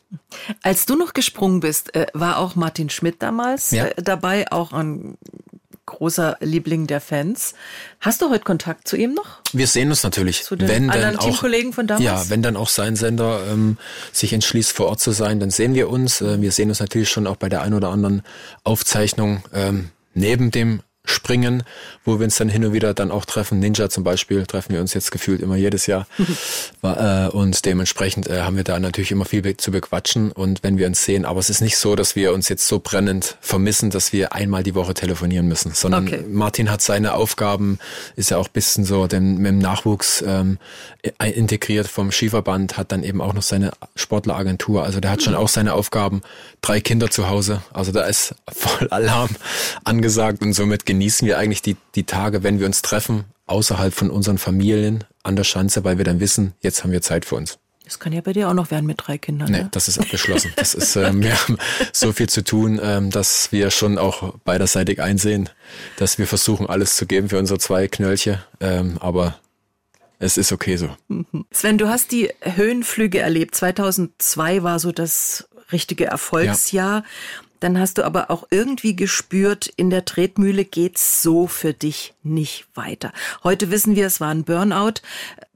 Als 0.62 0.86
du 0.86 0.96
noch 0.96 1.14
gesprungen 1.14 1.60
bist, 1.60 1.96
äh, 1.96 2.06
war 2.14 2.38
auch 2.38 2.56
Martin 2.56 2.90
Schmidt 2.90 3.22
damals 3.22 3.72
ja. 3.72 3.88
Äh, 3.88 4.02
dabei, 4.02 4.52
auch 4.52 4.74
ein 4.74 5.18
großer 5.92 6.38
Liebling 6.40 6.88
der 6.88 7.02
Fans. 7.02 7.54
Hast 8.00 8.22
du 8.22 8.30
heute 8.30 8.44
Kontakt 8.44 8.88
zu 8.88 8.98
ihm 8.98 9.14
noch? 9.14 9.40
Wir 9.54 9.68
sehen 9.68 9.90
uns 9.90 10.04
natürlich. 10.04 10.44
Zu 10.44 10.56
den 10.56 10.68
wenn 10.68 10.90
anderen 10.90 11.16
dann 11.16 11.24
Teamkollegen 11.24 11.74
von 11.74 11.88
damals? 11.88 12.04
Ja, 12.04 12.30
wenn 12.30 12.42
dann 12.42 12.58
auch 12.58 12.70
sein 12.70 12.96
Sender 12.96 13.42
ähm, 13.52 13.78
sich 14.12 14.34
entschließt, 14.34 14.72
vor 14.72 14.88
Ort 14.88 15.00
zu 15.00 15.12
sein, 15.12 15.40
dann 15.40 15.52
sehen 15.52 15.76
wir 15.76 15.90
uns. 15.90 16.22
Äh, 16.22 16.42
wir 16.42 16.52
sehen 16.52 16.70
uns 16.70 16.80
natürlich 16.80 17.10
schon 17.10 17.28
auch 17.28 17.36
bei 17.36 17.50
der 17.50 17.62
ein 17.62 17.74
oder 17.74 17.90
anderen 17.90 18.24
Aufzeichnung 18.64 19.44
ähm, 19.54 19.90
neben 20.14 20.52
dem 20.52 20.82
springen, 21.04 21.64
wo 22.06 22.20
wir 22.20 22.26
uns 22.26 22.36
dann 22.36 22.50
hin 22.50 22.64
und 22.64 22.74
wieder 22.74 22.94
dann 22.94 23.12
auch 23.12 23.26
treffen. 23.26 23.60
Ninja 23.60 23.90
zum 23.90 24.04
Beispiel 24.04 24.46
treffen 24.46 24.74
wir 24.74 24.82
uns 24.82 24.94
jetzt 24.94 25.12
gefühlt 25.12 25.42
immer 25.42 25.56
jedes 25.56 25.88
Jahr. 25.88 26.08
äh, 26.84 27.28
und 27.28 27.66
dementsprechend 27.66 28.28
äh, 28.28 28.42
haben 28.42 28.56
wir 28.56 28.64
da 28.64 28.80
natürlich 28.80 29.12
immer 29.12 29.26
viel 29.26 29.58
zu 29.58 29.72
bequatschen 29.72 30.32
und 30.32 30.64
wenn 30.64 30.78
wir 30.78 30.88
uns 30.88 31.04
sehen, 31.04 31.26
aber 31.26 31.40
es 31.40 31.50
ist 31.50 31.62
nicht 31.62 31.78
so, 31.78 31.96
dass 31.96 32.16
wir 32.16 32.34
uns 32.34 32.50
jetzt 32.50 32.68
so 32.68 32.80
brennend 32.80 33.38
vermissen, 33.42 33.90
dass 33.90 34.14
wir 34.14 34.34
einmal 34.34 34.64
die 34.64 34.76
Woche 34.76 34.94
telefonieren 34.94 35.48
müssen, 35.48 35.74
sondern 35.74 36.08
okay. 36.08 36.24
Martin 36.30 36.70
hat 36.70 36.82
seine 36.82 37.14
Aufgaben, 37.16 37.80
ist 38.16 38.30
ja 38.30 38.38
auch 38.38 38.48
bisschen 38.48 38.86
so 38.86 39.08
denn 39.08 39.38
mit 39.38 39.52
dem 39.52 39.60
Nachwuchs 39.60 40.24
ähm, 40.26 40.58
integriert 41.20 41.88
vom 41.88 42.12
Skiverband, 42.12 42.78
hat 42.78 42.92
dann 42.92 43.04
eben 43.04 43.22
auch 43.22 43.34
noch 43.34 43.42
seine 43.42 43.72
Sportleragentur. 43.96 44.84
Also 44.84 45.00
der 45.00 45.12
hat 45.12 45.24
schon 45.24 45.36
auch 45.36 45.48
seine 45.48 45.74
Aufgaben, 45.74 46.22
drei 46.62 46.80
Kinder 46.80 47.10
zu 47.10 47.30
Hause. 47.30 47.62
Also 47.74 47.92
da 47.92 48.04
ist 48.04 48.36
voll 48.52 48.88
Alarm 48.90 49.30
angesagt 49.84 50.42
und 50.42 50.54
somit 50.54 50.86
genießen 50.92 51.26
wir 51.26 51.38
eigentlich 51.38 51.62
die, 51.62 51.78
die 51.96 52.04
Tage, 52.04 52.44
wenn 52.44 52.60
wir 52.60 52.66
uns 52.66 52.82
treffen, 52.82 53.24
außerhalb 53.46 53.94
von 53.94 54.10
unseren 54.10 54.38
Familien 54.38 55.06
an 55.24 55.38
der 55.38 55.46
Schanze, 55.46 55.86
weil 55.86 55.98
wir 55.98 56.04
dann 56.04 56.20
wissen, 56.20 56.52
jetzt 56.60 56.84
haben 56.84 56.92
wir 56.92 57.02
Zeit 57.02 57.24
für 57.24 57.36
uns. 57.36 57.60
Das 57.86 57.98
kann 57.98 58.12
ja 58.12 58.20
bei 58.20 58.34
dir 58.34 58.50
auch 58.50 58.54
noch 58.54 58.72
werden 58.72 58.86
mit 58.86 58.98
drei 59.08 59.18
Kindern. 59.18 59.50
Nee, 59.50 59.60
ne? 59.60 59.70
das 59.72 59.88
ist 59.88 60.00
abgeschlossen. 60.00 60.52
Das 60.58 60.76
ist, 60.76 60.98
ähm, 60.98 61.24
wir 61.24 61.34
haben 61.42 61.58
so 61.94 62.12
viel 62.12 62.28
zu 62.28 62.44
tun, 62.44 62.78
ähm, 62.84 63.10
dass 63.10 63.54
wir 63.54 63.72
schon 63.72 63.98
auch 63.98 64.34
beiderseitig 64.40 65.02
einsehen, 65.02 65.50
dass 65.96 66.18
wir 66.18 66.28
versuchen, 66.28 66.68
alles 66.68 66.98
zu 66.98 67.06
geben 67.06 67.30
für 67.30 67.40
unsere 67.40 67.58
zwei 67.58 67.88
Knöllche. 67.88 68.44
Ähm, 68.60 68.98
aber 69.00 69.40
es 70.20 70.36
ist 70.36 70.52
okay 70.52 70.76
so. 70.76 70.90
Mhm. 71.08 71.46
Sven, 71.52 71.78
du 71.78 71.88
hast 71.88 72.12
die 72.12 72.34
Höhenflüge 72.42 73.20
erlebt. 73.20 73.56
2002 73.56 74.62
war 74.62 74.80
so 74.80 74.92
das 74.92 75.48
richtige 75.72 76.04
Erfolgsjahr. 76.06 77.04
Ja. 77.04 77.06
Dann 77.62 77.80
hast 77.80 77.98
du 77.98 78.04
aber 78.04 78.30
auch 78.30 78.44
irgendwie 78.50 78.96
gespürt, 78.96 79.72
in 79.78 79.90
der 79.90 80.04
Tretmühle 80.04 80.66
geht's 80.66 81.22
so 81.22 81.48
für 81.48 81.74
dich 81.74 82.14
nicht 82.24 82.66
weiter. 82.74 83.14
Heute 83.44 83.72
wissen 83.72 83.96
wir, 83.96 84.08
es 84.08 84.20
war 84.20 84.30
ein 84.30 84.44
Burnout. 84.44 84.96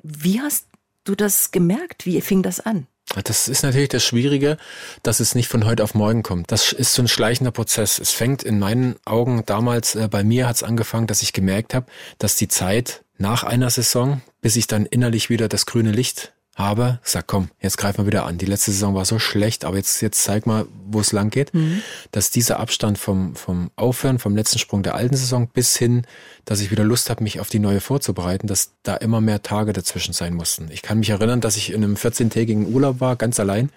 Wie 0.04 0.40
hast 0.40 0.68
du 1.04 1.16
das 1.16 1.52
gemerkt? 1.52 2.06
Wie 2.06 2.22
fing 2.22 2.44
das 2.44 2.62
an? 2.62 2.88
Das 3.24 3.48
ist 3.48 3.64
natürlich 3.64 3.90
das 3.90 4.04
Schwierige, 4.04 4.58
dass 5.02 5.20
es 5.20 5.36
nicht 5.36 5.48
von 5.48 5.66
heute 5.66 5.84
auf 5.84 5.96
morgen 5.96 6.22
kommt. 6.22 6.52
Das 6.52 6.74
ist 6.74 6.94
so 6.94 7.02
ein 7.02 7.08
schleichender 7.08 7.52
Prozess. 7.52 7.98
Es 7.98 8.12
fängt 8.12 8.44
in 8.44 8.60
meinen 8.60 8.98
Augen 9.06 9.44
damals, 9.46 9.96
äh, 9.96 10.08
bei 10.10 10.24
mir 10.24 10.48
hat 10.48 10.58
es 10.58 10.64
angefangen, 10.64 11.08
dass 11.08 11.22
ich 11.24 11.34
gemerkt 11.34 11.74
habe, 11.74 11.88
dass 12.20 12.36
die 12.36 12.48
Zeit 12.48 13.04
nach 13.18 13.44
einer 13.44 13.70
Saison, 13.70 14.22
bis 14.42 14.56
ich 14.56 14.68
dann 14.68 14.86
innerlich 14.86 15.30
wieder 15.30 15.48
das 15.48 15.66
grüne 15.66 15.92
Licht 15.92 16.34
habe, 16.56 17.00
sag 17.04 17.28
komm, 17.28 17.50
jetzt 17.60 17.78
greifen 17.78 18.00
wir 18.00 18.08
wieder 18.08 18.26
an. 18.26 18.38
Die 18.38 18.46
letzte 18.46 18.72
Saison 18.72 18.96
war 18.96 19.04
so 19.04 19.20
schlecht, 19.20 19.66
aber 19.66 19.76
jetzt, 19.76 20.02
jetzt 20.02 20.24
zeig 20.24 20.46
mal, 20.46 20.66
wo 20.88 21.02
es 21.02 21.12
lang 21.12 21.30
geht. 21.30 21.54
Mhm. 21.54 21.82
Dass 22.12 22.30
dieser 22.30 22.60
Abstand 22.60 22.98
vom, 22.98 23.36
vom 23.36 23.72
Aufhören, 23.76 24.20
vom 24.20 24.38
letzten 24.38 24.58
Sprung 24.58 24.82
der 24.82 24.96
alten 24.96 25.18
Saison 25.18 25.50
bis 25.50 25.76
hin, 25.76 26.08
dass 26.46 26.62
ich 26.62 26.72
wieder 26.72 26.86
Lust 26.86 27.10
habe, 27.10 27.24
mich 27.24 27.42
auf 27.42 27.50
die 27.50 27.60
neue 27.60 27.82
vorzubereiten, 27.82 28.48
dass 28.48 28.72
da 28.84 28.96
immer 28.96 29.20
mehr 29.20 29.44
Tage 29.44 29.74
dazwischen 29.74 30.14
sein 30.14 30.34
mussten. 30.34 30.72
Ich 30.72 30.82
kann 30.82 31.00
mich 31.00 31.10
erinnern, 31.10 31.42
dass 31.42 31.58
ich 31.58 31.74
in 31.74 31.84
einem 31.84 31.96
14-tägigen 31.96 32.72
Urlaub 32.74 33.02
war, 33.02 33.18
ganz 33.18 33.38
allein, 33.40 33.70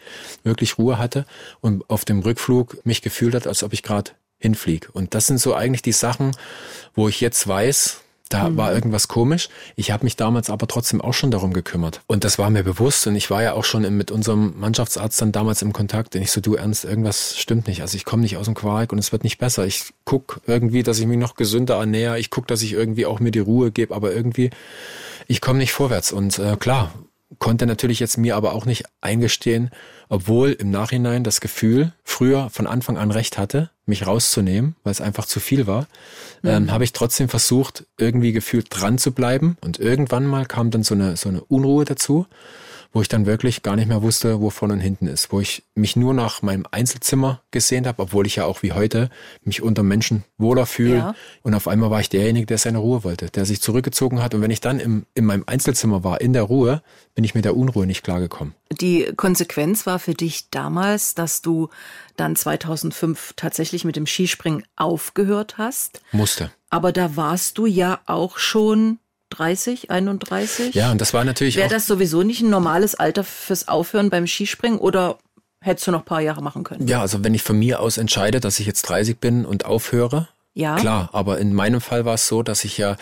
wirklich 0.45 0.79
Ruhe 0.79 0.99
hatte 0.99 1.27
und 1.61 1.89
auf 1.91 2.05
dem 2.05 2.21
Rückflug 2.21 2.87
mich 2.87 3.03
gefühlt 3.03 3.35
hat, 3.35 3.49
als 3.49 3.65
ob 3.65 3.73
ich 3.73 3.83
gerade 3.83 4.13
hinflieg. 4.39 4.89
Und 4.93 5.15
das 5.15 5.27
sind 5.27 5.41
so 5.41 5.55
eigentlich 5.55 5.83
die 5.83 5.93
Sachen, 5.93 6.31
wo 6.95 7.09
ich 7.09 7.21
jetzt 7.21 7.49
weiß, 7.49 8.03
da 8.29 8.49
mhm. 8.49 8.57
war 8.57 8.75
irgendwas 8.75 9.09
komisch. 9.09 9.49
Ich 9.77 9.91
habe 9.91 10.05
mich 10.05 10.17
damals 10.17 10.51
aber 10.51 10.67
trotzdem 10.67 11.01
auch 11.01 11.15
schon 11.15 11.31
darum 11.31 11.53
gekümmert. 11.53 12.03
Und 12.07 12.25
das 12.25 12.39
war 12.39 12.51
mir 12.51 12.63
bewusst. 12.63 13.07
Und 13.07 13.17
ich 13.17 13.31
war 13.31 13.43
ja 13.43 13.55
auch 13.55 13.65
schon 13.65 13.83
mit 13.97 14.11
unserem 14.11 14.55
Mannschaftsarzt 14.59 15.21
dann 15.21 15.33
damals 15.33 15.63
im 15.63 15.73
Kontakt. 15.73 16.15
Und 16.15 16.23
ich 16.23 16.31
so, 16.31 16.41
du 16.41 16.55
Ernst, 16.55 16.85
irgendwas 16.85 17.37
stimmt 17.39 17.67
nicht. 17.67 17.83
Also 17.83 17.97
ich 17.97 18.05
komme 18.05 18.23
nicht 18.23 18.37
aus 18.37 18.47
dem 18.47 18.55
Quark 18.55 18.93
und 18.93 18.99
es 18.99 19.13
wird 19.13 19.25
nicht 19.25 19.39
besser. 19.39 19.67
Ich 19.67 19.93
guck 20.05 20.41
irgendwie, 20.47 20.83
dass 20.83 20.99
ich 20.99 21.07
mich 21.07 21.19
noch 21.19 21.35
gesünder 21.35 21.77
ernähre. 21.77 22.19
Ich 22.19 22.31
guck, 22.31 22.47
dass 22.47 22.63
ich 22.63 22.73
irgendwie 22.73 23.07
auch 23.07 23.21
mir 23.21 23.31
die 23.31 23.39
Ruhe 23.39 23.71
gebe. 23.71 23.95
Aber 23.95 24.13
irgendwie, 24.13 24.51
ich 25.27 25.41
komme 25.41 25.59
nicht 25.59 25.73
vorwärts. 25.73 26.13
Und 26.13 26.39
äh, 26.39 26.57
klar, 26.57 26.93
konnte 27.39 27.67
natürlich 27.67 28.01
jetzt 28.01 28.19
mir 28.19 28.37
aber 28.37 28.55
auch 28.55 28.67
nicht 28.67 28.85
eingestehen, 29.01 29.71
obwohl 30.09 30.53
im 30.53 30.71
Nachhinein 30.71 31.25
das 31.25 31.41
Gefühl 31.41 31.93
früher 32.05 32.49
von 32.51 32.67
Anfang 32.67 32.97
an 32.97 33.11
recht 33.11 33.39
hatte, 33.39 33.71
mich 33.89 34.07
rauszunehmen, 34.07 34.77
weil 34.85 34.93
es 34.93 35.01
einfach 35.01 35.27
zu 35.27 35.41
viel 35.41 35.67
war, 35.67 35.89
mhm. 36.43 36.51
ähm, 36.51 36.73
habe 36.73 36.85
ich 36.85 36.93
trotzdem 36.93 37.29
versucht, 37.29 37.87
irgendwie 37.97 38.33
gefühlt 38.33 38.69
dran 38.71 38.99
zu 38.99 39.13
bleiben. 39.13 39.57
Und 39.61 39.79
irgendwann 39.79 40.27
mal 40.27 40.47
kam 40.47 40.71
dann 40.71 40.83
so 40.83 40.95
eine, 40.95 41.17
so 41.17 41.29
eine 41.29 41.43
Unruhe 41.43 41.85
dazu 41.85 42.27
wo 42.93 43.03
ich 43.03 43.09
dann 43.09 43.27
wirklich 43.27 43.63
gar 43.63 43.77
nicht 43.77 43.89
mehr 43.89 44.03
wusste, 44.03 44.41
wo 44.41 44.51
vorne 44.51 44.75
und 44.75 44.81
hinten 44.81 45.07
ist, 45.07 45.31
wo 45.31 45.41
ich 45.41 45.63
mich 45.75 45.97
nur 45.97 46.15
nach 46.15 46.43
meinem 46.43 46.67
Einzelzimmer 46.71 47.43
gesehen 47.51 47.87
habe, 47.87 48.03
obwohl 48.03 48.27
ich 48.27 48.37
ja 48.37 48.45
auch 48.45 48.63
wie 48.63 48.73
heute 48.73 49.11
mich 49.45 49.63
unter 49.63 49.83
Menschen 49.83 50.25
wohler 50.39 50.67
fühle. 50.67 50.97
Ja. 50.97 51.15
Und 51.43 51.55
auf 51.55 51.69
einmal 51.69 51.91
war 51.91 52.01
ich 52.01 52.09
derjenige, 52.09 52.47
der 52.47 52.59
seine 52.59 52.79
Ruhe 52.79 53.05
wollte, 53.05 53.27
der 53.27 53.45
sich 53.45 53.61
zurückgezogen 53.61 54.23
hat. 54.23 54.35
Und 54.35 54.41
wenn 54.41 54.51
ich 54.51 54.61
dann 54.61 54.81
im, 54.81 55.07
in 55.15 55.27
meinem 55.27 55.45
Einzelzimmer 55.47 56.03
war, 56.03 56.21
in 56.21 56.33
der 56.33 56.45
Ruhe, 56.45 56.83
bin 57.15 57.25
ich 57.25 57.35
mit 57.35 57.45
der 57.45 57.57
Unruhe 57.57 57.87
nicht 57.87 58.03
klargekommen. 58.03 58.55
Die 58.81 59.13
Konsequenz 59.17 59.87
war 59.87 59.99
für 59.99 60.15
dich 60.15 60.51
damals, 60.51 61.15
dass 61.15 61.43
du 61.43 61.69
dann 62.17 62.37
2005 62.37 63.35
tatsächlich 63.37 63.85
mit 63.85 63.97
dem 63.97 64.07
Skispringen 64.07 64.65
aufgehört 64.77 65.59
hast. 65.59 66.01
Musste. 66.13 66.51
Aber 66.71 66.93
da 66.93 67.17
warst 67.17 67.59
du 67.59 67.67
ja 67.67 68.01
auch 68.07 68.39
schon 68.39 68.99
30, 69.31 69.91
31? 69.91 70.75
Ja, 70.75 70.91
und 70.91 71.01
das 71.01 71.15
war 71.15 71.25
natürlich. 71.25 71.57
Wäre 71.57 71.69
das 71.69 71.87
sowieso 71.87 72.23
nicht 72.23 72.41
ein 72.41 72.51
normales 72.51 72.95
Alter 72.95 73.25
fürs 73.25 73.69
Aufhören 73.69 74.11
beim 74.11 74.27
Skispringen 74.27 74.79
oder 74.79 75.19
hättest 75.61 75.87
du 75.87 75.91
noch 75.93 76.01
ein 76.01 76.05
paar 76.05 76.21
Jahre 76.21 76.43
machen 76.43 76.65
können? 76.65 76.87
Ja, 76.87 77.01
also 77.01 77.25
wenn 77.25 77.35
ich 77.35 77.43
von 77.43 77.59
mir 77.59 77.81
aus 77.81 77.99
entscheide, 77.99 78.41
dass 78.41 78.61
ich 78.61 78.67
jetzt 78.67 78.83
30 78.83 79.19
bin 79.19 79.45
und 79.45 79.65
aufhöre, 79.65 80.29
ja. 80.55 80.77
klar. 80.77 81.11
Aber 81.13 81.39
in 81.39 81.55
meinem 81.55 81.81
Fall 81.81 82.05
war 82.05 82.15
es 82.15 82.29
so, 82.29 82.43
dass 82.43 82.65
ich 82.65 82.79
ja 82.79 82.97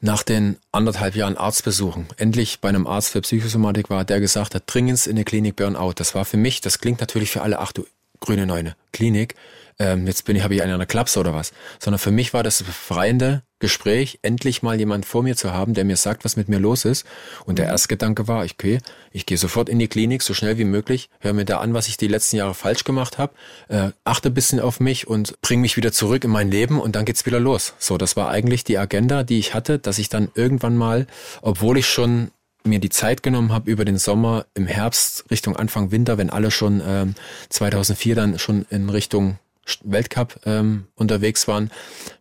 nach 0.00 0.22
den 0.22 0.56
anderthalb 0.72 1.14
Jahren 1.14 1.36
Arztbesuchen 1.36 2.06
endlich 2.16 2.60
bei 2.60 2.70
einem 2.70 2.86
Arzt 2.86 3.10
für 3.10 3.20
Psychosomatik 3.20 3.90
war, 3.90 4.04
der 4.04 4.20
gesagt 4.20 4.54
hat, 4.54 4.62
dringend 4.66 5.06
in 5.06 5.16
der 5.16 5.24
Klinik 5.24 5.56
Burnout. 5.56 5.94
Das 5.96 6.14
war 6.14 6.24
für 6.24 6.38
mich, 6.38 6.60
das 6.60 6.78
klingt 6.78 7.00
natürlich 7.00 7.30
für 7.30 7.42
alle, 7.42 7.58
ach 7.58 7.72
du 7.72 7.86
grüne 8.20 8.46
Neune, 8.46 8.76
Klinik 8.92 9.34
ähm, 9.80 10.06
jetzt 10.06 10.26
bin 10.26 10.36
ich, 10.36 10.44
habe 10.44 10.54
ich 10.54 10.62
einen 10.62 10.74
an 10.74 10.78
der 10.78 10.86
Klapse 10.86 11.18
oder 11.18 11.34
was. 11.34 11.52
Sondern 11.78 11.98
für 11.98 12.10
mich 12.10 12.34
war 12.34 12.42
das 12.42 12.62
befreiende 12.62 13.42
Gespräch, 13.60 14.18
endlich 14.22 14.62
mal 14.62 14.78
jemand 14.78 15.06
vor 15.06 15.22
mir 15.22 15.36
zu 15.36 15.52
haben, 15.52 15.72
der 15.72 15.84
mir 15.84 15.96
sagt, 15.96 16.24
was 16.24 16.36
mit 16.36 16.50
mir 16.50 16.58
los 16.58 16.84
ist. 16.84 17.06
Und 17.46 17.58
der 17.58 17.66
mhm. 17.66 17.72
erste 17.72 17.88
Gedanke 17.88 18.28
war, 18.28 18.44
okay, 18.44 18.80
ich 19.10 19.24
gehe 19.24 19.38
sofort 19.38 19.70
in 19.70 19.78
die 19.78 19.88
Klinik, 19.88 20.22
so 20.22 20.34
schnell 20.34 20.58
wie 20.58 20.64
möglich, 20.64 21.08
höre 21.20 21.32
mir 21.32 21.46
da 21.46 21.58
an, 21.58 21.72
was 21.72 21.88
ich 21.88 21.96
die 21.96 22.08
letzten 22.08 22.36
Jahre 22.36 22.52
falsch 22.52 22.84
gemacht 22.84 23.16
habe, 23.16 23.32
äh, 23.68 23.90
achte 24.04 24.28
ein 24.28 24.34
bisschen 24.34 24.60
auf 24.60 24.80
mich 24.80 25.08
und 25.08 25.40
bringe 25.40 25.62
mich 25.62 25.78
wieder 25.78 25.92
zurück 25.92 26.24
in 26.24 26.30
mein 26.30 26.50
Leben 26.50 26.78
und 26.78 26.94
dann 26.94 27.06
geht's 27.06 27.24
wieder 27.24 27.40
los. 27.40 27.72
So, 27.78 27.96
das 27.96 28.16
war 28.16 28.28
eigentlich 28.28 28.64
die 28.64 28.76
Agenda, 28.76 29.24
die 29.24 29.38
ich 29.38 29.54
hatte, 29.54 29.78
dass 29.78 29.98
ich 29.98 30.10
dann 30.10 30.28
irgendwann 30.34 30.76
mal, 30.76 31.06
obwohl 31.40 31.78
ich 31.78 31.88
schon 31.88 32.30
mir 32.64 32.80
die 32.80 32.90
Zeit 32.90 33.22
genommen 33.22 33.52
habe 33.52 33.70
über 33.70 33.86
den 33.86 33.96
Sommer, 33.96 34.44
im 34.52 34.66
Herbst 34.66 35.24
Richtung 35.30 35.56
Anfang 35.56 35.90
Winter, 35.90 36.18
wenn 36.18 36.28
alle 36.28 36.50
schon 36.50 36.82
ähm, 36.86 37.14
2004 37.48 38.14
dann 38.14 38.38
schon 38.38 38.66
in 38.68 38.90
Richtung 38.90 39.38
Weltcup 39.84 40.40
ähm, 40.44 40.86
unterwegs 40.94 41.48
waren, 41.48 41.70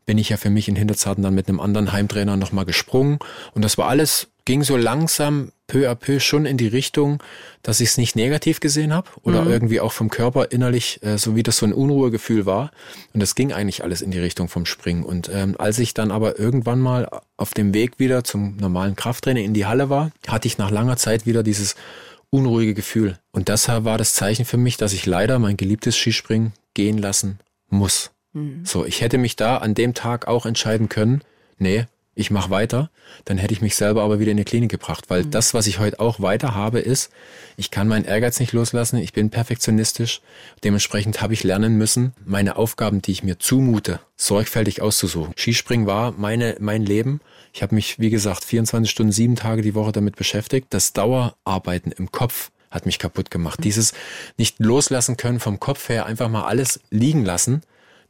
bin 0.05 0.17
ich 0.17 0.29
ja 0.29 0.37
für 0.37 0.49
mich 0.49 0.67
in 0.67 0.75
Hinterzarten 0.75 1.23
dann 1.23 1.35
mit 1.35 1.47
einem 1.47 1.59
anderen 1.59 1.91
Heimtrainer 1.91 2.37
nochmal 2.37 2.65
gesprungen. 2.65 3.19
Und 3.53 3.63
das 3.63 3.77
war 3.77 3.87
alles, 3.87 4.27
ging 4.45 4.63
so 4.63 4.75
langsam 4.75 5.51
peu 5.67 5.87
à 5.87 5.95
peu 5.95 6.19
schon 6.19 6.45
in 6.45 6.57
die 6.57 6.67
Richtung, 6.67 7.21
dass 7.61 7.79
ich 7.79 7.89
es 7.89 7.97
nicht 7.97 8.15
negativ 8.15 8.59
gesehen 8.59 8.93
habe 8.93 9.07
oder 9.21 9.43
mhm. 9.43 9.51
irgendwie 9.51 9.79
auch 9.79 9.91
vom 9.91 10.09
Körper 10.09 10.51
innerlich, 10.51 11.01
äh, 11.03 11.17
so 11.17 11.35
wie 11.35 11.43
das 11.43 11.57
so 11.57 11.65
ein 11.65 11.73
Unruhegefühl 11.73 12.45
war. 12.45 12.71
Und 13.13 13.21
das 13.21 13.35
ging 13.35 13.53
eigentlich 13.53 13.83
alles 13.83 14.01
in 14.01 14.11
die 14.11 14.19
Richtung 14.19 14.49
vom 14.49 14.65
Springen. 14.65 15.03
Und 15.03 15.29
ähm, 15.31 15.55
als 15.59 15.79
ich 15.79 15.93
dann 15.93 16.11
aber 16.11 16.39
irgendwann 16.39 16.79
mal 16.79 17.07
auf 17.37 17.53
dem 17.53 17.73
Weg 17.73 17.99
wieder 17.99 18.23
zum 18.23 18.57
normalen 18.57 18.95
Krafttraining 18.95 19.45
in 19.45 19.53
die 19.53 19.67
Halle 19.67 19.89
war, 19.89 20.11
hatte 20.27 20.47
ich 20.47 20.57
nach 20.57 20.71
langer 20.71 20.97
Zeit 20.97 21.25
wieder 21.27 21.43
dieses 21.43 21.75
unruhige 22.31 22.73
Gefühl. 22.73 23.17
Und 23.31 23.49
das 23.49 23.67
war 23.67 23.97
das 23.97 24.13
Zeichen 24.13 24.45
für 24.45 24.57
mich, 24.57 24.77
dass 24.77 24.93
ich 24.93 25.05
leider 25.05 25.39
mein 25.39 25.57
geliebtes 25.57 25.95
Skispringen 25.95 26.53
gehen 26.73 26.97
lassen 26.97 27.39
muss. 27.69 28.11
Mhm. 28.33 28.65
So, 28.65 28.85
ich 28.85 29.01
hätte 29.01 29.17
mich 29.17 29.35
da 29.35 29.57
an 29.57 29.73
dem 29.73 29.93
Tag 29.93 30.27
auch 30.27 30.45
entscheiden 30.45 30.89
können, 30.89 31.21
nee, 31.57 31.85
ich 32.19 32.31
mache 32.31 32.49
weiter, 32.49 32.89
dann 33.23 33.37
hätte 33.37 33.53
ich 33.53 33.61
mich 33.61 33.77
selber 33.77 34.03
aber 34.03 34.19
wieder 34.19 34.31
in 34.31 34.37
die 34.37 34.43
Klinik 34.43 34.69
gebracht, 34.69 35.05
weil 35.09 35.23
mhm. 35.23 35.31
das, 35.31 35.53
was 35.53 35.67
ich 35.67 35.79
heute 35.79 36.01
auch 36.01 36.19
weiter 36.19 36.53
habe, 36.53 36.79
ist, 36.79 37.11
ich 37.55 37.71
kann 37.71 37.87
meinen 37.87 38.03
Ehrgeiz 38.03 38.39
nicht 38.41 38.51
loslassen, 38.51 38.97
ich 38.97 39.13
bin 39.13 39.29
perfektionistisch, 39.29 40.21
dementsprechend 40.63 41.21
habe 41.21 41.33
ich 41.33 41.43
lernen 41.43 41.77
müssen, 41.77 42.13
meine 42.25 42.57
Aufgaben, 42.57 43.01
die 43.01 43.11
ich 43.11 43.23
mir 43.23 43.39
zumute, 43.39 44.01
sorgfältig 44.17 44.81
auszusuchen. 44.81 45.33
Skispringen 45.37 45.87
war 45.87 46.11
meine, 46.11 46.57
mein 46.59 46.85
Leben. 46.85 47.21
Ich 47.53 47.63
habe 47.63 47.73
mich, 47.73 47.99
wie 47.99 48.09
gesagt, 48.09 48.43
24 48.43 48.91
Stunden, 48.91 49.11
sieben 49.13 49.35
Tage 49.35 49.61
die 49.61 49.73
Woche 49.73 49.93
damit 49.93 50.17
beschäftigt. 50.17 50.67
Das 50.71 50.93
Dauerarbeiten 50.93 51.91
im 51.91 52.11
Kopf 52.11 52.51
hat 52.71 52.85
mich 52.85 52.99
kaputt 52.99 53.31
gemacht. 53.31 53.63
Dieses 53.63 53.93
nicht 54.37 54.59
loslassen 54.59 55.17
können 55.17 55.39
vom 55.39 55.59
Kopf 55.59 55.89
her, 55.89 56.05
einfach 56.05 56.29
mal 56.29 56.45
alles 56.45 56.79
liegen 56.89 57.25
lassen 57.25 57.61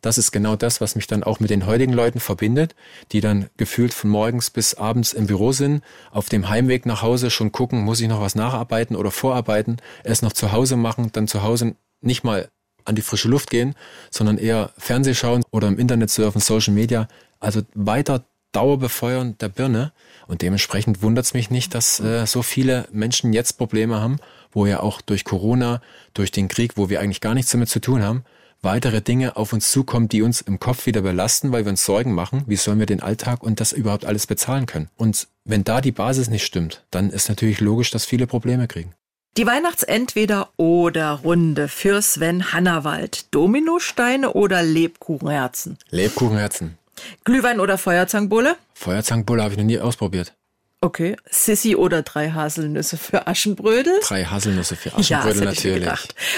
das 0.02 0.18
ist 0.18 0.32
genau 0.32 0.56
das, 0.56 0.80
was 0.80 0.96
mich 0.96 1.08
dann 1.08 1.24
auch 1.24 1.40
mit 1.40 1.50
den 1.50 1.66
heutigen 1.66 1.94
Leuten 1.94 2.20
verbindet, 2.20 2.76
die 3.12 3.22
dann 3.22 3.50
gefühlt 3.58 3.94
von 3.94 4.10
morgens 4.10 4.50
bis 4.50 4.76
abends 4.76 5.14
im 5.14 5.28
Büro 5.28 5.52
sind, 5.52 5.84
auf 6.12 6.30
dem 6.30 6.50
Heimweg 6.50 6.86
nach 6.86 7.02
Hause 7.02 7.30
schon 7.30 7.52
gucken, 7.52 7.82
muss 7.82 8.00
ich 8.00 8.08
noch 8.08 8.22
was 8.22 8.36
nacharbeiten 8.36 8.96
oder 8.96 9.12
vorarbeiten, 9.12 9.78
es 10.04 10.22
noch 10.22 10.34
zu 10.34 10.52
Hause 10.52 10.78
machen, 10.78 11.12
dann 11.12 11.28
zu 11.28 11.44
Hause 11.44 11.76
nicht 12.02 12.24
mal 12.24 12.50
an 12.86 12.96
die 12.96 13.02
frische 13.02 13.28
Luft 13.28 13.50
gehen, 13.50 13.76
sondern 14.10 14.38
eher 14.38 14.72
Fernseh 14.78 15.14
schauen 15.14 15.44
oder 15.52 15.68
im 15.68 15.78
Internet 15.78 16.10
surfen, 16.10 16.42
Social 16.42 16.74
Media. 16.74 17.08
Also 17.40 17.62
weiter 17.74 18.26
Dauerbefeuern 18.52 19.38
der 19.38 19.50
Birne. 19.50 19.92
Und 20.28 20.42
dementsprechend 20.42 21.04
wundert 21.04 21.26
es 21.26 21.34
mich 21.34 21.52
nicht, 21.52 21.76
dass 21.76 22.00
äh, 22.00 22.26
so 22.26 22.42
viele 22.42 22.88
Menschen 22.92 23.32
jetzt 23.34 23.54
Probleme 23.60 24.00
haben, 24.00 24.18
wo 24.52 24.66
ja 24.66 24.80
auch 24.80 25.02
durch 25.02 25.24
Corona, 25.24 25.82
durch 26.14 26.32
den 26.32 26.48
Krieg, 26.48 26.74
wo 26.76 26.90
wir 26.90 27.00
eigentlich 27.00 27.22
gar 27.22 27.34
nichts 27.34 27.52
damit 27.52 27.70
zu 27.70 27.80
tun 27.80 28.04
haben, 28.04 28.24
weitere 28.62 29.02
Dinge 29.02 29.38
auf 29.38 29.54
uns 29.54 29.72
zukommen, 29.72 30.10
die 30.10 30.22
uns 30.22 30.42
im 30.42 30.60
Kopf 30.60 30.86
wieder 30.86 31.02
belasten, 31.02 31.52
weil 31.52 31.66
wir 31.66 31.72
uns 31.72 31.86
Sorgen 31.86 32.14
machen, 32.14 32.44
wie 32.48 32.56
sollen 32.56 32.80
wir 32.80 32.86
den 32.86 33.02
Alltag 33.02 33.44
und 33.44 33.60
das 33.60 33.72
überhaupt 33.72 34.06
alles 34.06 34.28
bezahlen 34.28 34.66
können. 34.66 34.90
Und 34.98 35.28
wenn 35.46 35.64
da 35.64 35.82
die 35.82 35.92
Basis 35.92 36.30
nicht 36.30 36.46
stimmt, 36.46 36.84
dann 36.92 37.10
ist 37.10 37.30
natürlich 37.30 37.60
logisch, 37.62 37.92
dass 37.92 38.06
viele 38.06 38.28
Probleme 38.28 38.68
kriegen. 38.68 38.94
Die 39.38 39.46
Weihnachtsentweder 39.46 40.50
oder 40.58 41.12
Runde 41.24 41.68
für 41.68 42.02
Sven 42.02 42.52
Hannawald. 42.52 43.34
Dominosteine 43.34 44.34
oder 44.34 44.64
Lebkuchenherzen? 44.64 45.78
Lebkuchenherzen. 45.92 46.78
Glühwein 47.24 47.60
oder 47.60 47.78
Feuerzangenbowle? 47.78 48.58
Feuerzangenbowle 48.74 49.44
habe 49.44 49.54
ich 49.54 49.58
noch 49.58 49.66
nie 49.66 49.80
ausprobiert. 49.80 50.34
Okay. 50.82 51.18
Sissy 51.30 51.76
oder 51.76 52.04
drei 52.04 52.32
Haselnüsse 52.32 52.98
für 52.98 53.28
Aschenbrödel? 53.28 54.00
Drei 54.02 54.24
Haselnüsse 54.26 54.76
für 54.76 54.96
Aschenbrödel 54.96 55.44
ja, 55.44 55.46
natürlich. 55.46 55.90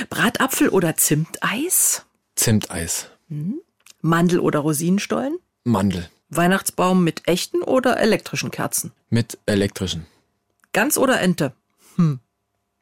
Bratapfel 0.10 0.70
oder 0.70 0.96
Zimteis? 0.96 2.06
Zimteis. 2.36 3.08
Hm. 3.30 3.62
Mandel 4.02 4.40
oder 4.40 4.60
Rosinenstollen? 4.60 5.38
Mandel. 5.64 6.10
Weihnachtsbaum 6.30 7.04
mit 7.04 7.28
echten 7.28 7.62
oder 7.62 8.00
elektrischen 8.00 8.50
Kerzen? 8.50 8.92
Mit 9.10 9.38
elektrischen. 9.46 10.08
Gans 10.74 10.98
oder 10.98 11.20
Ente? 11.22 11.54
Hm. 11.98 12.20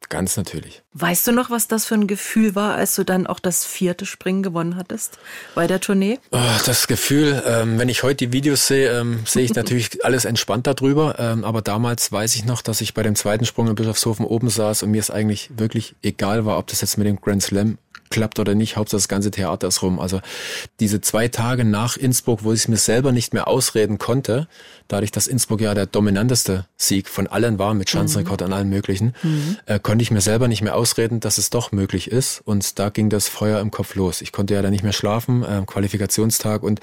Ganz 0.09 0.37
natürlich. 0.37 0.81
Weißt 0.93 1.27
du 1.27 1.31
noch, 1.31 1.51
was 1.51 1.67
das 1.67 1.85
für 1.85 1.93
ein 1.93 2.07
Gefühl 2.07 2.55
war, 2.55 2.73
als 2.73 2.95
du 2.95 3.03
dann 3.03 3.27
auch 3.27 3.39
das 3.39 3.63
vierte 3.63 4.07
Springen 4.07 4.41
gewonnen 4.41 4.75
hattest 4.75 5.19
bei 5.53 5.67
der 5.67 5.79
Tournee? 5.79 6.17
Oh, 6.31 6.39
das 6.65 6.87
Gefühl, 6.87 7.43
ähm, 7.45 7.77
wenn 7.77 7.89
ich 7.89 8.01
heute 8.01 8.25
die 8.25 8.33
Videos 8.33 8.65
sehe, 8.65 8.91
ähm, 8.99 9.19
sehe 9.25 9.43
ich 9.43 9.53
natürlich 9.53 10.03
alles 10.03 10.25
entspannt 10.25 10.65
darüber. 10.65 11.19
Ähm, 11.19 11.45
aber 11.45 11.61
damals 11.61 12.11
weiß 12.11 12.35
ich 12.35 12.45
noch, 12.45 12.63
dass 12.63 12.81
ich 12.81 12.95
bei 12.95 13.03
dem 13.03 13.15
zweiten 13.15 13.45
Sprung 13.45 13.67
in 13.67 13.75
Bischofshofen 13.75 14.25
oben 14.25 14.49
saß 14.49 14.81
und 14.81 14.89
mir 14.89 14.99
es 14.99 15.11
eigentlich 15.11 15.51
wirklich 15.55 15.95
egal 16.01 16.43
war, 16.43 16.57
ob 16.57 16.65
das 16.67 16.81
jetzt 16.81 16.97
mit 16.97 17.05
dem 17.05 17.21
Grand 17.21 17.43
Slam 17.43 17.77
klappt 18.09 18.39
oder 18.39 18.55
nicht, 18.55 18.75
Hauptsache 18.77 18.99
das 18.99 19.07
ganze 19.07 19.31
Theater 19.31 19.67
ist 19.67 19.81
rum. 19.81 19.99
Also 19.99 20.21
diese 20.79 21.01
zwei 21.01 21.27
Tage 21.27 21.63
nach 21.63 21.97
Innsbruck, 21.97 22.43
wo 22.43 22.53
ich 22.53 22.61
es 22.61 22.67
mir 22.67 22.77
selber 22.77 23.11
nicht 23.11 23.33
mehr 23.33 23.47
ausreden 23.47 23.97
konnte, 23.97 24.47
dadurch, 24.87 25.11
dass 25.11 25.27
Innsbruck 25.27 25.61
ja 25.61 25.73
der 25.73 25.85
dominanteste 25.85 26.65
Sieg 26.75 27.07
von 27.07 27.27
allen 27.27 27.59
war, 27.59 27.73
mit 27.73 27.89
Schanzenrekord 27.89 28.41
mhm. 28.41 28.47
an 28.47 28.53
allen 28.53 28.69
möglichen, 28.69 29.13
mhm. 29.23 29.57
äh, 29.65 29.79
konnte 29.79 30.03
ich 30.03 30.11
mir 30.11 30.21
selber 30.21 30.47
nicht 30.47 30.61
mehr 30.61 30.75
ausreden, 30.75 31.19
dass 31.19 31.37
es 31.37 31.49
doch 31.49 31.71
möglich 31.71 32.11
ist. 32.11 32.41
Und 32.43 32.79
da 32.79 32.89
ging 32.89 33.09
das 33.09 33.27
Feuer 33.27 33.61
im 33.61 33.71
Kopf 33.71 33.95
los. 33.95 34.21
Ich 34.21 34.31
konnte 34.31 34.55
ja 34.55 34.61
dann 34.61 34.71
nicht 34.71 34.83
mehr 34.83 34.93
schlafen, 34.93 35.43
äh, 35.43 35.63
Qualifikationstag 35.65 36.63
und 36.63 36.81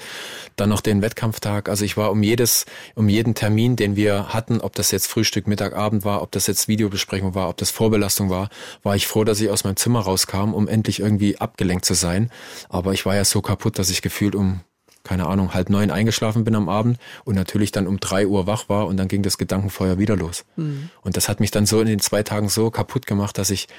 dann 0.55 0.69
noch 0.69 0.81
den 0.81 1.01
Wettkampftag. 1.01 1.69
Also 1.69 1.85
ich 1.85 1.97
war 1.97 2.11
um 2.11 2.23
jedes, 2.23 2.65
um 2.95 3.09
jeden 3.09 3.35
Termin, 3.35 3.75
den 3.75 3.95
wir 3.95 4.29
hatten, 4.29 4.61
ob 4.61 4.73
das 4.75 4.91
jetzt 4.91 5.07
Frühstück, 5.07 5.47
Mittag, 5.47 5.75
Abend 5.75 6.05
war, 6.05 6.21
ob 6.21 6.31
das 6.31 6.47
jetzt 6.47 6.67
Videobesprechung 6.67 7.35
war, 7.35 7.49
ob 7.49 7.57
das 7.57 7.71
Vorbelastung 7.71 8.29
war, 8.29 8.49
war 8.83 8.95
ich 8.95 9.05
froh, 9.05 9.25
dass 9.25 9.41
ich 9.41 9.49
aus 9.49 9.63
meinem 9.65 9.75
Zimmer 9.75 9.99
rauskam, 9.99 10.53
um 10.53 10.67
endlich 10.67 10.99
irgendwie 10.99 11.16
irgendwie 11.17 11.37
abgelenkt 11.37 11.85
zu 11.85 11.93
sein. 11.93 12.31
Aber 12.69 12.93
ich 12.93 13.05
war 13.05 13.15
ja 13.15 13.25
so 13.25 13.41
kaputt, 13.41 13.79
dass 13.79 13.89
ich 13.89 14.01
gefühlt 14.01 14.35
um 14.35 14.61
keine 15.03 15.27
Ahnung, 15.27 15.53
halb 15.53 15.69
neun 15.69 15.89
eingeschlafen 15.89 16.43
bin 16.43 16.53
am 16.53 16.67
Abend 16.67 16.99
und 17.23 17.33
natürlich 17.33 17.71
dann 17.71 17.87
um 17.87 17.97
drei 17.97 18.27
Uhr 18.27 18.45
wach 18.45 18.67
war 18.67 18.87
und 18.87 18.97
dann 18.97 19.07
ging 19.07 19.23
das 19.23 19.37
Gedankenfeuer 19.37 19.97
wieder 19.97 20.17
los. 20.17 20.43
Mhm. 20.57 20.89
Und 21.01 21.15
das 21.15 21.29
hat 21.29 21.39
mich 21.39 21.49
dann 21.49 21.65
so 21.65 21.79
in 21.79 21.87
den 21.87 21.99
zwei 21.99 22.23
Tagen 22.23 22.49
so 22.49 22.71
kaputt 22.71 23.07
gemacht, 23.07 23.37
dass 23.37 23.49
ich 23.49 23.69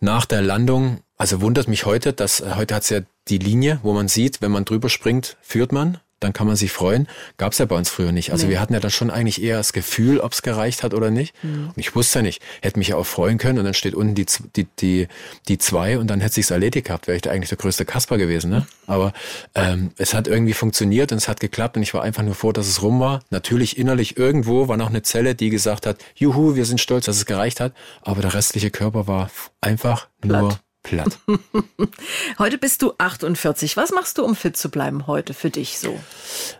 nach 0.00 0.26
der 0.26 0.42
Landung, 0.42 0.98
also 1.16 1.40
wundert 1.40 1.68
mich 1.68 1.86
heute, 1.86 2.12
dass 2.12 2.40
äh, 2.40 2.54
heute 2.56 2.74
hat's 2.74 2.90
ja 2.90 3.02
die 3.28 3.38
Linie, 3.38 3.78
wo 3.84 3.92
man 3.92 4.08
sieht, 4.08 4.42
wenn 4.42 4.50
man 4.50 4.64
drüber 4.64 4.88
springt, 4.88 5.36
führt 5.40 5.70
man 5.70 5.98
dann 6.20 6.32
kann 6.32 6.46
man 6.46 6.56
sich 6.56 6.72
freuen. 6.72 7.06
Gab 7.36 7.52
es 7.52 7.58
ja 7.58 7.64
bei 7.64 7.76
uns 7.76 7.88
früher 7.88 8.12
nicht. 8.12 8.32
Also 8.32 8.46
nee. 8.46 8.52
wir 8.52 8.60
hatten 8.60 8.74
ja 8.74 8.80
dann 8.80 8.90
schon 8.90 9.10
eigentlich 9.10 9.42
eher 9.42 9.56
das 9.56 9.72
Gefühl, 9.72 10.20
ob 10.20 10.32
es 10.32 10.42
gereicht 10.42 10.82
hat 10.82 10.94
oder 10.94 11.10
nicht. 11.10 11.34
Mhm. 11.42 11.68
Und 11.68 11.78
ich 11.78 11.94
wusste 11.94 12.20
ja 12.20 12.22
nicht. 12.22 12.42
Hätte 12.60 12.78
mich 12.78 12.88
ja 12.88 12.96
auch 12.96 13.06
freuen 13.06 13.38
können 13.38 13.58
und 13.58 13.64
dann 13.64 13.74
steht 13.74 13.94
unten 13.94 14.14
die, 14.14 14.26
die, 14.56 14.66
die, 14.78 15.08
die 15.48 15.58
zwei 15.58 15.98
und 15.98 16.08
dann 16.08 16.20
hätte 16.20 16.34
sich's 16.34 16.50
erledigt 16.50 16.86
gehabt. 16.86 17.06
Wäre 17.06 17.16
ich 17.16 17.22
da 17.22 17.30
eigentlich 17.30 17.50
der 17.50 17.58
größte 17.58 17.84
Kasper 17.84 18.18
gewesen. 18.18 18.50
Ne? 18.50 18.66
Aber 18.86 19.12
ähm, 19.54 19.92
es 19.96 20.14
hat 20.14 20.26
irgendwie 20.26 20.54
funktioniert 20.54 21.12
und 21.12 21.18
es 21.18 21.28
hat 21.28 21.40
geklappt 21.40 21.76
und 21.76 21.82
ich 21.82 21.94
war 21.94 22.02
einfach 22.02 22.22
nur 22.22 22.34
froh, 22.34 22.52
dass 22.52 22.66
es 22.66 22.82
rum 22.82 23.00
war. 23.00 23.20
Natürlich 23.30 23.78
innerlich 23.78 24.16
irgendwo 24.16 24.68
war 24.68 24.76
noch 24.76 24.88
eine 24.88 25.02
Zelle, 25.02 25.34
die 25.34 25.50
gesagt 25.50 25.86
hat, 25.86 25.98
juhu, 26.16 26.56
wir 26.56 26.64
sind 26.64 26.80
stolz, 26.80 27.04
dass 27.06 27.16
es 27.16 27.26
gereicht 27.26 27.60
hat. 27.60 27.72
Aber 28.02 28.22
der 28.22 28.34
restliche 28.34 28.70
Körper 28.70 29.06
war 29.06 29.30
einfach 29.60 30.08
Platt. 30.20 30.40
nur 30.40 30.58
platt. 30.82 31.18
heute 32.38 32.58
bist 32.58 32.82
du 32.82 32.92
48. 32.98 33.76
Was 33.76 33.90
machst 33.90 34.18
du, 34.18 34.24
um 34.24 34.36
fit 34.36 34.56
zu 34.56 34.70
bleiben 34.70 35.06
heute 35.06 35.34
für 35.34 35.50
dich 35.50 35.78
so? 35.78 35.98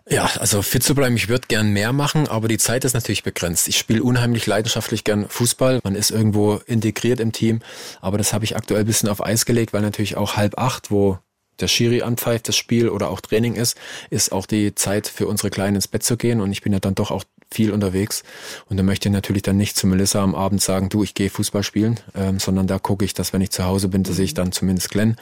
Ja, 0.09 0.31
also 0.39 0.63
fit 0.63 0.83
zu 0.83 0.95
bleiben, 0.95 1.17
ich 1.17 1.29
würde 1.29 1.47
gern 1.49 1.73
mehr 1.73 1.93
machen, 1.93 2.29
aber 2.29 2.49
die 2.49 2.59
Zeit 2.59 2.85
ist 2.85 2.95
natürlich 2.95 3.23
begrenzt. 3.23 3.69
Ich 3.69 3.79
spiele 3.79 4.03
unheimlich 4.03 4.47
leidenschaftlich 4.47 5.05
gern 5.05 5.29
Fußball. 5.29 5.81
Man 5.85 5.95
ist 5.95 6.11
irgendwo 6.11 6.57
integriert 6.67 7.21
im 7.21 7.33
Team, 7.33 7.61
aber 8.01 8.19
das 8.19 8.33
habe 8.33 8.45
ich 8.45 8.57
aktuell 8.57 8.81
ein 8.81 8.87
bisschen 8.87 9.09
auf 9.09 9.25
Eis 9.25 9.47
gelegt, 9.47 9.73
weil 9.73 9.83
natürlich 9.83 10.17
auch 10.17 10.37
halb 10.37 10.59
acht, 10.59 10.91
wo 10.91 11.19
der 11.61 11.69
Schiri 11.69 12.03
anpfeift, 12.03 12.49
das 12.49 12.57
Spiel 12.57 12.89
oder 12.89 13.11
auch 13.11 13.21
Training 13.21 13.57
ist, 13.57 13.77
ist 14.11 14.33
auch 14.33 14.47
die 14.47 14.75
Zeit 14.75 15.09
für 15.09 15.27
unsere 15.27 15.51
Kleinen 15.51 15.77
ins 15.77 15.89
Bett 15.89 16.03
zu 16.03 16.17
gehen. 16.17 16.41
Und 16.41 16.53
ich 16.53 16.63
bin 16.63 16.73
ja 16.73 16.79
dann 16.79 16.95
doch 16.95 17.11
auch 17.11 17.25
viel 17.51 17.73
unterwegs. 17.73 18.23
Und 18.69 18.77
da 18.77 18.83
möchte 18.83 19.09
ich 19.09 19.13
natürlich 19.13 19.43
dann 19.43 19.57
nicht 19.57 19.77
zu 19.77 19.87
Melissa 19.87 20.23
am 20.23 20.35
Abend 20.35 20.61
sagen, 20.61 20.89
du, 20.89 21.03
ich 21.03 21.15
gehe 21.15 21.31
Fußball 21.31 21.63
spielen, 21.63 21.99
ähm, 22.15 22.39
sondern 22.39 22.67
da 22.67 22.79
gucke 22.79 23.05
ich, 23.05 23.15
dass 23.15 23.33
wenn 23.33 23.41
ich 23.41 23.51
zu 23.51 23.65
Hause 23.65 23.89
bin, 23.89 24.03
dass 24.03 24.19
ich 24.19 24.35
dann 24.35 24.53
zumindest 24.53 24.91
Glenn 24.91 25.17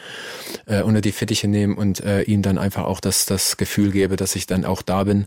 äh, 0.66 0.82
unter 0.82 1.00
die 1.00 1.12
Fittiche 1.12 1.48
nehme 1.48 1.76
und 1.76 2.00
äh, 2.00 2.22
ihm 2.22 2.42
dann 2.42 2.58
einfach 2.58 2.84
auch 2.84 3.00
das, 3.00 3.26
das 3.26 3.56
Gefühl 3.56 3.92
gebe, 3.92 4.16
dass 4.16 4.36
ich 4.36 4.46
dann 4.46 4.64
auch 4.64 4.82
da 4.82 5.04
bin 5.04 5.26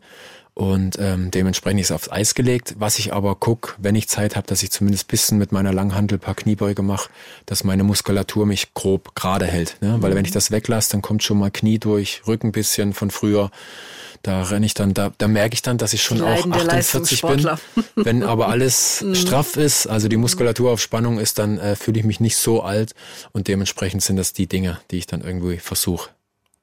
und 0.59 0.97
ähm, 0.99 1.31
dementsprechend 1.31 1.79
ist 1.79 1.88
es 1.88 1.91
aufs 1.93 2.12
Eis 2.12 2.35
gelegt. 2.35 2.75
Was 2.79 2.99
ich 2.99 3.13
aber 3.13 3.33
guck, 3.35 3.77
wenn 3.79 3.95
ich 3.95 4.09
Zeit 4.09 4.35
habe, 4.35 4.45
dass 4.45 4.62
ich 4.62 4.71
zumindest 4.71 5.07
bisschen 5.07 5.38
mit 5.38 5.53
meiner 5.53 5.71
Langhandel 5.71 6.17
paar 6.17 6.35
Kniebeuge 6.35 6.81
mache, 6.81 7.09
dass 7.45 7.63
meine 7.63 7.85
Muskulatur 7.85 8.45
mich 8.45 8.73
grob 8.73 9.15
gerade 9.15 9.45
hält. 9.45 9.77
Ne? 9.79 9.95
Weil 10.01 10.15
wenn 10.15 10.25
ich 10.25 10.31
das 10.31 10.51
weglasse, 10.51 10.91
dann 10.91 11.01
kommt 11.01 11.23
schon 11.23 11.39
mal 11.39 11.49
Knie 11.49 11.79
durch, 11.79 12.23
Rücken 12.27 12.51
bisschen 12.51 12.93
von 12.93 13.09
früher. 13.09 13.51
Da 14.21 14.43
renne 14.43 14.65
ich 14.65 14.73
dann, 14.73 14.93
da, 14.93 15.12
da 15.17 15.27
merke 15.27 15.53
ich 15.53 15.62
dann, 15.62 15.77
dass 15.77 15.93
ich 15.93 16.03
schon 16.03 16.21
auch 16.21 16.45
48 16.45 17.21
bin. 17.21 17.49
Wenn 17.95 18.23
aber 18.23 18.49
alles 18.49 19.01
mhm. 19.05 19.15
straff 19.15 19.55
ist, 19.55 19.88
also 19.88 20.08
die 20.08 20.17
Muskulatur 20.17 20.71
auf 20.71 20.82
Spannung 20.82 21.19
ist, 21.19 21.39
dann 21.39 21.58
äh, 21.58 21.75
fühle 21.75 21.99
ich 21.99 22.05
mich 22.05 22.19
nicht 22.19 22.36
so 22.36 22.62
alt 22.62 22.93
und 23.32 23.47
dementsprechend 23.47 24.03
sind 24.03 24.17
das 24.17 24.34
die 24.34 24.47
Dinge, 24.47 24.79
die 24.91 24.97
ich 24.97 25.08
dann 25.08 25.21
irgendwie 25.21 25.58
versuche. 25.58 26.10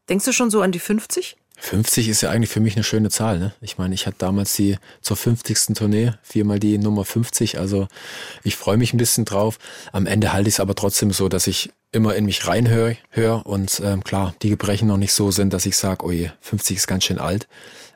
Denkst 0.09 0.25
du 0.25 0.33
schon 0.33 0.51
so 0.51 0.61
an 0.61 0.73
die 0.73 0.79
50? 0.79 1.37
50 1.59 2.09
ist 2.09 2.21
ja 2.21 2.31
eigentlich 2.31 2.51
für 2.51 2.61
mich 2.61 2.77
eine 2.77 2.85
schöne 2.85 3.09
Zahl. 3.09 3.39
Ne? 3.39 3.53
Ich 3.61 3.79
meine, 3.79 3.95
ich 3.95 4.07
hatte 4.07 4.19
damals 4.19 4.55
die 4.55 4.77
zur 5.01 5.17
50. 5.17 5.75
Tournee 5.75 6.13
viermal 6.23 6.59
die 6.59 6.79
Nummer 6.79 7.05
50. 7.05 7.59
Also 7.59 7.89
ich 8.45 8.57
freue 8.57 8.77
mich 8.77 8.93
ein 8.93 8.99
bisschen 8.99 9.25
drauf. 9.25 9.59
Am 9.93 10.07
Ende 10.07 10.33
halte 10.33 10.49
ich 10.49 10.57
es 10.57 10.61
aber 10.61 10.75
trotzdem 10.75 11.13
so, 11.13 11.29
dass 11.29 11.47
ich 11.47 11.71
immer 11.97 12.15
in 12.15 12.27
mich 12.27 12.47
reinhöre 12.47 12.97
hör 13.11 13.45
und 13.47 13.81
ähm, 13.85 14.05
klar, 14.05 14.35
die 14.43 14.51
Gebrechen 14.51 14.87
noch 14.87 14.99
nicht 14.99 15.13
so 15.13 15.31
sind, 15.31 15.53
dass 15.53 15.67
ich 15.67 15.77
sage, 15.77 16.05
oh 16.05 16.11
je, 16.11 16.31
50 16.41 16.77
ist 16.77 16.87
ganz 16.87 17.05
schön 17.05 17.19
alt, 17.19 17.49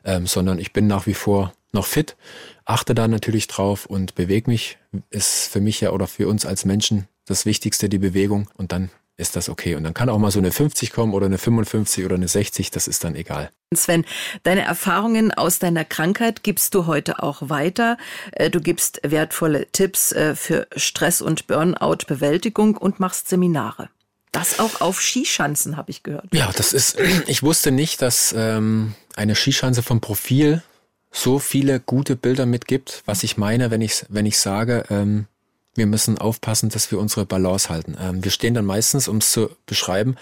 ähm, 0.03 0.27
sondern 0.27 0.59
ich 0.59 0.73
bin 0.73 0.87
nach 0.87 1.05
wie 1.05 1.13
vor 1.13 1.53
noch 1.71 1.85
fit, 1.85 2.17
achte 2.65 2.95
da 2.95 3.07
natürlich 3.07 3.47
drauf 3.47 3.85
und 3.85 4.15
bewege 4.15 4.49
mich. 4.49 4.77
Ist 5.09 5.47
für 5.47 5.61
mich 5.61 5.79
ja 5.79 5.91
oder 5.91 6.07
für 6.07 6.27
uns 6.27 6.45
als 6.45 6.65
Menschen 6.65 7.07
das 7.25 7.45
Wichtigste, 7.45 7.87
die 7.87 7.97
Bewegung. 7.97 8.49
Und 8.57 8.71
dann 8.71 8.89
ist 9.21 9.35
das 9.35 9.47
okay. 9.47 9.75
Und 9.75 9.83
dann 9.83 9.93
kann 9.93 10.09
auch 10.09 10.17
mal 10.17 10.31
so 10.31 10.39
eine 10.39 10.51
50 10.51 10.91
kommen 10.91 11.13
oder 11.13 11.27
eine 11.27 11.37
55 11.37 12.03
oder 12.05 12.15
eine 12.15 12.27
60, 12.27 12.71
das 12.71 12.87
ist 12.87 13.03
dann 13.03 13.15
egal. 13.15 13.51
Sven, 13.73 14.05
deine 14.43 14.63
Erfahrungen 14.63 15.31
aus 15.31 15.59
deiner 15.59 15.85
Krankheit 15.85 16.43
gibst 16.43 16.73
du 16.75 16.87
heute 16.87 17.23
auch 17.23 17.49
weiter. 17.49 17.97
Äh, 18.33 18.49
du 18.49 18.59
gibst 18.59 18.99
wertvolle 19.03 19.67
Tipps 19.71 20.11
äh, 20.11 20.35
für 20.35 20.67
Stress- 20.75 21.21
und 21.21 21.47
Burnout-Bewältigung 21.47 22.75
und 22.75 22.99
machst 22.99 23.29
Seminare. 23.29 23.89
Das 24.33 24.59
auch 24.59 24.81
auf 24.81 25.01
Skischanzen, 25.01 25.77
habe 25.77 25.91
ich 25.91 26.03
gehört. 26.03 26.27
Ja, 26.33 26.51
das 26.55 26.73
ist, 26.73 26.97
ich 27.27 27.43
wusste 27.43 27.71
nicht, 27.71 28.01
dass 28.01 28.33
ähm, 28.37 28.95
eine 29.15 29.35
Skischanze 29.35 29.83
vom 29.83 30.01
Profil 30.01 30.63
so 31.11 31.39
viele 31.39 31.79
gute 31.79 32.15
Bilder 32.15 32.45
mitgibt, 32.45 33.03
was 33.05 33.23
ich 33.23 33.37
meine, 33.37 33.69
wenn 33.69 33.81
ich, 33.81 34.05
wenn 34.09 34.25
ich 34.25 34.39
sage, 34.39 34.85
ähm, 34.89 35.27
wir 35.75 35.85
müssen 35.85 36.17
aufpassen, 36.17 36.69
dass 36.69 36.91
wir 36.91 36.99
unsere 36.99 37.25
Balance 37.25 37.69
halten. 37.69 37.97
Ähm, 37.99 38.23
wir 38.23 38.31
stehen 38.31 38.53
dann 38.53 38.65
meistens, 38.65 39.07
um 39.07 39.17
es 39.17 39.31
zu 39.31 39.49
beschreiben, 39.65 40.15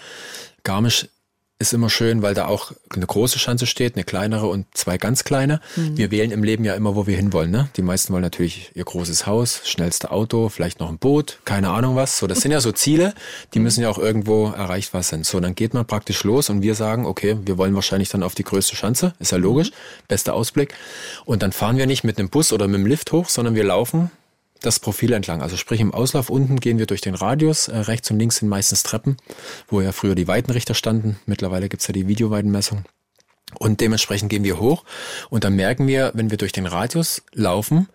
Garmisch 0.62 1.08
ist 1.60 1.74
immer 1.74 1.90
schön, 1.90 2.22
weil 2.22 2.32
da 2.32 2.46
auch 2.46 2.72
eine 2.88 3.06
große 3.06 3.38
Schanze 3.38 3.66
steht, 3.66 3.94
eine 3.94 4.04
kleinere 4.04 4.46
und 4.46 4.66
zwei 4.72 4.96
ganz 4.96 5.24
kleine. 5.24 5.60
Mhm. 5.76 5.98
Wir 5.98 6.10
wählen 6.10 6.30
im 6.30 6.42
Leben 6.42 6.64
ja 6.64 6.72
immer, 6.72 6.96
wo 6.96 7.06
wir 7.06 7.14
hinwollen. 7.14 7.50
Ne? 7.50 7.68
Die 7.76 7.82
meisten 7.82 8.14
wollen 8.14 8.22
natürlich 8.22 8.70
ihr 8.74 8.84
großes 8.84 9.26
Haus, 9.26 9.60
schnellste 9.64 10.10
Auto, 10.10 10.48
vielleicht 10.48 10.80
noch 10.80 10.88
ein 10.88 10.96
Boot, 10.96 11.38
keine 11.44 11.68
Ahnung 11.68 11.96
was. 11.96 12.16
So, 12.16 12.26
das 12.26 12.40
sind 12.40 12.50
ja 12.50 12.62
so 12.62 12.72
Ziele, 12.72 13.12
die 13.52 13.58
müssen 13.58 13.82
ja 13.82 13.90
auch 13.90 13.98
irgendwo 13.98 14.46
erreicht 14.46 14.94
was 14.94 15.08
sein. 15.08 15.22
So, 15.22 15.38
dann 15.38 15.54
geht 15.54 15.74
man 15.74 15.86
praktisch 15.86 16.24
los 16.24 16.48
und 16.48 16.62
wir 16.62 16.74
sagen, 16.74 17.04
okay, 17.04 17.36
wir 17.44 17.58
wollen 17.58 17.74
wahrscheinlich 17.74 18.08
dann 18.08 18.22
auf 18.22 18.34
die 18.34 18.44
größte 18.44 18.74
Schanze, 18.74 19.12
ist 19.18 19.32
ja 19.32 19.38
logisch, 19.38 19.70
bester 20.08 20.32
Ausblick. 20.32 20.74
Und 21.26 21.42
dann 21.42 21.52
fahren 21.52 21.76
wir 21.76 21.86
nicht 21.86 22.04
mit 22.04 22.18
einem 22.18 22.30
Bus 22.30 22.54
oder 22.54 22.68
mit 22.68 22.80
dem 22.80 22.86
Lift 22.86 23.12
hoch, 23.12 23.28
sondern 23.28 23.54
wir 23.54 23.64
laufen 23.64 24.10
das 24.60 24.78
Profil 24.78 25.12
entlang. 25.12 25.42
Also 25.42 25.56
sprich 25.56 25.80
im 25.80 25.94
Auslauf 25.94 26.30
unten 26.30 26.60
gehen 26.60 26.78
wir 26.78 26.86
durch 26.86 27.00
den 27.00 27.14
Radius, 27.14 27.68
äh, 27.68 27.76
rechts 27.76 28.10
und 28.10 28.18
links 28.18 28.36
sind 28.36 28.48
meistens 28.48 28.82
Treppen, 28.82 29.16
wo 29.68 29.80
ja 29.80 29.92
früher 29.92 30.14
die 30.14 30.28
Weitenrichter 30.28 30.74
standen. 30.74 31.18
Mittlerweile 31.26 31.68
gibt's 31.68 31.86
ja 31.86 31.92
die 31.92 32.08
Videoweitenmessung. 32.08 32.84
Und 33.58 33.80
dementsprechend 33.80 34.30
gehen 34.30 34.44
wir 34.44 34.60
hoch 34.60 34.84
und 35.28 35.42
dann 35.44 35.56
merken 35.56 35.86
wir, 35.88 36.12
wenn 36.14 36.30
wir 36.30 36.38
durch 36.38 36.52
den 36.52 36.66
Radius 36.66 37.22
laufen, 37.32 37.88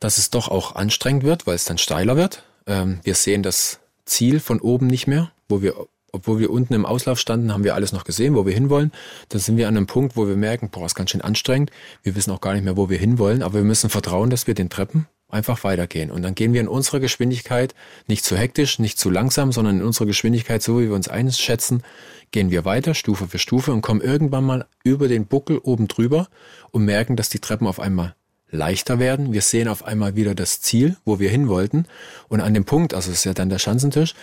dass 0.00 0.18
es 0.18 0.30
doch 0.30 0.48
auch 0.48 0.74
anstrengend 0.74 1.22
wird, 1.22 1.46
weil 1.46 1.54
es 1.54 1.64
dann 1.64 1.78
steiler 1.78 2.16
wird. 2.16 2.42
Ähm, 2.66 3.00
wir 3.04 3.14
sehen 3.14 3.42
das 3.42 3.78
Ziel 4.04 4.40
von 4.40 4.60
oben 4.60 4.88
nicht 4.88 5.06
mehr, 5.06 5.30
wo 5.48 5.62
wir 5.62 5.74
obwohl 6.12 6.38
wir 6.38 6.50
unten 6.50 6.72
im 6.72 6.86
Auslauf 6.86 7.20
standen, 7.20 7.52
haben 7.52 7.62
wir 7.62 7.74
alles 7.74 7.92
noch 7.92 8.04
gesehen, 8.04 8.34
wo 8.34 8.46
wir 8.46 8.54
hinwollen. 8.54 8.90
Dann 9.28 9.40
sind 9.40 9.58
wir 9.58 9.68
an 9.68 9.76
einem 9.76 9.86
Punkt, 9.86 10.16
wo 10.16 10.26
wir 10.26 10.36
merken, 10.36 10.70
boah, 10.70 10.86
ist 10.86 10.94
ganz 10.94 11.10
schön 11.10 11.20
anstrengend. 11.20 11.70
Wir 12.02 12.16
wissen 12.16 12.30
auch 12.30 12.40
gar 12.40 12.54
nicht 12.54 12.64
mehr, 12.64 12.78
wo 12.78 12.88
wir 12.88 12.96
hinwollen, 12.96 13.42
aber 13.42 13.56
wir 13.56 13.64
müssen 13.64 13.90
vertrauen, 13.90 14.30
dass 14.30 14.46
wir 14.46 14.54
den 14.54 14.70
Treppen 14.70 15.06
einfach 15.28 15.64
weitergehen. 15.64 16.10
Und 16.10 16.22
dann 16.22 16.34
gehen 16.34 16.52
wir 16.52 16.60
in 16.60 16.68
unserer 16.68 17.00
Geschwindigkeit, 17.00 17.74
nicht 18.06 18.24
zu 18.24 18.36
hektisch, 18.36 18.78
nicht 18.78 18.98
zu 18.98 19.10
langsam, 19.10 19.52
sondern 19.52 19.80
in 19.80 19.84
unserer 19.84 20.06
Geschwindigkeit, 20.06 20.62
so 20.62 20.80
wie 20.80 20.88
wir 20.88 20.94
uns 20.94 21.08
einschätzen, 21.08 21.82
gehen 22.30 22.50
wir 22.50 22.64
weiter, 22.64 22.94
Stufe 22.94 23.26
für 23.28 23.38
Stufe 23.38 23.72
und 23.72 23.82
kommen 23.82 24.00
irgendwann 24.00 24.44
mal 24.44 24.66
über 24.84 25.08
den 25.08 25.26
Buckel 25.26 25.58
oben 25.58 25.88
drüber 25.88 26.28
und 26.70 26.84
merken, 26.84 27.16
dass 27.16 27.28
die 27.28 27.40
Treppen 27.40 27.66
auf 27.66 27.80
einmal 27.80 28.14
leichter 28.50 28.98
werden. 28.98 29.32
Wir 29.32 29.42
sehen 29.42 29.68
auf 29.68 29.84
einmal 29.84 30.14
wieder 30.14 30.34
das 30.34 30.60
Ziel, 30.60 30.96
wo 31.04 31.18
wir 31.18 31.30
hin 31.30 31.48
wollten. 31.48 31.86
Und 32.28 32.40
an 32.40 32.54
dem 32.54 32.64
Punkt, 32.64 32.94
also 32.94 33.10
es 33.10 33.18
ist 33.18 33.24
ja 33.24 33.34
dann 33.34 33.48
der 33.48 33.58
Schanzentisch, 33.58 34.14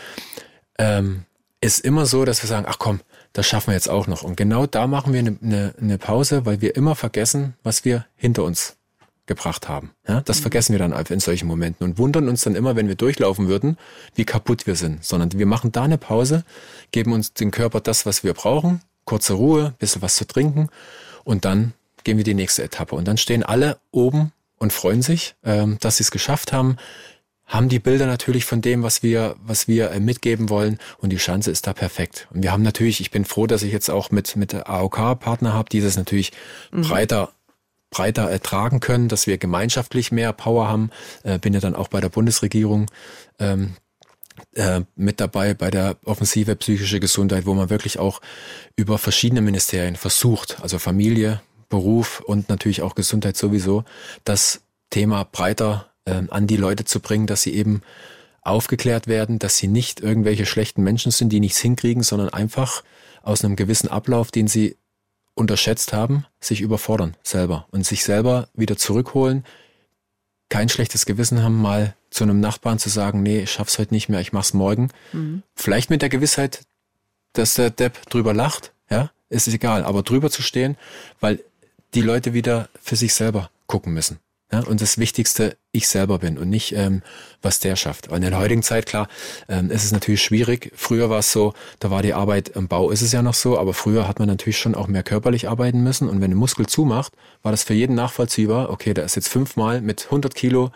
ähm, 0.78 1.24
ist 1.60 1.80
immer 1.80 2.06
so, 2.06 2.26
dass 2.26 2.41
wir 2.43 2.47
sagen, 2.47 2.66
ach 2.68 2.80
komm, 2.80 3.01
das 3.34 3.47
schaffen 3.47 3.68
wir 3.68 3.74
jetzt 3.74 3.89
auch 3.89 4.08
noch. 4.08 4.24
Und 4.24 4.38
genau 4.38 4.66
da 4.66 4.88
machen 4.88 5.14
wir 5.14 5.20
eine, 5.20 5.38
eine, 5.41 5.74
eine 5.80 5.97
Pause, 5.97 6.45
weil 6.45 6.62
wir 6.62 6.76
immer 6.76 6.95
vergessen, 6.95 7.56
was 7.64 7.86
wir 7.86 8.06
hinter 8.16 8.43
uns 8.43 8.78
gebracht 9.26 9.69
haben. 9.69 9.91
Ja, 10.07 10.21
das 10.21 10.39
mhm. 10.39 10.41
vergessen 10.41 10.74
wir 10.74 10.80
dann 10.80 10.93
einfach 10.93 11.13
in 11.13 11.19
solchen 11.19 11.47
Momenten 11.47 11.86
und 11.86 11.97
wundern 11.97 12.28
uns 12.28 12.41
dann 12.41 12.55
immer, 12.55 12.76
wenn 12.76 12.88
wir 12.88 12.95
durchlaufen 12.95 13.47
würden, 13.47 13.78
wie 14.15 14.26
kaputt 14.26 14.67
wir 14.67 14.76
sind. 14.76 15.03
Sondern 15.03 15.32
wir 15.32 15.45
machen 15.45 15.71
da 15.71 15.84
eine 15.84 15.97
Pause, 15.97 16.43
geben 16.91 17.13
uns 17.13 17.34
den 17.34 17.51
Körper 17.51 17.80
das, 17.80 18.05
was 18.05 18.24
wir 18.24 18.34
brauchen, 18.34 18.82
kurze 19.05 19.34
Ruhe, 19.34 19.74
bisschen 19.80 20.01
was 20.01 20.15
zu 20.15 20.26
trinken 20.26 20.69
und 21.24 21.45
dann 21.45 21.74
gehen 22.03 22.17
wir 22.17 22.24
die 22.24 22.34
nächste 22.34 22.63
Etappe. 22.63 22.95
Und 22.95 23.07
dann 23.07 23.17
stehen 23.17 23.43
alle 23.43 23.78
oben 23.91 24.32
und 24.57 24.74
freuen 24.74 25.01
sich, 25.01 25.36
ähm, 25.43 25.78
dass 25.80 25.97
sie 25.97 26.03
es 26.03 26.11
geschafft 26.11 26.53
haben, 26.53 26.78
haben 27.45 27.69
die 27.69 27.80
Bilder 27.80 28.05
natürlich 28.05 28.45
von 28.45 28.61
dem, 28.61 28.84
was 28.84 29.03
wir, 29.03 29.36
was 29.45 29.67
wir 29.67 29.91
äh, 29.91 29.99
mitgeben 29.99 30.49
wollen 30.49 30.80
und 30.97 31.11
die 31.11 31.17
Chance 31.17 31.51
ist 31.51 31.67
da 31.67 31.74
perfekt. 31.74 32.28
Und 32.34 32.43
wir 32.43 32.51
haben 32.51 32.63
natürlich, 32.63 33.01
ich 33.01 33.11
bin 33.11 33.26
froh, 33.26 33.47
dass 33.47 33.63
ich 33.63 33.71
jetzt 33.71 33.89
auch 33.89 34.11
mit, 34.11 34.36
mit 34.36 34.53
der 34.53 34.69
AOK 34.69 35.19
Partner 35.19 35.53
habe, 35.53 35.69
die 35.69 35.82
das 35.82 35.97
natürlich 35.97 36.32
mhm. 36.71 36.82
breiter 36.82 37.32
breiter 37.93 38.29
ertragen 38.29 38.79
können, 38.79 39.07
dass 39.07 39.27
wir 39.27 39.37
gemeinschaftlich 39.37 40.11
mehr 40.11 40.33
Power 40.33 40.67
haben. 40.67 40.89
Äh, 41.21 41.37
bin 41.37 41.53
ja 41.53 41.59
dann 41.59 41.75
auch 41.75 41.87
bei 41.87 42.01
der 42.01 42.09
Bundesregierung 42.09 42.89
ähm, 43.39 43.75
äh, 44.55 44.81
mit 44.95 45.19
dabei 45.19 45.53
bei 45.53 45.69
der 45.69 45.97
Offensive 46.03 46.55
psychische 46.55 46.99
Gesundheit, 46.99 47.45
wo 47.45 47.53
man 47.53 47.69
wirklich 47.69 47.99
auch 47.99 48.19
über 48.75 48.97
verschiedene 48.97 49.41
Ministerien 49.41 49.95
versucht, 49.95 50.57
also 50.61 50.79
Familie, 50.79 51.41
Beruf 51.69 52.19
und 52.21 52.49
natürlich 52.49 52.81
auch 52.81 52.95
Gesundheit 52.95 53.37
sowieso, 53.37 53.83
das 54.23 54.61
Thema 54.89 55.23
breiter 55.23 55.91
äh, 56.05 56.23
an 56.29 56.47
die 56.47 56.57
Leute 56.57 56.85
zu 56.85 56.99
bringen, 56.99 57.27
dass 57.27 57.43
sie 57.43 57.53
eben 57.53 57.81
aufgeklärt 58.41 59.05
werden, 59.05 59.37
dass 59.37 59.57
sie 59.57 59.67
nicht 59.67 59.99
irgendwelche 59.99 60.47
schlechten 60.47 60.81
Menschen 60.81 61.11
sind, 61.11 61.29
die 61.29 61.39
nichts 61.39 61.59
hinkriegen, 61.59 62.01
sondern 62.01 62.29
einfach 62.29 62.83
aus 63.21 63.45
einem 63.45 63.55
gewissen 63.55 63.87
Ablauf, 63.87 64.31
den 64.31 64.47
sie 64.47 64.77
unterschätzt 65.36 65.93
haben, 65.93 66.25
sich 66.39 66.61
überfordern 66.61 67.15
selber 67.23 67.67
und 67.71 67.86
sich 67.86 68.03
selber 68.03 68.49
wieder 68.53 68.77
zurückholen, 68.77 69.43
kein 70.49 70.69
schlechtes 70.69 71.05
Gewissen 71.05 71.41
haben, 71.41 71.59
mal 71.59 71.95
zu 72.11 72.23
einem 72.23 72.39
Nachbarn 72.39 72.77
zu 72.77 72.89
sagen, 72.89 73.23
nee, 73.23 73.41
ich 73.41 73.51
schaff's 73.51 73.79
heute 73.79 73.93
nicht 73.93 74.09
mehr, 74.09 74.19
ich 74.19 74.34
mach's 74.34 74.53
morgen. 74.53 74.89
Mhm. 75.11 75.41
Vielleicht 75.55 75.89
mit 75.89 76.03
der 76.03 76.09
Gewissheit, 76.09 76.61
dass 77.34 77.55
der 77.55 77.71
Depp 77.71 78.07
drüber 78.09 78.34
lacht, 78.34 78.71
ja, 78.89 79.09
ist 79.29 79.47
egal, 79.47 79.84
aber 79.84 80.03
drüber 80.03 80.29
zu 80.29 80.43
stehen, 80.43 80.77
weil 81.19 81.43
die 81.95 82.01
Leute 82.01 82.34
wieder 82.34 82.69
für 82.79 82.95
sich 82.95 83.15
selber 83.15 83.49
gucken 83.65 83.93
müssen. 83.93 84.19
Ja, 84.54 84.60
und 84.60 84.82
das 84.82 84.99
Wichtigste, 84.99 85.58
ich 85.72 85.88
selber 85.88 86.20
bin 86.20 86.38
und 86.38 86.47
nicht, 86.47 86.76
ähm, 86.76 87.01
was 87.41 87.60
der 87.60 87.76
schafft. 87.76 88.10
Und 88.10 88.22
in 88.22 88.30
der 88.30 88.39
heutigen 88.39 88.62
Zeit, 88.62 88.86
klar, 88.86 89.08
ähm, 89.49 89.72
ist 89.72 89.84
es 89.84 89.91
natürlich 89.91 90.22
schwierig. 90.22 90.72
Früher 90.76 91.10
war 91.10 91.18
es 91.18 91.32
so, 91.32 91.56
da 91.80 91.89
war 91.89 92.04
die 92.04 92.14
Arbeit 92.14 92.49
im 92.49 92.68
Bau, 92.68 92.91
ist 92.91 93.01
es 93.01 93.12
ja 93.12 93.24
noch 93.24 93.34
so, 93.34 93.58
aber 93.58 93.74
früher 93.74 94.08
hat 94.08 94.20
man 94.20 94.28
natürlich 94.28 94.60
schon 94.60 94.76
auch 94.76 94.86
mehr 94.86 95.01
körperlich 95.01 95.49
arbeiten 95.49 95.82
müssen. 95.82 96.08
Und 96.08 96.22
wenn 96.22 96.30
ein 96.30 96.38
Muskel 96.38 96.68
zumacht, 96.68 97.14
war 97.41 97.51
das 97.51 97.64
für 97.64 97.74
jeden 97.74 97.95
nachvollziehbar, 97.95 98.70
okay, 98.70 98.93
der 98.93 99.06
ist 99.06 99.16
jetzt 99.16 99.28
fünfmal 99.28 99.82
mit 99.82 100.06
100 100.06 100.36
Kilo 100.36 100.70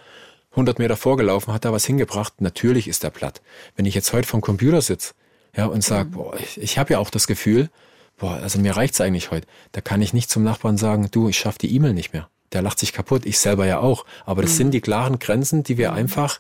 100 0.54 0.80
Meter 0.80 0.98
vorgelaufen, 0.98 1.54
hat 1.54 1.64
da 1.64 1.72
was 1.72 1.86
hingebracht. 1.86 2.42
Natürlich 2.42 2.88
ist 2.88 3.04
er 3.04 3.12
platt. 3.12 3.44
Wenn 3.76 3.86
ich 3.86 3.94
jetzt 3.94 4.12
heute 4.12 4.28
vom 4.28 4.42
Computer 4.42 4.82
sitze 4.82 5.14
ja, 5.56 5.68
und 5.68 5.84
sage, 5.84 6.10
mhm. 6.10 6.14
boah, 6.14 6.40
ich, 6.40 6.60
ich 6.60 6.80
habe 6.80 6.94
ja 6.94 6.98
auch 6.98 7.12
das 7.12 7.28
Gefühl, 7.28 7.70
boah, 8.18 8.40
also 8.42 8.58
mir 8.58 8.76
reicht's 8.76 9.00
eigentlich 9.02 9.30
heute. 9.30 9.46
Da 9.74 9.82
kann 9.82 10.02
ich 10.02 10.14
nicht 10.14 10.32
zum 10.32 10.42
Nachbarn 10.42 10.78
sagen, 10.78 11.10
du, 11.12 11.30
ich 11.30 11.38
schaff 11.38 11.60
die 11.60 11.76
E-Mail 11.76 11.94
nicht 11.94 12.12
mehr 12.12 12.28
der 12.54 12.62
lacht 12.62 12.80
sich 12.80 12.94
kaputt. 12.94 13.26
Ich 13.26 13.40
selber 13.40 13.66
ja 13.66 13.80
auch. 13.80 14.06
Aber 14.26 14.42
das 14.42 14.52
mhm. 14.54 14.58
sind 14.58 14.72
die 14.72 14.82
klaren 14.82 15.20
Grenzen, 15.20 15.64
die 15.64 15.78
wir 15.78 15.92
mhm. 15.92 15.98
einfach, 15.98 16.40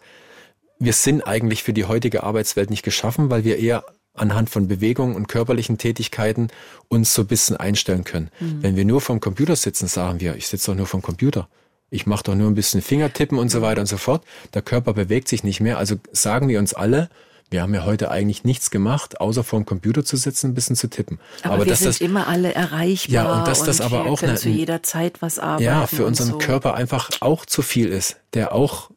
wir 0.79 0.93
sind 0.93 1.21
eigentlich 1.27 1.63
für 1.63 1.73
die 1.73 1.85
heutige 1.85 2.23
Arbeitswelt 2.23 2.69
nicht 2.69 2.83
geschaffen, 2.83 3.29
weil 3.29 3.43
wir 3.43 3.57
eher 3.57 3.83
anhand 4.13 4.49
von 4.49 4.67
Bewegungen 4.67 5.15
und 5.15 5.27
körperlichen 5.27 5.77
Tätigkeiten 5.77 6.47
uns 6.87 7.13
so 7.13 7.23
ein 7.23 7.27
bisschen 7.27 7.57
einstellen 7.57 8.03
können. 8.03 8.31
Mhm. 8.39 8.63
Wenn 8.63 8.75
wir 8.75 8.85
nur 8.85 9.01
vom 9.01 9.19
Computer 9.19 9.55
sitzen, 9.55 9.87
sagen 9.87 10.19
wir, 10.19 10.35
ich 10.35 10.47
sitze 10.47 10.71
doch 10.71 10.77
nur 10.77 10.87
vom 10.87 11.01
Computer. 11.01 11.47
Ich 11.89 12.05
mache 12.05 12.23
doch 12.23 12.35
nur 12.35 12.49
ein 12.49 12.55
bisschen 12.55 12.81
Fingertippen 12.81 13.37
und 13.37 13.49
so 13.49 13.61
weiter 13.61 13.81
und 13.81 13.87
so 13.87 13.97
fort. 13.97 14.25
Der 14.53 14.61
Körper 14.61 14.93
bewegt 14.93 15.27
sich 15.27 15.43
nicht 15.43 15.61
mehr. 15.61 15.77
Also 15.77 15.95
sagen 16.11 16.49
wir 16.49 16.59
uns 16.59 16.73
alle, 16.73 17.09
wir 17.49 17.61
haben 17.61 17.73
ja 17.73 17.85
heute 17.85 18.11
eigentlich 18.11 18.43
nichts 18.43 18.71
gemacht, 18.71 19.21
außer 19.21 19.43
vor 19.43 19.59
dem 19.59 19.65
Computer 19.65 20.03
zu 20.03 20.17
sitzen, 20.17 20.51
ein 20.51 20.53
bisschen 20.53 20.75
zu 20.75 20.89
tippen. 20.89 21.19
Aber, 21.43 21.55
aber 21.55 21.65
wir 21.65 21.75
sind 21.75 21.87
das, 21.87 22.01
immer 22.01 22.27
alle 22.27 22.53
erreichbar. 22.53 23.13
Ja, 23.13 23.37
und 23.37 23.47
dass 23.47 23.63
das 23.63 23.79
aber 23.81 24.05
auch 24.05 24.21
eine, 24.21 24.35
zu 24.35 24.49
jeder 24.49 24.83
Zeit 24.83 25.21
was 25.21 25.39
arbeiten. 25.39 25.63
Ja, 25.63 25.87
für 25.87 26.05
unseren 26.05 26.31
so. 26.31 26.37
Körper 26.37 26.73
einfach 26.75 27.09
auch 27.21 27.45
zu 27.45 27.61
viel 27.61 27.87
ist, 27.87 28.17
der 28.33 28.53
auch 28.53 28.91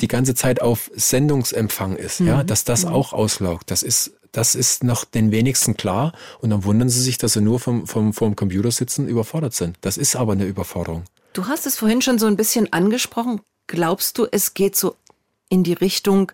die 0.00 0.08
ganze 0.08 0.34
Zeit 0.34 0.62
auf 0.62 0.90
Sendungsempfang 0.94 1.96
ist, 1.96 2.20
mhm. 2.20 2.28
ja, 2.28 2.42
dass 2.42 2.64
das 2.64 2.84
mhm. 2.84 2.92
auch 2.92 3.12
auslaugt. 3.12 3.70
Das 3.70 3.82
ist 3.82 4.12
das 4.32 4.54
ist 4.54 4.84
noch 4.84 5.04
den 5.04 5.32
wenigsten 5.32 5.76
klar 5.76 6.12
und 6.40 6.50
dann 6.50 6.64
wundern 6.64 6.88
sie 6.88 7.00
sich, 7.00 7.18
dass 7.18 7.32
sie 7.32 7.40
nur 7.40 7.58
vom, 7.58 7.88
vom, 7.88 8.12
vom 8.12 8.36
Computer 8.36 8.70
sitzen 8.70 9.08
überfordert 9.08 9.54
sind. 9.54 9.76
Das 9.80 9.96
ist 9.96 10.14
aber 10.14 10.32
eine 10.32 10.44
Überforderung. 10.44 11.04
Du 11.32 11.46
hast 11.46 11.66
es 11.66 11.76
vorhin 11.76 12.00
schon 12.00 12.18
so 12.18 12.26
ein 12.26 12.36
bisschen 12.36 12.72
angesprochen. 12.72 13.40
Glaubst 13.66 14.18
du, 14.18 14.26
es 14.30 14.54
geht 14.54 14.76
so 14.76 14.96
in 15.48 15.64
die 15.64 15.72
Richtung, 15.72 16.30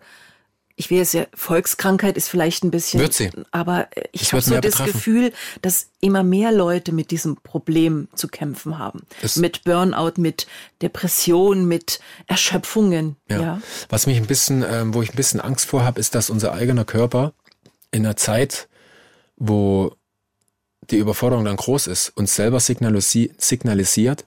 ich 0.77 0.91
will 0.91 1.01
es 1.01 1.13
ja, 1.15 1.27
Volkskrankheit 1.35 2.19
ist 2.19 2.29
vielleicht 2.29 2.63
ein 2.63 2.71
bisschen, 2.71 3.01
wird 3.01 3.15
sie. 3.15 3.31
aber 3.51 3.89
ich 4.13 4.33
habe 4.33 4.43
so 4.43 4.53
das 4.53 4.61
betreffen. 4.61 4.93
Gefühl, 4.93 5.33
dass 5.63 5.89
immer 6.01 6.23
mehr 6.23 6.53
Leute 6.53 6.93
mit 6.93 7.11
diesem 7.11 7.37
Problem 7.37 8.09
zu 8.15 8.29
kämpfen 8.29 8.79
haben. 8.79 9.07
Das 9.23 9.37
mit 9.37 9.65
Burnout, 9.65 10.13
mit 10.19 10.47
Depression, 10.83 11.67
mit 11.67 12.01
Erschöpfungen. 12.27 13.17
Ja. 13.31 13.41
ja. 13.41 13.63
Was 13.89 14.07
mich 14.07 14.19
ein 14.19 14.27
bisschen, 14.27 14.63
ähm, 14.63 14.93
wo 14.93 15.01
ich 15.01 15.11
ein 15.11 15.17
bisschen 15.17 15.41
Angst 15.41 15.67
vor 15.67 15.83
habe, 15.83 15.99
ist, 15.99 16.15
dass 16.15 16.29
unser 16.29 16.53
eigener 16.53 16.85
Körper 16.85 17.33
in 17.91 18.05
einer 18.05 18.17
Zeit, 18.17 18.69
wo 19.37 19.97
die 20.91 20.99
Überforderung 20.99 21.47
dann 21.47 21.57
groß 21.57 21.87
ist, 21.87 22.11
uns 22.11 22.37
selber 22.37 22.61
signalisi 22.61 23.33
signalisiert, 23.39 24.27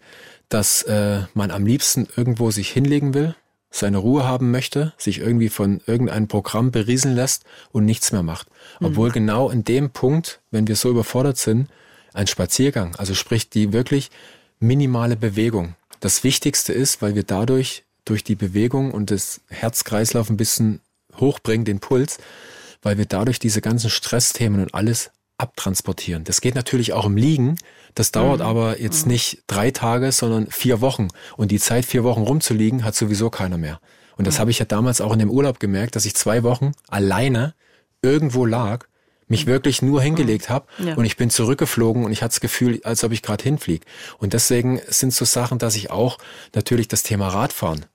dass 0.50 0.82
äh, 0.84 1.22
man 1.36 1.52
am 1.52 1.68
liebsten 1.68 2.08
irgendwo 2.16 2.50
sich 2.50 2.70
hinlegen 2.70 3.14
will, 3.14 3.36
seine 3.72 3.98
Ruhe 3.98 4.24
haben 4.26 4.52
möchte, 4.52 4.94
sich 4.98 5.20
irgendwie 5.20 5.50
von 5.50 5.82
irgendeinem 5.86 6.28
Programm 6.28 6.72
berieseln 6.72 7.16
lässt 7.16 7.44
und 7.72 7.86
nichts 7.86 8.12
mehr 8.12 8.24
macht. 8.24 8.48
Mhm. 8.80 8.88
Obwohl 8.88 9.12
genau 9.12 9.50
in 9.50 9.64
dem 9.64 9.92
Punkt, 9.92 10.42
wenn 10.52 10.68
wir 10.68 10.76
so 10.76 10.90
überfordert 10.90 11.38
sind, 11.38 11.70
ein 12.14 12.28
Spaziergang, 12.28 12.96
also 12.96 13.14
sprich 13.14 13.50
die 13.50 13.72
wirklich 13.72 14.10
minimale 14.60 15.16
Bewegung, 15.16 15.76
das 16.00 16.24
Wichtigste 16.24 16.74
ist, 16.74 17.02
weil 17.02 17.16
wir 17.16 17.24
dadurch 17.24 17.84
durch 18.06 18.24
die 18.24 18.36
Bewegung 18.36 18.92
und 18.92 19.12
das 19.12 19.42
Herzkreislauf 19.50 20.30
ein 20.30 20.38
bisschen 20.38 20.82
hochbringen, 21.18 21.66
den 21.66 21.80
Puls, 21.80 22.18
weil 22.82 22.98
wir 22.98 23.06
dadurch 23.06 23.40
diese 23.40 23.62
ganzen 23.62 23.90
Stressthemen 23.90 24.62
und 24.62 24.74
alles 24.74 25.12
abtransportieren. 25.40 26.24
Das 26.24 26.42
geht 26.42 26.56
natürlich 26.56 26.94
auch 26.94 27.06
im 27.06 27.18
Liegen. 27.18 27.56
Das 27.96 28.12
dauert 28.12 28.40
mhm. 28.40 28.46
aber 28.46 28.80
jetzt 28.80 29.06
mhm. 29.06 29.14
nicht 29.14 29.44
drei 29.48 29.72
Tage, 29.72 30.12
sondern 30.12 30.48
vier 30.48 30.82
Wochen. 30.82 31.08
Und 31.38 31.52
die 31.52 31.60
Zeit, 31.60 31.86
vier 31.86 32.04
Wochen 32.04 32.22
rumzuliegen, 32.22 32.84
hat 32.84 32.96
sowieso 32.96 33.30
keiner 33.30 33.58
mehr. 33.58 33.80
Und 34.18 34.28
das 34.28 34.36
mhm. 34.36 34.40
habe 34.40 34.52
ich 34.52 34.60
ja 34.60 34.66
damals 34.66 35.02
auch 35.02 35.14
in 35.14 35.20
dem 35.20 35.32
Urlaub 35.32 35.60
gemerkt, 35.60 35.96
dass 35.96 36.06
ich 36.06 36.16
zwei 36.16 36.44
Wochen 36.44 36.74
alleine 36.88 37.54
irgendwo 38.02 38.46
lag, 38.46 38.86
mich 39.28 39.46
mhm. 39.46 39.52
wirklich 39.52 39.82
nur 39.82 40.02
hingelegt 40.02 40.50
habe 40.50 40.66
ja. 40.84 40.96
und 40.96 41.06
ich 41.06 41.16
bin 41.16 41.30
zurückgeflogen 41.30 42.04
und 42.04 42.12
ich 42.12 42.22
hatte 42.22 42.34
das 42.34 42.40
Gefühl, 42.42 42.82
als 42.84 43.04
ob 43.04 43.12
ich 43.12 43.22
gerade 43.22 43.44
hinfliege. 43.44 43.86
Und 44.18 44.34
deswegen 44.34 44.82
sind 44.88 45.14
so 45.14 45.26
Sachen, 45.26 45.60
dass 45.60 45.76
ich 45.76 45.92
auch 45.92 46.18
natürlich 46.54 46.88
das 46.88 47.04
Thema 47.04 47.30
Radfahren 47.30 47.86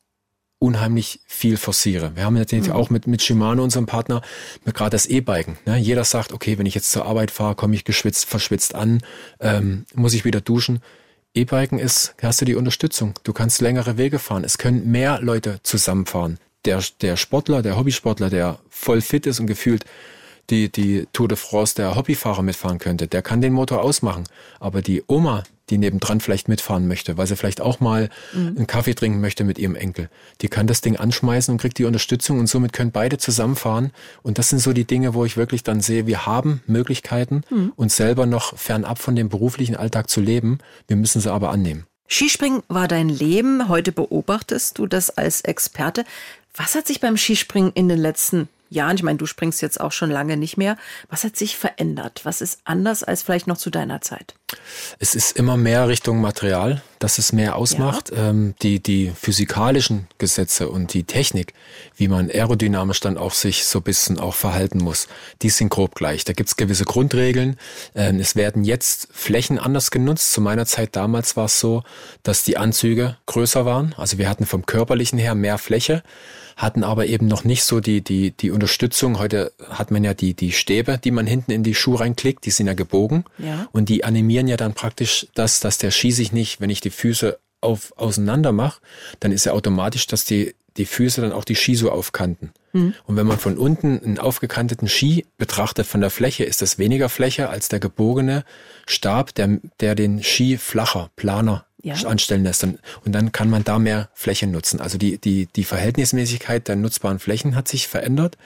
unheimlich 0.65 1.21
viel 1.27 1.59
forciere. 1.59 2.13
Wir 2.15 2.25
haben 2.25 2.33
natürlich 2.33 2.69
mhm. 2.69 2.75
auch 2.75 2.89
mit, 2.89 3.07
mit 3.07 3.21
Shimano, 3.21 3.63
unserem 3.63 3.85
Partner, 3.85 4.23
gerade 4.65 4.91
das 4.91 5.05
E-Biken. 5.05 5.59
Ne? 5.67 5.77
Jeder 5.77 6.05
sagt, 6.05 6.33
okay, 6.33 6.57
wenn 6.57 6.65
ich 6.65 6.75
jetzt 6.75 6.91
zur 6.91 7.05
Arbeit 7.05 7.31
fahre, 7.31 7.55
komme 7.55 7.75
ich 7.75 7.85
geschwitzt, 7.85 8.25
verschwitzt 8.25 8.75
an, 8.75 9.03
ähm, 9.41 9.85
muss 9.95 10.15
ich 10.15 10.25
wieder 10.25 10.41
duschen. 10.41 10.81
E-Biken 11.35 11.79
ist, 11.79 12.15
hast 12.23 12.41
du 12.41 12.47
die 12.47 12.55
Unterstützung. 12.55 13.13
Du 13.25 13.35
kannst 13.35 13.61
längere 13.61 13.99
Wege 13.99 14.19
fahren. 14.19 14.43
Es 14.43 14.57
können 14.57 14.91
mehr 14.91 15.21
Leute 15.21 15.61
zusammenfahren. 15.63 16.39
Der, 16.65 16.83
der 17.03 17.19
Sportler, 17.19 17.61
der 17.61 17.77
Hobbysportler, 17.77 18.31
der 18.31 18.59
voll 18.71 19.03
fit 19.03 19.27
ist 19.27 19.41
und 19.41 19.47
gefühlt 19.47 19.85
die, 20.49 20.73
die 20.73 21.07
Tour 21.13 21.29
de 21.29 21.37
France 21.37 21.75
der 21.75 21.95
Hobbyfahrer 21.95 22.43
mitfahren 22.43 22.79
könnte, 22.79 23.07
der 23.07 23.21
kann 23.21 23.43
den 23.43 23.53
Motor 23.53 23.83
ausmachen. 23.83 24.25
Aber 24.61 24.81
die 24.81 25.03
Oma, 25.09 25.43
die 25.71 25.79
nebendran 25.79 26.21
vielleicht 26.21 26.49
mitfahren 26.49 26.87
möchte, 26.87 27.17
weil 27.17 27.27
sie 27.27 27.37
vielleicht 27.37 27.61
auch 27.61 27.81
mal 27.81 28.11
mhm. 28.33 28.55
einen 28.57 28.67
Kaffee 28.67 28.95
trinken 28.95 29.21
möchte 29.21 29.45
mit 29.45 29.59
ihrem 29.59 29.77
Enkel. 29.77 30.11
Die 30.41 30.49
kann 30.49 30.67
das 30.67 30.81
Ding 30.81 30.97
anschmeißen 30.97 31.53
und 31.53 31.61
kriegt 31.61 31.79
die 31.79 31.85
Unterstützung 31.85 32.39
und 32.39 32.47
somit 32.47 32.73
können 32.73 32.93
beide 32.93 33.19
zusammenfahren. 33.19 33.93
Und 34.23 34.39
das 34.39 34.51
sind 34.51 34.59
so 34.59 34.73
die 34.73 34.85
Dinge, 34.85 35.15
wo 35.15 35.25
ich 35.25 35.37
wirklich 35.37 35.63
dann 35.63 35.81
sehe, 35.81 36.07
wir 36.07 36.27
haben 36.27 36.63
Möglichkeiten, 36.67 37.43
mhm. 37.51 37.73
uns 37.77 37.97
selber 37.97 38.27
noch 38.27 38.57
fernab 38.59 38.99
von 38.99 39.17
dem 39.17 39.29
beruflichen 39.29 39.77
Alltag 39.77 40.11
zu 40.11 40.21
leben. 40.21 40.59
Wir 40.87 40.97
müssen 40.97 41.21
sie 41.21 41.33
aber 41.33 41.51
annehmen. 41.51 41.87
Skispringen 42.07 42.63
war 42.69 42.87
dein 42.87 43.09
Leben. 43.09 43.69
Heute 43.69 43.91
beobachtest 43.91 44.79
du 44.79 44.87
das 44.87 45.11
als 45.11 45.41
Experte. 45.41 46.05
Was 46.55 46.75
hat 46.75 46.87
sich 46.87 47.01
beim 47.01 47.17
Skispringen 47.17 47.73
in 47.75 47.89
den 47.89 47.99
letzten 47.99 48.49
Jahren, 48.71 48.97
ich 48.97 49.03
meine, 49.03 49.19
du 49.19 49.27
springst 49.27 49.63
jetzt 49.63 49.81
auch 49.81 49.93
schon 49.93 50.11
lange 50.11 50.37
nicht 50.37 50.57
mehr, 50.57 50.77
was 51.09 51.25
hat 51.25 51.37
sich 51.37 51.57
verändert? 51.57 52.23
Was 52.25 52.41
ist 52.41 52.61
anders 52.65 53.03
als 53.03 53.23
vielleicht 53.23 53.47
noch 53.47 53.59
zu 53.59 53.71
deiner 53.71 54.01
Zeit? 54.01 54.35
Es 54.99 55.15
ist 55.15 55.37
immer 55.37 55.57
mehr 55.57 55.89
Richtung 55.89 56.21
Material, 56.21 56.83
dass 56.99 57.19
es 57.19 57.33
mehr 57.33 57.57
ausmacht. 57.57 58.11
Ja. 58.11 58.31
Ähm, 58.31 58.55
die, 58.63 58.81
die 58.81 59.13
physikalischen 59.15 60.07
Gesetze 60.19 60.69
und 60.69 60.95
die 60.95 61.05
Technik, 61.05 61.55
wie 61.97 62.09
man 62.09 62.31
aerodynamisch 62.31 63.01
dann 63.01 63.19
auch 63.19 63.33
sich 63.33 63.65
so 63.65 63.81
ein 63.81 63.83
bisschen 63.83 64.19
auch 64.19 64.35
verhalten 64.35 64.79
muss, 64.79 65.09
die 65.43 65.51
sind 65.51 65.71
grob 65.71 65.95
gleich. 65.95 66.25
Da 66.25 66.33
gibt 66.33 66.49
es 66.49 66.57
gewisse 66.57 66.85
Grundregeln. 66.85 67.57
Ähm, 67.95 68.21
es 68.21 68.37
werden 68.37 68.65
jetzt 68.65 69.09
Flächen 69.13 69.59
anders 69.59 69.91
genutzt. 69.91 70.33
Zu 70.33 70.41
meiner 70.41 70.67
Zeit 70.67 70.97
damals 70.97 71.37
war 71.37 71.47
es 71.47 71.61
so, 71.61 71.83
dass 72.23 72.45
die 72.45 72.57
Anzüge 72.57 73.17
größer 73.27 73.65
waren. 73.65 73.95
Also 73.97 74.19
wir 74.19 74.29
hatten 74.29 74.47
vom 74.47 74.67
körperlichen 74.67 75.19
her 75.19 75.35
mehr 75.35 75.59
Fläche 75.59 76.03
hatten 76.57 76.85
aber 76.85 77.07
eben 77.07 77.27
noch 77.27 77.45
nicht 77.45 77.65
so 77.65 77.81
die, 77.81 78.03
die, 78.03 78.31
die 78.33 78.51
Unterstützung. 78.51 79.19
Heute 79.19 79.53
hat 79.69 79.91
man 79.91 80.05
ja 80.05 80.15
die, 80.15 80.35
die 80.35 80.53
Stäbe, 80.53 80.99
die 80.99 81.11
man 81.11 81.27
hinten 81.27 81.51
in 81.51 81.63
die 81.63 81.75
Schuhe 81.75 82.01
reinklickt, 82.01 82.45
die 82.45 82.51
sind 82.51 82.67
ja 82.67 82.75
gebogen. 82.75 83.25
Ja. 83.39 83.69
Und 83.73 83.89
die 83.89 84.05
animieren 84.05 84.49
ja 84.49 84.57
dann 84.57 84.75
praktisch 84.75 85.27
das, 85.35 85.61
dass 85.61 85.79
der 85.79 85.91
Ski 85.91 86.13
sich 86.13 86.33
nicht, 86.33 86.61
wenn 86.61 86.71
ich 86.71 86.81
die 86.81 86.91
Füße 86.91 87.39
auf, 87.61 87.93
auseinander 87.97 88.53
mache, 88.53 88.81
dann 89.21 89.33
ist 89.33 89.47
ja 89.47 89.53
automatisch, 89.53 90.07
dass 90.07 90.25
die, 90.25 90.55
die 90.77 90.87
Füße 90.87 91.21
dann 91.21 91.33
auch 91.33 91.45
die 91.45 91.57
Ski 91.57 91.75
so 91.75 91.91
aufkanten. 91.91 92.53
Mhm. 92.73 92.95
Und 93.07 93.17
wenn 93.17 93.27
man 93.27 93.39
von 93.39 93.57
unten 93.57 94.01
einen 94.05 94.19
aufgekanteten 94.19 94.89
Ski 94.89 95.27
betrachtet 95.39 95.87
von 95.87 96.01
der 96.01 96.11
Fläche, 96.11 96.45
ist 96.45 96.63
das 96.63 96.79
weniger 96.79 97.09
Fläche 97.09 97.49
als 97.49 97.69
der 97.69 97.81
gebogene 97.81 98.45
Stab, 98.87 99.35
der, 99.35 99.61
der 99.81 99.95
den 99.95 100.23
Ski 100.23 100.59
flacher, 100.59 101.11
planer 101.17 101.65
ja. 101.85 101.95
anstellen 101.95 102.43
lässt. 102.43 102.65
Und, 102.65 102.79
dann 103.05 103.31
kann 103.31 103.51
man 103.51 103.63
da 103.63 103.79
mehr 103.79 104.09
Fläche 104.15 104.47
nutzen. 104.47 104.81
Also 104.81 104.99
die, 104.99 105.19
die, 105.19 105.47
die 105.55 105.65
Verhältnismäßigkeit 105.65 106.67
der 106.67 106.77
nutzbaren 106.77 107.19
Flächen 107.19 107.55
hat 107.55 107.69
sich 107.69 107.87
verändert. 107.87 108.37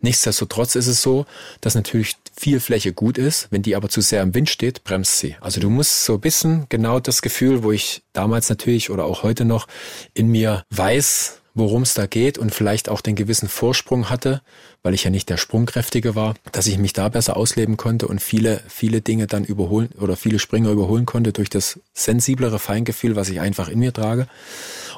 Nichtsdestotrotz 0.00 0.76
ist 0.76 0.86
es 0.86 1.02
so, 1.02 1.26
dass 1.60 1.74
natürlich 1.74 2.16
viel 2.38 2.60
Fläche 2.60 2.92
gut 2.92 3.18
ist. 3.18 3.48
Wenn 3.50 3.62
die 3.62 3.74
aber 3.74 3.88
zu 3.88 4.00
sehr 4.00 4.22
im 4.22 4.32
Wind 4.32 4.48
steht, 4.48 4.84
bremst 4.84 5.18
sie. 5.18 5.36
Also 5.40 5.60
du 5.60 5.70
musst 5.70 6.04
so 6.04 6.14
ein 6.14 6.20
bisschen 6.20 6.66
genau 6.68 7.00
das 7.00 7.20
Gefühl, 7.20 7.64
wo 7.64 7.72
ich 7.72 8.02
damals 8.12 8.48
natürlich 8.48 8.90
oder 8.90 9.04
auch 9.04 9.24
heute 9.24 9.44
noch 9.44 9.66
in 10.14 10.28
mir 10.28 10.62
weiß, 10.70 11.40
worum 11.54 11.82
es 11.82 11.94
da 11.94 12.06
geht 12.06 12.38
und 12.38 12.54
vielleicht 12.54 12.88
auch 12.88 13.00
den 13.00 13.16
gewissen 13.16 13.48
Vorsprung 13.48 14.08
hatte, 14.08 14.40
weil 14.82 14.94
ich 14.94 15.04
ja 15.04 15.10
nicht 15.10 15.28
der 15.28 15.36
Sprungkräftige 15.36 16.14
war, 16.14 16.34
dass 16.52 16.66
ich 16.66 16.78
mich 16.78 16.92
da 16.92 17.08
besser 17.08 17.36
ausleben 17.36 17.76
konnte 17.76 18.08
und 18.08 18.22
viele, 18.22 18.62
viele 18.68 19.00
Dinge 19.00 19.26
dann 19.26 19.44
überholen 19.44 19.90
oder 19.98 20.16
viele 20.16 20.38
Springer 20.38 20.70
überholen 20.70 21.06
konnte 21.06 21.32
durch 21.32 21.50
das 21.50 21.80
sensiblere 21.94 22.58
Feingefühl, 22.58 23.16
was 23.16 23.28
ich 23.28 23.40
einfach 23.40 23.68
in 23.68 23.80
mir 23.80 23.92
trage. 23.92 24.28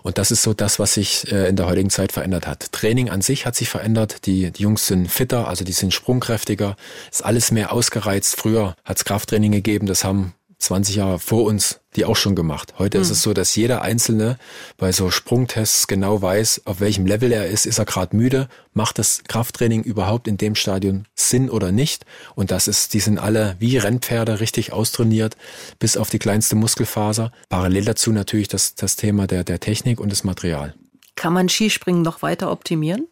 Und 0.03 0.19
das 0.19 0.31
ist 0.31 0.43
so 0.43 0.55
das, 0.55 0.79
was 0.79 0.95
sich 0.95 1.31
äh, 1.31 1.49
in 1.49 1.57
der 1.57 1.67
heutigen 1.67 1.91
Zeit 1.91 2.13
verändert 2.13 2.47
hat. 2.47 2.73
Training 2.73 3.11
an 3.11 3.21
sich 3.21 3.47
hat 3.47 3.57
sich 3.57 3.69
verändert. 3.69 4.27
Die, 4.27 4.51
die 4.51 4.63
Jungs 4.63 4.87
sind 4.87 5.11
fitter, 5.11 5.49
also 5.49 5.65
die 5.65 5.73
sind 5.73 5.93
sprungkräftiger. 5.93 6.77
Ist 7.11 7.25
alles 7.25 7.51
mehr 7.51 7.73
ausgereizt. 7.73 8.37
Früher 8.37 8.75
hat 8.85 8.97
es 8.97 9.05
Krafttraining 9.05 9.53
gegeben, 9.53 9.87
das 9.87 10.05
haben 10.05 10.35
20 10.61 10.97
Jahre 10.97 11.19
vor 11.19 11.45
uns 11.45 11.81
die 11.97 12.05
auch 12.05 12.17
schon 12.17 12.35
gemacht. 12.35 12.75
Heute 12.79 12.99
mhm. 12.99 13.03
ist 13.03 13.11
es 13.11 13.23
so, 13.23 13.33
dass 13.33 13.57
jeder 13.57 13.83
Einzelne 13.83 14.39
bei 14.77 14.93
so 14.93 15.11
Sprungtests 15.11 15.87
genau 15.87 16.23
weiß, 16.23 16.63
auf 16.67 16.81
welchem 16.81 17.07
Level 17.07 17.33
er 17.33 17.49
ist. 17.49 17.67
Ist 17.67 17.79
er 17.79 17.85
gerade 17.85 18.17
müde? 18.17 18.49
Macht 18.73 18.99
das 18.99 19.23
Krafttraining 19.27 19.83
überhaupt 19.83 20.29
in 20.29 20.37
dem 20.37 20.55
Stadion 20.55 21.07
Sinn 21.15 21.51
oder 21.51 21.73
nicht? 21.73 22.07
Und 22.35 22.51
das 22.51 22.69
ist, 22.69 22.95
die 22.95 23.01
sind 23.01 23.19
alle 23.19 23.57
wie 23.59 23.77
Rennpferde 23.77 24.41
richtig 24.41 24.73
austrainiert, 24.73 25.37
bis 25.79 25.97
auf 25.97 26.11
die 26.11 26.19
kleinste 26.19 26.55
Muskelfaser. 26.55 27.33
Parallel 27.49 27.85
dazu 27.85 28.13
natürlich 28.13 28.49
das, 28.49 28.77
das 28.77 28.97
Thema 28.97 29.27
der, 29.27 29.43
der 29.43 29.59
Technik 29.59 30.01
und 30.01 30.13
des 30.13 30.23
Material. 30.23 30.75
Kann 31.17 31.33
man 31.33 31.49
Skispringen 31.49 32.03
noch 32.03 32.23
weiter 32.23 32.53
optimieren? 32.53 33.09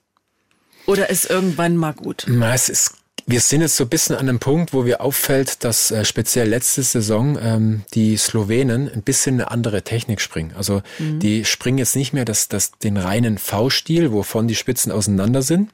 Oder 0.87 1.11
ist 1.11 1.29
irgendwann 1.29 1.77
mal 1.77 1.93
gut? 1.93 2.25
Na, 2.29 2.55
es 2.55 2.69
ist 2.69 2.95
wir 3.29 3.41
sind 3.41 3.61
jetzt 3.61 3.77
so 3.77 3.85
ein 3.85 3.91
bisschen 3.91 4.17
an 4.17 4.27
einem 4.27 4.39
Punkt, 4.39 4.73
wo 4.73 4.87
wir 4.87 5.03
auffällt, 5.03 5.63
dass 5.63 5.91
äh, 5.91 6.07
speziell 6.07 6.49
letzte 6.49 6.83
Saison 6.83 7.39
ähm, 7.41 7.85
die 7.93 8.17
Slowenen 8.17 8.91
ein 8.91 9.03
bisschen 9.03 9.35
eine 9.35 9.51
andere 9.51 9.83
Technik 9.83 10.23
springen. 10.23 10.55
Also 10.57 10.83
mhm. 10.99 11.21
die 11.21 11.45
springen 11.45 11.77
jetzt 11.77 11.95
nicht 11.95 12.15
mehr 12.15 12.25
das, 12.25 12.49
das, 12.49 12.73
den 12.79 12.97
reinen 12.97 13.37
V-Stil, 13.37 14.13
wovon 14.13 14.49
die 14.49 14.55
Spitzen 14.55 14.91
auseinander 14.91 15.43
sind 15.43 15.71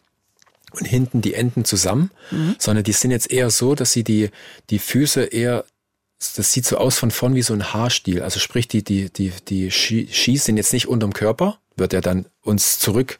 und 0.73 0.85
hinten 0.87 1.23
die 1.23 1.35
Enden 1.35 1.65
zusammen, 1.65 2.11
mhm. 2.33 2.57
sondern 2.59 2.83
die 2.83 2.93
sind 2.93 3.13
jetzt 3.13 3.31
eher 3.31 3.51
so, 3.51 3.77
dass 3.77 3.93
sie 3.93 4.03
die, 4.03 4.31
die 4.71 4.81
Füße 4.81 5.23
eher 5.23 5.65
das 6.37 6.53
sieht 6.53 6.65
so 6.65 6.79
aus 6.79 6.99
von 6.99 7.11
vorn 7.11 7.35
wie 7.35 7.43
so 7.43 7.53
ein 7.53 7.75
Haarstiel. 7.75 8.23
Also 8.23 8.41
sprich, 8.41 8.67
die, 8.67 8.83
die, 8.83 9.11
die, 9.11 9.31
die 9.47 9.71
Skis 9.71 10.45
sind 10.45 10.57
jetzt 10.57 10.73
nicht 10.73 10.89
unterm 10.89 11.13
Körper, 11.13 11.59
wird 11.77 11.93
er 11.93 12.01
dann 12.01 12.27
uns 12.41 12.79
zurück 12.79 13.19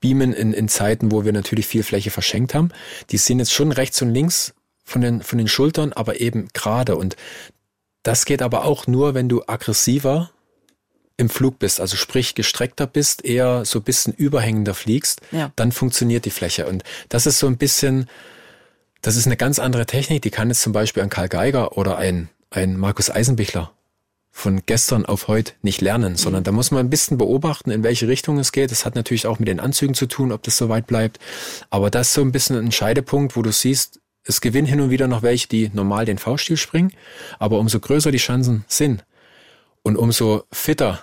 beamen 0.00 0.32
in, 0.32 0.52
in 0.52 0.68
Zeiten, 0.68 1.12
wo 1.12 1.24
wir 1.24 1.32
natürlich 1.32 1.66
viel 1.66 1.82
Fläche 1.82 2.10
verschenkt 2.10 2.54
haben. 2.54 2.70
Die 3.10 3.18
sind 3.18 3.38
jetzt 3.38 3.52
schon 3.52 3.72
rechts 3.72 4.00
und 4.02 4.10
links 4.10 4.54
von 4.84 5.02
den, 5.02 5.22
von 5.22 5.38
den 5.38 5.48
Schultern, 5.48 5.92
aber 5.92 6.20
eben 6.20 6.48
gerade. 6.52 6.96
Und 6.96 7.16
das 8.02 8.24
geht 8.24 8.42
aber 8.42 8.64
auch 8.64 8.86
nur, 8.86 9.14
wenn 9.14 9.28
du 9.28 9.42
aggressiver 9.46 10.30
im 11.16 11.28
Flug 11.28 11.58
bist, 11.58 11.80
also 11.80 11.96
sprich 11.96 12.34
gestreckter 12.34 12.86
bist, 12.86 13.24
eher 13.24 13.66
so 13.66 13.80
ein 13.80 13.84
bisschen 13.84 14.14
überhängender 14.14 14.72
fliegst, 14.72 15.20
ja. 15.32 15.52
dann 15.54 15.70
funktioniert 15.70 16.24
die 16.24 16.30
Fläche. 16.30 16.66
Und 16.66 16.82
das 17.10 17.26
ist 17.26 17.38
so 17.38 17.46
ein 17.46 17.58
bisschen, 17.58 18.08
das 19.02 19.16
ist 19.16 19.26
eine 19.26 19.36
ganz 19.36 19.58
andere 19.58 19.84
Technik, 19.84 20.22
die 20.22 20.30
kann 20.30 20.48
jetzt 20.48 20.62
zum 20.62 20.72
Beispiel 20.72 21.02
ein 21.02 21.10
Karl 21.10 21.28
Geiger 21.28 21.76
oder 21.76 21.98
ein, 21.98 22.30
ein 22.48 22.76
Markus 22.76 23.10
Eisenbichler 23.10 23.70
von 24.30 24.62
gestern 24.64 25.04
auf 25.06 25.28
heute 25.28 25.52
nicht 25.62 25.80
lernen, 25.80 26.16
sondern 26.16 26.42
mhm. 26.42 26.44
da 26.44 26.52
muss 26.52 26.70
man 26.70 26.80
ein 26.86 26.90
bisschen 26.90 27.18
beobachten, 27.18 27.70
in 27.70 27.82
welche 27.82 28.08
Richtung 28.08 28.38
es 28.38 28.52
geht. 28.52 28.70
Das 28.70 28.84
hat 28.84 28.94
natürlich 28.94 29.26
auch 29.26 29.38
mit 29.38 29.48
den 29.48 29.60
Anzügen 29.60 29.94
zu 29.94 30.06
tun, 30.06 30.32
ob 30.32 30.42
das 30.42 30.56
so 30.56 30.68
weit 30.68 30.86
bleibt. 30.86 31.18
Aber 31.68 31.90
das 31.90 32.08
ist 32.08 32.14
so 32.14 32.22
ein 32.22 32.32
bisschen 32.32 32.56
ein 32.56 32.72
Scheidepunkt, 32.72 33.36
wo 33.36 33.42
du 33.42 33.52
siehst, 33.52 34.00
es 34.24 34.40
gewinnen 34.40 34.66
hin 34.66 34.80
und 34.80 34.90
wieder 34.90 35.08
noch 35.08 35.22
welche, 35.22 35.48
die 35.48 35.70
normal 35.72 36.04
den 36.04 36.18
V-Stil 36.18 36.56
springen. 36.56 36.92
Aber 37.38 37.58
umso 37.58 37.80
größer 37.80 38.12
die 38.12 38.18
Chancen 38.18 38.64
sind 38.68 39.04
und 39.82 39.96
umso 39.96 40.44
fitter 40.52 41.02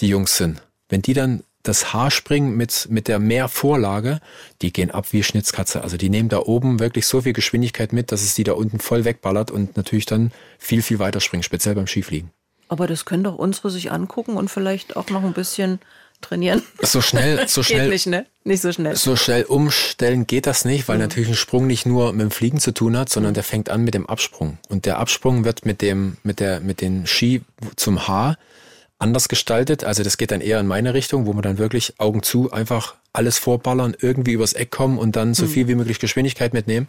die 0.00 0.08
Jungs 0.08 0.36
sind, 0.36 0.62
wenn 0.88 1.02
die 1.02 1.14
dann 1.14 1.42
das 1.62 1.92
Haar 1.92 2.10
springen 2.10 2.56
mit, 2.56 2.86
mit 2.90 3.08
der 3.08 3.18
Mehrvorlage, 3.18 4.20
die 4.62 4.72
gehen 4.72 4.90
ab 4.90 5.12
wie 5.12 5.22
Schnitzkatze. 5.22 5.82
Also 5.82 5.96
die 5.96 6.08
nehmen 6.08 6.28
da 6.28 6.38
oben 6.38 6.78
wirklich 6.78 7.06
so 7.06 7.20
viel 7.22 7.32
Geschwindigkeit 7.32 7.92
mit, 7.92 8.12
dass 8.12 8.22
es 8.22 8.34
die 8.34 8.44
da 8.44 8.52
unten 8.52 8.78
voll 8.78 9.04
wegballert 9.04 9.50
und 9.50 9.76
natürlich 9.76 10.06
dann 10.06 10.32
viel, 10.58 10.82
viel 10.82 10.98
weiter 10.98 11.20
springen, 11.20 11.42
speziell 11.42 11.74
beim 11.74 11.86
Skifliegen. 11.86 12.30
Aber 12.68 12.86
das 12.86 13.04
können 13.04 13.24
doch 13.24 13.36
unsere 13.36 13.70
sich 13.70 13.90
angucken 13.90 14.36
und 14.36 14.50
vielleicht 14.50 14.96
auch 14.96 15.08
noch 15.10 15.24
ein 15.24 15.32
bisschen 15.32 15.80
trainieren. 16.20 16.62
So 16.82 17.00
schnell, 17.00 17.48
so 17.48 17.62
schnell. 17.62 17.82
geht 17.82 17.90
nicht, 17.90 18.06
ne? 18.06 18.26
Nicht 18.44 18.62
so 18.62 18.72
schnell. 18.72 18.96
So 18.96 19.16
schnell 19.16 19.44
umstellen 19.44 20.26
geht 20.26 20.46
das 20.46 20.64
nicht, 20.64 20.88
weil 20.88 20.96
mhm. 20.96 21.02
natürlich 21.02 21.28
ein 21.28 21.34
Sprung 21.34 21.66
nicht 21.66 21.86
nur 21.86 22.12
mit 22.12 22.22
dem 22.22 22.30
Fliegen 22.30 22.60
zu 22.60 22.72
tun 22.72 22.96
hat, 22.96 23.08
sondern 23.08 23.34
der 23.34 23.44
fängt 23.44 23.70
an 23.70 23.84
mit 23.84 23.94
dem 23.94 24.06
Absprung. 24.06 24.58
Und 24.68 24.86
der 24.86 24.98
Absprung 24.98 25.44
wird 25.44 25.64
mit 25.64 25.82
dem, 25.82 26.16
mit 26.22 26.40
der, 26.40 26.60
mit 26.60 26.80
den 26.80 27.06
Ski 27.06 27.42
zum 27.76 28.08
Haar 28.08 28.36
anders 28.98 29.28
gestaltet. 29.28 29.84
Also 29.84 30.02
das 30.02 30.16
geht 30.16 30.30
dann 30.30 30.40
eher 30.40 30.60
in 30.60 30.66
meine 30.66 30.92
Richtung, 30.94 31.26
wo 31.26 31.32
man 31.32 31.42
dann 31.42 31.58
wirklich 31.58 31.94
Augen 31.98 32.22
zu 32.22 32.50
einfach 32.50 32.96
alles 33.12 33.38
vorballern, 33.38 33.96
irgendwie 33.98 34.32
übers 34.32 34.52
Eck 34.52 34.70
kommen 34.70 34.98
und 34.98 35.16
dann 35.16 35.34
so 35.34 35.44
mhm. 35.44 35.50
viel 35.50 35.68
wie 35.68 35.74
möglich 35.74 35.98
Geschwindigkeit 35.98 36.52
mitnehmen. 36.52 36.86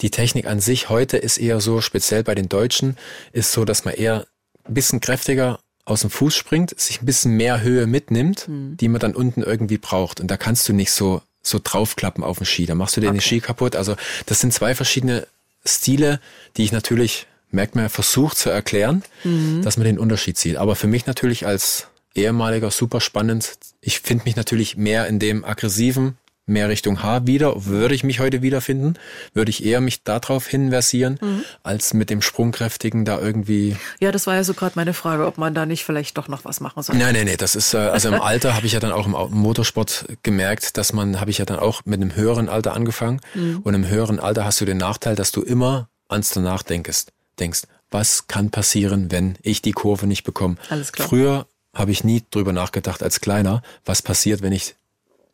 Die 0.00 0.10
Technik 0.10 0.46
an 0.46 0.58
sich 0.58 0.88
heute 0.88 1.16
ist 1.16 1.38
eher 1.38 1.60
so, 1.60 1.80
speziell 1.80 2.24
bei 2.24 2.34
den 2.34 2.48
Deutschen, 2.48 2.96
ist 3.32 3.52
so, 3.52 3.64
dass 3.64 3.84
man 3.84 3.94
eher 3.94 4.26
ein 4.72 4.74
bisschen 4.74 5.00
kräftiger 5.00 5.60
aus 5.84 6.02
dem 6.02 6.10
Fuß 6.10 6.34
springt, 6.34 6.78
sich 6.78 7.02
ein 7.02 7.06
bisschen 7.06 7.36
mehr 7.36 7.60
Höhe 7.60 7.86
mitnimmt, 7.86 8.48
mhm. 8.48 8.76
die 8.76 8.88
man 8.88 9.00
dann 9.00 9.14
unten 9.14 9.42
irgendwie 9.42 9.78
braucht. 9.78 10.20
Und 10.20 10.30
da 10.30 10.36
kannst 10.36 10.68
du 10.68 10.72
nicht 10.72 10.92
so, 10.92 11.22
so 11.42 11.60
draufklappen 11.62 12.22
auf 12.24 12.38
den 12.38 12.46
Ski. 12.46 12.66
Da 12.66 12.74
machst 12.74 12.96
du 12.96 13.00
dir 13.00 13.08
okay. 13.08 13.18
den 13.18 13.20
Ski 13.20 13.40
kaputt. 13.40 13.76
Also 13.76 13.96
das 14.26 14.40
sind 14.40 14.52
zwei 14.52 14.74
verschiedene 14.74 15.26
Stile, 15.64 16.20
die 16.56 16.64
ich 16.64 16.72
natürlich 16.72 17.26
merkt 17.50 17.74
man, 17.74 17.88
versucht 17.90 18.38
zu 18.38 18.48
erklären, 18.48 19.02
mhm. 19.24 19.62
dass 19.62 19.76
man 19.76 19.84
den 19.84 19.98
Unterschied 19.98 20.38
sieht. 20.38 20.56
Aber 20.56 20.74
für 20.74 20.86
mich 20.86 21.06
natürlich 21.06 21.46
als 21.46 21.88
ehemaliger 22.14 22.70
super 22.70 23.00
spannend. 23.00 23.52
Ich 23.80 24.00
finde 24.00 24.24
mich 24.24 24.36
natürlich 24.36 24.76
mehr 24.76 25.06
in 25.06 25.18
dem 25.18 25.44
aggressiven, 25.44 26.16
mehr 26.46 26.68
Richtung 26.68 27.02
H 27.02 27.26
wieder. 27.26 27.66
Würde 27.66 27.94
ich 27.94 28.04
mich 28.04 28.20
heute 28.20 28.42
wiederfinden, 28.42 28.94
würde 29.34 29.50
ich 29.50 29.64
eher 29.64 29.80
mich 29.80 30.02
darauf 30.02 30.46
hinversieren, 30.46 31.18
mhm. 31.20 31.44
als 31.62 31.94
mit 31.94 32.10
dem 32.10 32.22
Sprungkräftigen 32.22 33.04
da 33.04 33.20
irgendwie. 33.20 33.76
Ja, 34.00 34.12
das 34.12 34.26
war 34.26 34.34
ja 34.34 34.44
so 34.44 34.54
gerade 34.54 34.72
meine 34.76 34.94
Frage, 34.94 35.26
ob 35.26 35.38
man 35.38 35.54
da 35.54 35.66
nicht 35.66 35.84
vielleicht 35.84 36.18
doch 36.18 36.28
noch 36.28 36.44
was 36.44 36.60
machen 36.60 36.82
soll. 36.82 36.96
Nein, 36.96 37.14
nein, 37.14 37.26
nein, 37.26 37.36
das 37.38 37.54
ist, 37.54 37.74
äh, 37.74 37.78
also 37.78 38.08
im 38.08 38.20
Alter 38.20 38.54
habe 38.54 38.66
ich 38.66 38.72
ja 38.72 38.80
dann 38.80 38.92
auch 38.92 39.06
im 39.06 39.38
Motorsport 39.38 40.06
gemerkt, 40.22 40.76
dass 40.76 40.92
man, 40.92 41.20
habe 41.20 41.30
ich 41.30 41.38
ja 41.38 41.44
dann 41.44 41.58
auch 41.58 41.82
mit 41.84 42.00
einem 42.00 42.14
höheren 42.14 42.48
Alter 42.48 42.74
angefangen. 42.74 43.20
Mhm. 43.34 43.60
Und 43.62 43.74
im 43.74 43.88
höheren 43.88 44.18
Alter 44.18 44.44
hast 44.44 44.60
du 44.60 44.64
den 44.64 44.78
Nachteil, 44.78 45.14
dass 45.14 45.32
du 45.32 45.42
immer 45.42 45.88
ans 46.08 46.30
danach 46.30 46.62
denkst 46.62 47.06
denkst, 47.38 47.62
was 47.90 48.26
kann 48.26 48.50
passieren, 48.50 49.10
wenn 49.10 49.36
ich 49.42 49.62
die 49.62 49.72
Kurve 49.72 50.06
nicht 50.06 50.24
bekomme. 50.24 50.56
Alles 50.70 50.92
klar. 50.92 51.08
Früher 51.08 51.46
habe 51.74 51.90
ich 51.90 52.04
nie 52.04 52.22
drüber 52.30 52.52
nachgedacht 52.52 53.02
als 53.02 53.20
Kleiner, 53.20 53.62
was 53.84 54.02
passiert, 54.02 54.42
wenn 54.42 54.52
ich 54.52 54.74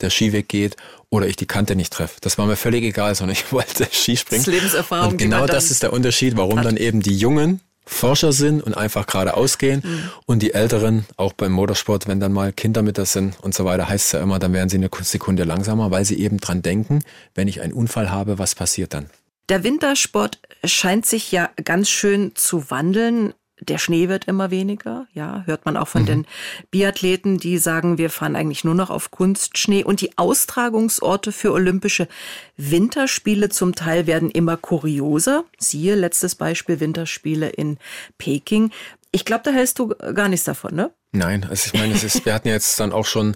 der 0.00 0.10
Skiweg 0.10 0.48
geht 0.48 0.76
oder 1.10 1.26
ich 1.26 1.36
die 1.36 1.46
Kante 1.46 1.76
nicht 1.76 1.92
treffe. 1.92 2.16
Das 2.20 2.38
war 2.38 2.46
mir 2.46 2.56
völlig 2.56 2.84
egal, 2.84 3.14
sondern 3.14 3.36
ich 3.36 3.52
wollte 3.52 3.88
Skispringen. 3.90 4.44
Das 4.44 4.52
Lebenserfahrung. 4.52 5.12
Und 5.12 5.18
genau 5.18 5.46
das 5.46 5.70
ist 5.70 5.82
der 5.82 5.92
Unterschied, 5.92 6.36
warum 6.36 6.58
hat. 6.58 6.66
dann 6.66 6.76
eben 6.76 7.02
die 7.02 7.16
Jungen 7.16 7.60
Forscher 7.88 8.32
sind 8.32 8.62
und 8.62 8.74
einfach 8.74 9.06
geradeaus 9.06 9.56
gehen 9.56 9.82
mhm. 9.82 10.10
und 10.26 10.42
die 10.42 10.52
Älteren, 10.52 11.06
auch 11.16 11.32
beim 11.32 11.52
Motorsport, 11.52 12.06
wenn 12.06 12.20
dann 12.20 12.32
mal 12.32 12.52
Kinder 12.52 12.82
mit 12.82 12.98
das 12.98 13.12
sind 13.12 13.40
und 13.40 13.54
so 13.54 13.64
weiter, 13.64 13.88
heißt 13.88 14.06
es 14.06 14.12
ja 14.12 14.20
immer, 14.20 14.38
dann 14.38 14.52
werden 14.52 14.68
sie 14.68 14.76
eine 14.76 14.90
Sekunde 15.00 15.44
langsamer, 15.44 15.90
weil 15.90 16.04
sie 16.04 16.18
eben 16.18 16.38
dran 16.38 16.60
denken, 16.60 17.02
wenn 17.34 17.48
ich 17.48 17.62
einen 17.62 17.72
Unfall 17.72 18.10
habe, 18.10 18.38
was 18.38 18.54
passiert 18.54 18.92
dann? 18.92 19.08
Der 19.48 19.64
Wintersport 19.64 20.38
scheint 20.64 21.06
sich 21.06 21.32
ja 21.32 21.48
ganz 21.64 21.88
schön 21.88 22.32
zu 22.34 22.70
wandeln. 22.70 23.32
Der 23.60 23.78
Schnee 23.78 24.08
wird 24.08 24.26
immer 24.26 24.50
weniger, 24.50 25.06
ja, 25.14 25.42
hört 25.46 25.64
man 25.64 25.76
auch 25.76 25.88
von 25.88 26.02
mhm. 26.02 26.06
den 26.06 26.26
Biathleten, 26.70 27.38
die 27.38 27.58
sagen, 27.58 27.98
wir 27.98 28.10
fahren 28.10 28.36
eigentlich 28.36 28.64
nur 28.64 28.74
noch 28.74 28.90
auf 28.90 29.10
Kunstschnee 29.10 29.84
und 29.84 30.00
die 30.00 30.16
Austragungsorte 30.16 31.32
für 31.32 31.52
Olympische 31.52 32.08
Winterspiele 32.56 33.48
zum 33.48 33.74
Teil 33.74 34.06
werden 34.06 34.30
immer 34.30 34.56
kurioser. 34.56 35.44
Siehe 35.58 35.94
letztes 35.94 36.34
Beispiel 36.34 36.80
Winterspiele 36.80 37.48
in 37.48 37.78
Peking. 38.18 38.70
Ich 39.10 39.24
glaube, 39.24 39.42
da 39.44 39.50
hältst 39.50 39.78
du 39.78 39.88
gar 39.88 40.28
nichts 40.28 40.44
davon, 40.44 40.74
ne? 40.74 40.90
Nein, 41.12 41.46
also 41.48 41.70
ich 41.72 41.80
meine, 41.80 41.94
es 41.94 42.04
ist, 42.04 42.26
wir 42.26 42.34
hatten 42.34 42.48
jetzt 42.48 42.78
dann 42.78 42.92
auch 42.92 43.06
schon, 43.06 43.34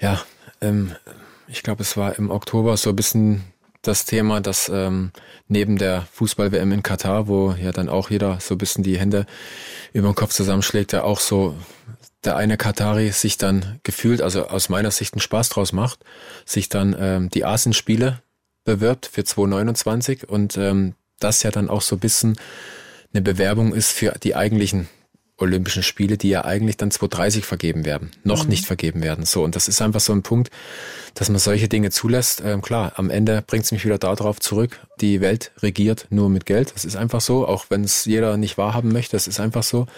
ja, 0.00 0.22
ähm, 0.60 0.92
ich 1.46 1.62
glaube, 1.62 1.82
es 1.82 1.96
war 1.96 2.18
im 2.18 2.30
Oktober 2.30 2.76
so 2.76 2.90
ein 2.90 2.96
bisschen 2.96 3.44
das 3.86 4.04
Thema, 4.04 4.40
dass 4.40 4.68
ähm, 4.68 5.12
neben 5.48 5.78
der 5.78 6.06
Fußball-WM 6.12 6.72
in 6.72 6.82
Katar, 6.82 7.28
wo 7.28 7.52
ja 7.52 7.72
dann 7.72 7.88
auch 7.88 8.10
jeder 8.10 8.38
so 8.40 8.54
ein 8.54 8.58
bisschen 8.58 8.82
die 8.82 8.98
Hände 8.98 9.26
über 9.92 10.08
den 10.08 10.14
Kopf 10.14 10.32
zusammenschlägt, 10.32 10.92
ja 10.92 11.04
auch 11.04 11.20
so 11.20 11.54
der 12.24 12.36
eine 12.36 12.56
Katari 12.56 13.10
sich 13.10 13.36
dann 13.36 13.80
gefühlt, 13.82 14.22
also 14.22 14.46
aus 14.46 14.68
meiner 14.68 14.90
Sicht 14.90 15.14
einen 15.14 15.20
Spaß 15.20 15.50
draus 15.50 15.72
macht, 15.72 16.00
sich 16.46 16.68
dann 16.68 16.96
ähm, 16.98 17.30
die 17.30 17.44
Asienspiele 17.44 18.22
bewirbt 18.64 19.06
für 19.06 19.24
2029 19.24 20.28
und 20.28 20.56
ähm, 20.56 20.94
das 21.20 21.42
ja 21.42 21.50
dann 21.50 21.68
auch 21.68 21.82
so 21.82 21.96
ein 21.96 22.00
bisschen 22.00 22.36
eine 23.12 23.22
Bewerbung 23.22 23.74
ist 23.74 23.92
für 23.92 24.12
die 24.22 24.34
eigentlichen 24.34 24.88
Olympischen 25.36 25.82
Spiele, 25.82 26.16
die 26.16 26.28
ja 26.28 26.44
eigentlich 26.44 26.76
dann 26.76 26.92
2030 26.92 27.44
vergeben 27.44 27.84
werden, 27.84 28.12
noch 28.22 28.44
mhm. 28.44 28.50
nicht 28.50 28.66
vergeben 28.66 29.02
werden. 29.02 29.24
So, 29.24 29.42
und 29.42 29.56
das 29.56 29.66
ist 29.66 29.82
einfach 29.82 30.00
so 30.00 30.12
ein 30.12 30.22
Punkt, 30.22 30.50
dass 31.14 31.28
man 31.28 31.40
solche 31.40 31.68
Dinge 31.68 31.90
zulässt. 31.90 32.40
Ähm, 32.44 32.62
klar, 32.62 32.92
am 32.96 33.10
Ende 33.10 33.42
bringt 33.44 33.64
es 33.64 33.72
mich 33.72 33.84
wieder 33.84 33.98
darauf 33.98 34.38
zurück, 34.38 34.80
die 35.00 35.20
Welt 35.20 35.50
regiert 35.60 36.06
nur 36.10 36.30
mit 36.30 36.46
Geld. 36.46 36.72
Das 36.74 36.84
ist 36.84 36.94
einfach 36.94 37.20
so, 37.20 37.48
auch 37.48 37.66
wenn 37.68 37.82
es 37.82 38.04
jeder 38.04 38.36
nicht 38.36 38.58
wahrhaben 38.58 38.92
möchte, 38.92 39.16
das 39.16 39.26
ist 39.26 39.40
einfach 39.40 39.64
so. 39.64 39.80
Und 39.80 39.88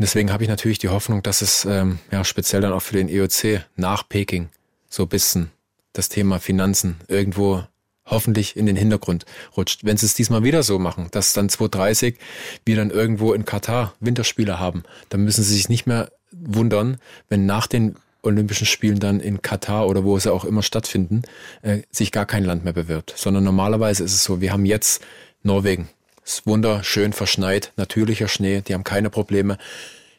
deswegen 0.00 0.32
habe 0.32 0.42
ich 0.42 0.48
natürlich 0.48 0.78
die 0.78 0.88
Hoffnung, 0.88 1.22
dass 1.22 1.42
es 1.42 1.64
ähm, 1.64 2.00
ja 2.10 2.24
speziell 2.24 2.60
dann 2.60 2.72
auch 2.72 2.82
für 2.82 2.96
den 2.96 3.08
EOC 3.08 3.64
nach 3.76 4.08
Peking 4.08 4.48
so 4.88 5.04
ein 5.04 5.08
bisschen 5.08 5.50
das 5.92 6.08
Thema 6.08 6.40
Finanzen 6.40 6.96
irgendwo 7.06 7.64
hoffentlich 8.06 8.56
in 8.56 8.66
den 8.66 8.76
Hintergrund 8.76 9.26
rutscht. 9.56 9.84
Wenn 9.84 9.96
sie 9.96 10.06
es 10.06 10.14
diesmal 10.14 10.44
wieder 10.44 10.62
so 10.62 10.78
machen, 10.78 11.08
dass 11.10 11.32
dann 11.32 11.48
2030 11.48 12.18
wir 12.64 12.76
dann 12.76 12.90
irgendwo 12.90 13.32
in 13.32 13.44
Katar 13.44 13.94
Winterspiele 14.00 14.58
haben, 14.58 14.82
dann 15.08 15.22
müssen 15.22 15.44
sie 15.44 15.54
sich 15.54 15.68
nicht 15.68 15.86
mehr 15.86 16.10
wundern, 16.32 16.98
wenn 17.28 17.46
nach 17.46 17.66
den 17.66 17.96
Olympischen 18.22 18.66
Spielen 18.66 19.00
dann 19.00 19.20
in 19.20 19.42
Katar 19.42 19.88
oder 19.88 20.04
wo 20.04 20.18
sie 20.18 20.32
auch 20.32 20.44
immer 20.44 20.62
stattfinden, 20.62 21.22
äh, 21.62 21.82
sich 21.90 22.12
gar 22.12 22.24
kein 22.24 22.44
Land 22.44 22.64
mehr 22.64 22.72
bewirbt. 22.72 23.14
Sondern 23.16 23.44
normalerweise 23.44 24.04
ist 24.04 24.14
es 24.14 24.24
so, 24.24 24.40
wir 24.40 24.52
haben 24.52 24.64
jetzt 24.64 25.02
Norwegen. 25.42 25.88
Ist 26.24 26.46
wunderschön 26.46 27.12
verschneit, 27.12 27.72
natürlicher 27.76 28.28
Schnee, 28.28 28.60
die 28.60 28.74
haben 28.74 28.84
keine 28.84 29.10
Probleme. 29.10 29.58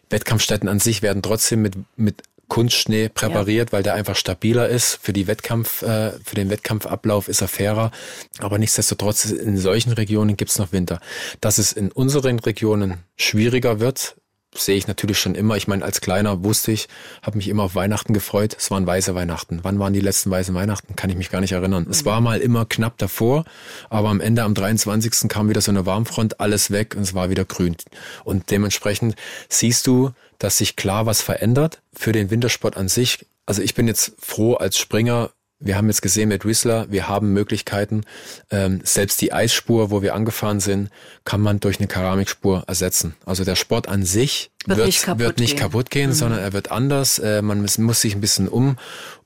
Wettkampfstätten 0.10 0.68
an 0.68 0.80
sich 0.80 1.02
werden 1.02 1.22
trotzdem 1.22 1.62
mit, 1.62 1.76
mit 1.96 2.24
Kunstschnee 2.54 3.10
präpariert, 3.10 3.70
ja. 3.70 3.74
weil 3.74 3.82
der 3.82 3.96
einfach 3.96 4.16
stabiler 4.16 4.70
ist. 4.70 5.00
Für 5.02 5.12
die 5.12 5.26
Wettkampf, 5.26 5.82
äh, 5.82 6.12
für 6.24 6.36
den 6.36 6.52
Wettkampfablauf 6.52 7.28
ist 7.28 7.42
er 7.42 7.48
fairer. 7.48 7.90
Aber 8.38 8.60
nichtsdestotrotz, 8.60 9.26
in 9.26 9.58
solchen 9.58 9.92
Regionen 9.92 10.38
gibt's 10.38 10.60
noch 10.60 10.72
Winter. 10.72 11.00
Dass 11.42 11.58
es 11.58 11.72
in 11.74 11.92
unseren 11.92 12.38
Regionen 12.38 13.00
schwieriger 13.18 13.80
wird, 13.80 14.18
sehe 14.54 14.76
ich 14.76 14.86
natürlich 14.86 15.18
schon 15.18 15.34
immer. 15.34 15.58
Ich 15.58 15.68
meine, 15.68 15.84
als 15.84 16.00
Kleiner 16.00 16.44
wusste 16.44 16.72
ich, 16.72 16.90
habe 17.24 17.38
mich 17.38 17.48
immer 17.48 17.64
auf 17.64 17.74
Weihnachten 17.74 18.14
gefreut. 18.14 18.56
Es 18.56 18.70
waren 18.70 18.86
weiße 18.86 19.16
Weihnachten. 19.16 19.62
Wann 19.64 19.80
waren 19.80 19.94
die 19.94 20.00
letzten 20.00 20.30
weißen 20.30 20.54
Weihnachten? 20.54 20.96
Kann 20.96 21.10
ich 21.10 21.16
mich 21.16 21.32
gar 21.32 21.42
nicht 21.42 21.54
erinnern. 21.54 21.86
Mhm. 21.86 21.90
Es 21.90 22.06
war 22.06 22.22
mal 22.22 22.40
immer 22.40 22.66
knapp 22.66 23.00
davor, 23.00 23.46
aber 23.90 24.10
am 24.10 24.22
Ende, 24.22 24.44
am 24.44 24.54
23. 24.54 25.28
kam 25.28 25.50
wieder 25.50 25.62
so 25.62 25.72
eine 25.72 25.88
Warmfront, 25.88 26.40
alles 26.40 26.70
weg 26.70 26.94
und 26.96 27.02
es 27.02 27.16
war 27.16 27.32
wieder 27.32 27.46
grün. 27.46 27.76
Und 28.24 28.52
dementsprechend 28.52 29.16
siehst 29.50 29.88
du, 29.88 30.12
dass 30.44 30.58
sich 30.58 30.76
klar 30.76 31.06
was 31.06 31.22
verändert 31.22 31.82
für 31.94 32.12
den 32.12 32.30
Wintersport 32.30 32.76
an 32.76 32.90
sich. 32.90 33.26
Also 33.46 33.62
ich 33.62 33.76
bin 33.76 33.88
jetzt 33.88 34.12
froh 34.20 34.56
als 34.56 34.78
Springer, 34.78 35.32
wir 35.58 35.78
haben 35.78 35.88
jetzt 35.88 36.02
gesehen 36.02 36.28
mit 36.28 36.44
Whistler, 36.44 36.88
wir 36.90 37.08
haben 37.08 37.32
Möglichkeiten. 37.32 38.02
Ähm, 38.52 38.82
selbst 38.84 39.22
die 39.22 39.32
Eisspur, 39.32 39.90
wo 39.90 40.02
wir 40.02 40.14
angefahren 40.14 40.60
sind, 40.60 40.90
kann 41.24 41.40
man 41.40 41.62
durch 41.62 41.80
eine 41.80 41.88
Keramikspur 41.88 42.66
ersetzen. 42.68 43.16
Also 43.26 43.46
der 43.46 43.56
Sport 43.56 43.88
an 43.88 44.04
sich 44.04 44.52
wird, 44.66 44.80
wird 44.80 44.88
nicht 44.88 45.04
kaputt 45.04 45.20
wird 45.20 45.40
nicht 45.40 45.52
gehen, 45.52 45.60
kaputt 45.60 45.90
gehen 45.90 46.10
mhm. 46.10 46.16
sondern 46.16 46.40
er 46.42 46.52
wird 46.52 46.72
anders. 46.72 47.20
Äh, 47.20 47.42
man 47.42 47.62
muss, 47.62 47.78
muss 47.78 48.02
sich 48.02 48.14
ein 48.14 48.22
bisschen 48.22 48.50
um, 48.50 48.78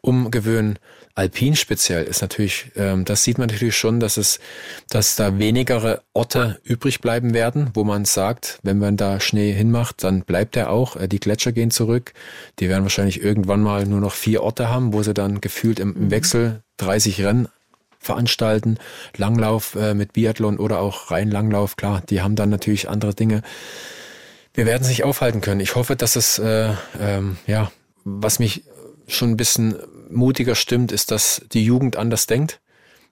umgewöhnen. 0.01 0.77
Alpin 1.17 1.55
speziell 1.55 2.03
ist 2.03 2.21
natürlich, 2.21 2.71
ähm, 2.75 3.03
das 3.03 3.23
sieht 3.23 3.39
man 3.39 3.47
natürlich 3.47 3.75
schon, 3.75 3.99
dass 3.99 4.17
es, 4.17 4.39
dass 4.87 5.15
da 5.15 5.39
wenigere 5.39 6.03
Orte 6.13 6.59
übrig 6.63 7.01
bleiben 7.01 7.33
werden, 7.33 7.71
wo 7.73 7.83
man 7.83 8.05
sagt, 8.05 8.59
wenn 8.61 8.77
man 8.77 8.97
da 8.97 9.19
Schnee 9.19 9.51
hinmacht, 9.51 10.03
dann 10.03 10.21
bleibt 10.21 10.55
er 10.55 10.69
auch. 10.69 10.95
Äh, 10.95 11.07
die 11.07 11.19
Gletscher 11.19 11.53
gehen 11.53 11.71
zurück. 11.71 12.13
Die 12.59 12.69
werden 12.69 12.83
wahrscheinlich 12.83 13.23
irgendwann 13.23 13.61
mal 13.61 13.87
nur 13.87 13.99
noch 13.99 14.13
vier 14.13 14.43
Orte 14.43 14.69
haben, 14.69 14.93
wo 14.93 15.01
sie 15.01 15.15
dann 15.15 15.41
gefühlt 15.41 15.79
im, 15.79 15.95
im 15.95 16.03
mhm. 16.03 16.11
Wechsel 16.11 16.61
30 16.77 17.23
Rennen 17.23 17.47
veranstalten, 17.97 18.77
Langlauf 19.17 19.73
äh, 19.73 19.95
mit 19.95 20.13
Biathlon 20.13 20.59
oder 20.59 20.81
auch 20.81 21.09
rein 21.09 21.31
Langlauf, 21.31 21.77
klar, 21.77 22.03
die 22.07 22.21
haben 22.21 22.35
dann 22.35 22.51
natürlich 22.51 22.89
andere 22.89 23.15
Dinge. 23.15 23.41
Wir 24.53 24.67
werden 24.67 24.83
sich 24.83 25.03
aufhalten 25.03 25.41
können. 25.41 25.61
Ich 25.61 25.73
hoffe, 25.73 25.95
dass 25.95 26.15
es, 26.15 26.37
äh, 26.37 26.73
ähm, 26.99 27.37
ja, 27.47 27.71
was 28.03 28.37
mich 28.37 28.65
schon 29.07 29.31
ein 29.31 29.37
bisschen 29.37 29.77
mutiger 30.09 30.55
stimmt, 30.55 30.91
ist, 30.91 31.11
dass 31.11 31.41
die 31.51 31.63
Jugend 31.63 31.95
anders 31.95 32.27
denkt, 32.27 32.59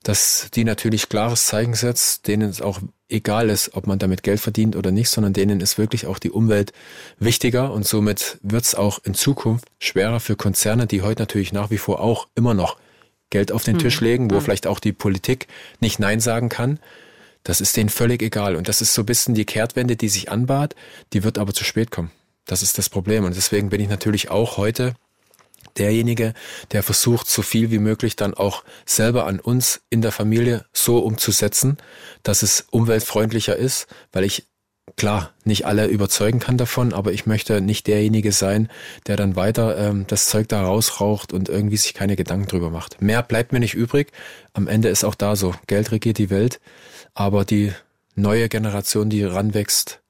dass 0.03 0.49
die 0.53 0.63
natürlich 0.63 1.09
klares 1.09 1.47
Zeichen 1.47 1.73
setzt, 1.73 2.27
denen 2.27 2.49
es 2.49 2.61
auch 2.61 2.79
egal 3.09 3.49
ist, 3.49 3.75
ob 3.75 3.87
man 3.87 3.99
damit 3.99 4.23
Geld 4.23 4.39
verdient 4.39 4.75
oder 4.75 4.91
nicht, 4.91 5.09
sondern 5.09 5.33
denen 5.33 5.61
ist 5.61 5.77
wirklich 5.77 6.05
auch 6.05 6.19
die 6.19 6.31
Umwelt 6.31 6.73
wichtiger 7.19 7.71
und 7.71 7.87
somit 7.87 8.37
wird 8.41 8.65
es 8.65 8.75
auch 8.75 8.99
in 9.03 9.13
Zukunft 9.13 9.65
schwerer 9.79 10.19
für 10.19 10.35
Konzerne, 10.35 10.87
die 10.87 11.01
heute 11.01 11.21
natürlich 11.21 11.53
nach 11.53 11.69
wie 11.71 11.77
vor 11.77 12.01
auch 12.01 12.27
immer 12.35 12.53
noch 12.53 12.77
Geld 13.29 13.51
auf 13.51 13.63
den 13.63 13.79
Tisch 13.79 13.99
hm. 13.99 14.07
legen, 14.07 14.31
wo 14.31 14.35
hm. 14.35 14.41
vielleicht 14.41 14.67
auch 14.67 14.79
die 14.79 14.93
Politik 14.93 15.47
nicht 15.79 15.99
Nein 15.99 16.19
sagen 16.19 16.49
kann. 16.49 16.79
Das 17.43 17.61
ist 17.61 17.77
denen 17.77 17.89
völlig 17.89 18.21
egal. 18.21 18.55
Und 18.55 18.67
das 18.67 18.81
ist 18.81 18.93
so 18.93 19.03
ein 19.03 19.05
bisschen 19.05 19.35
die 19.35 19.45
Kehrtwende, 19.45 19.95
die 19.95 20.09
sich 20.09 20.31
anbahnt, 20.31 20.75
die 21.13 21.23
wird 21.23 21.37
aber 21.37 21.53
zu 21.53 21.63
spät 21.63 21.91
kommen. 21.91 22.11
Das 22.45 22.63
ist 22.63 22.77
das 22.77 22.89
Problem. 22.89 23.23
Und 23.23 23.35
deswegen 23.35 23.69
bin 23.69 23.81
ich 23.81 23.89
natürlich 23.89 24.29
auch 24.29 24.57
heute 24.57 24.95
derjenige, 25.77 26.33
der 26.71 26.83
versucht, 26.83 27.27
so 27.27 27.41
viel 27.41 27.71
wie 27.71 27.79
möglich 27.79 28.15
dann 28.15 28.33
auch 28.33 28.63
selber 28.85 29.25
an 29.25 29.39
uns 29.39 29.81
in 29.89 30.01
der 30.01 30.11
Familie 30.11 30.65
so 30.73 30.99
umzusetzen, 30.99 31.77
dass 32.23 32.43
es 32.43 32.65
umweltfreundlicher 32.71 33.55
ist, 33.55 33.87
weil 34.11 34.23
ich 34.23 34.47
klar, 34.95 35.33
nicht 35.43 35.65
alle 35.65 35.87
überzeugen 35.87 36.39
kann 36.39 36.57
davon, 36.57 36.93
aber 36.93 37.11
ich 37.11 37.25
möchte 37.25 37.59
nicht 37.59 37.87
derjenige 37.87 38.31
sein, 38.31 38.69
der 39.07 39.17
dann 39.17 39.35
weiter 39.35 39.77
ähm, 39.77 40.05
das 40.07 40.29
Zeug 40.29 40.47
da 40.47 40.63
rausraucht 40.63 41.33
und 41.33 41.49
irgendwie 41.49 41.77
sich 41.77 41.93
keine 41.93 42.15
Gedanken 42.15 42.47
drüber 42.47 42.69
macht. 42.69 43.01
Mehr 43.01 43.23
bleibt 43.23 43.51
mir 43.51 43.59
nicht 43.59 43.73
übrig. 43.73 44.11
Am 44.53 44.67
Ende 44.67 44.89
ist 44.89 45.03
auch 45.03 45.15
da 45.15 45.35
so, 45.35 45.55
Geld 45.67 45.91
regiert 45.91 46.17
die 46.17 46.29
Welt, 46.29 46.59
aber 47.13 47.45
die 47.45 47.73
neue 48.15 48.47
Generation, 48.47 49.09
die 49.09 49.23
ranwächst, 49.23 50.01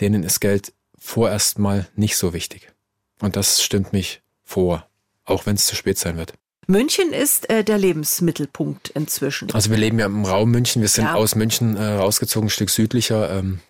denen 0.00 0.22
ist 0.22 0.40
Geld 0.40 0.72
vorerst 0.98 1.58
mal 1.58 1.86
nicht 1.94 2.16
so 2.16 2.32
wichtig. 2.32 2.72
Und 3.20 3.36
das 3.36 3.62
stimmt 3.62 3.92
mich 3.92 4.22
vor, 4.42 4.86
auch 5.24 5.46
wenn 5.46 5.54
es 5.54 5.66
zu 5.66 5.74
spät 5.74 5.98
sein 5.98 6.16
wird. 6.16 6.34
München 6.66 7.12
ist 7.12 7.50
äh, 7.50 7.64
der 7.64 7.78
Lebensmittelpunkt 7.78 8.90
inzwischen. 8.90 9.50
Also 9.52 9.70
wir 9.70 9.76
leben 9.76 9.98
ja 9.98 10.06
im 10.06 10.24
Raum 10.24 10.50
München. 10.50 10.80
Wir 10.80 10.88
sind 10.88 11.04
ja. 11.04 11.14
aus 11.14 11.34
München 11.34 11.76
äh, 11.76 11.84
rausgezogen, 11.94 12.46
ein 12.46 12.50
Stück 12.50 12.70
südlicher. 12.70 13.30
Ähm, 13.30 13.60